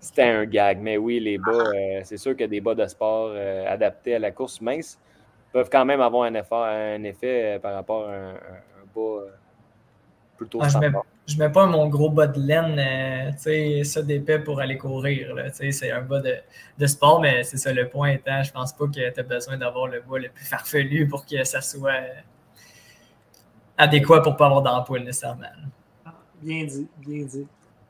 C'était 0.00 0.22
un 0.22 0.44
gag. 0.44 0.78
Mais 0.80 0.96
oui, 0.96 1.20
les 1.20 1.38
bas, 1.38 1.52
euh, 1.52 2.00
c'est 2.04 2.16
sûr 2.16 2.36
que 2.36 2.44
des 2.44 2.60
bas 2.60 2.74
de 2.74 2.86
sport 2.86 3.30
euh, 3.32 3.66
adaptés 3.66 4.14
à 4.14 4.18
la 4.18 4.30
course 4.30 4.60
mince 4.60 4.98
peuvent 5.52 5.68
quand 5.70 5.84
même 5.84 6.00
avoir 6.00 6.24
un, 6.24 6.34
un 6.34 7.02
effet 7.04 7.56
euh, 7.56 7.58
par 7.58 7.74
rapport 7.74 8.08
à 8.08 8.12
un, 8.12 8.34
bas 8.94 9.24
plutôt 10.36 10.58
ah, 10.60 10.68
je, 10.68 10.76
mets, 10.76 10.90
je 11.26 11.38
mets 11.38 11.48
pas 11.48 11.64
mon 11.64 11.88
gros 11.88 12.10
bas 12.10 12.26
de 12.26 12.38
laine, 12.38 13.32
tu 13.32 13.38
sais, 13.38 13.84
ça 13.84 14.02
d'épais 14.02 14.38
pour 14.38 14.60
aller 14.60 14.76
courir. 14.76 15.34
C'est 15.52 15.90
un 15.90 16.02
bas 16.02 16.20
de, 16.20 16.86
sport, 16.86 17.20
mais 17.20 17.42
c'est 17.42 17.56
ça 17.56 17.72
le 17.72 17.88
point 17.88 18.10
étant. 18.10 18.42
Je 18.42 18.52
pense 18.52 18.74
pas 18.74 18.86
que 18.86 19.10
tu 19.10 19.20
as 19.20 19.22
besoin 19.22 19.56
d'avoir 19.56 19.86
le 19.86 20.02
bas 20.02 20.18
le 20.18 20.28
plus 20.28 20.44
farfelu 20.44 21.08
pour 21.08 21.24
que 21.24 21.42
ça 21.44 21.62
soit 21.62 22.02
adéquat 23.78 24.20
pour 24.20 24.36
pas 24.36 24.46
avoir 24.46 24.62
d'ampoule 24.62 25.00
nécessairement. 25.00 25.46
Bien 26.42 26.64
dit, 26.64 26.86
bien 26.98 27.24
dit. 27.24 27.46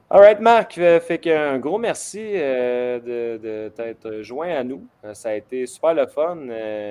All 0.09 0.21
right, 0.21 0.39
Marc. 0.39 0.79
Euh, 0.79 1.01
fait 1.01 1.19
qu'un 1.19 1.59
gros 1.59 1.79
merci 1.79 2.21
euh, 2.23 3.01
de, 3.01 3.69
t'être 3.71 4.23
joint 4.23 4.51
à 4.51 4.63
nous. 4.63 4.87
Euh, 5.05 5.15
ça 5.15 5.31
a 5.31 5.35
été 5.35 5.67
super 5.67 5.95
le 5.95 6.07
fun. 6.07 6.47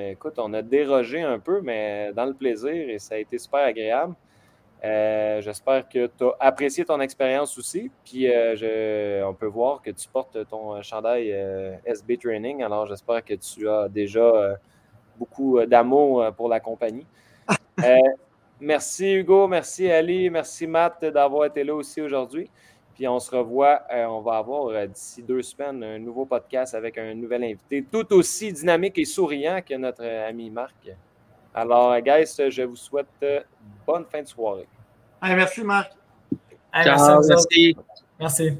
écoute, 0.09 0.33
on 0.37 0.53
a 0.53 0.61
dérogé 0.61 1.21
un 1.21 1.39
peu, 1.39 1.61
mais 1.61 2.11
dans 2.13 2.25
le 2.25 2.33
plaisir 2.33 2.73
et 2.73 2.99
ça 2.99 3.15
a 3.15 3.17
été 3.19 3.37
super 3.37 3.61
agréable. 3.61 4.15
J'espère 4.83 5.87
que 5.87 6.07
tu 6.07 6.25
as 6.25 6.35
apprécié 6.41 6.83
ton 6.83 6.99
expérience 6.99 7.57
aussi. 7.57 7.89
Puis 8.03 8.27
on 9.25 9.33
peut 9.33 9.47
voir 9.47 9.81
que 9.81 9.91
tu 9.91 10.09
portes 10.09 10.37
ton 10.49 10.81
chandail 10.81 11.33
SB 11.85 12.17
Training. 12.17 12.63
Alors 12.63 12.85
j'espère 12.85 13.23
que 13.23 13.35
tu 13.35 13.69
as 13.69 13.87
déjà 13.87 14.57
beaucoup 15.17 15.65
d'amour 15.65 16.33
pour 16.35 16.49
la 16.49 16.59
compagnie. 16.59 17.07
merci 18.59 19.13
Hugo, 19.13 19.47
merci 19.47 19.89
Ali, 19.89 20.29
merci 20.29 20.67
Matt 20.67 21.05
d'avoir 21.05 21.45
été 21.45 21.63
là 21.63 21.73
aussi 21.73 22.01
aujourd'hui. 22.01 22.49
Puis 22.95 23.07
on 23.09 23.19
se 23.19 23.35
revoit, 23.35 23.81
euh, 23.93 24.05
on 24.05 24.21
va 24.21 24.37
avoir 24.37 24.67
euh, 24.67 24.87
d'ici 24.87 25.21
deux 25.21 25.41
semaines 25.41 25.83
un 25.83 25.99
nouveau 25.99 26.25
podcast 26.25 26.73
avec 26.75 26.97
un 26.97 27.13
nouvel 27.13 27.43
invité, 27.43 27.85
tout 27.91 28.13
aussi 28.13 28.53
dynamique 28.53 28.97
et 28.97 29.03
souriant 29.03 29.59
que 29.61 29.75
notre 29.75 30.05
ami 30.05 30.49
Marc. 30.49 30.89
Alors, 31.53 31.99
guys, 31.99 32.35
je 32.49 32.63
vous 32.63 32.77
souhaite 32.77 33.07
euh, 33.21 33.41
bonne 33.85 34.05
fin 34.05 34.21
de 34.21 34.27
soirée. 34.27 34.67
merci, 35.21 35.61
Marc. 35.63 35.91
merci. 36.73 37.75
merci. 38.17 38.57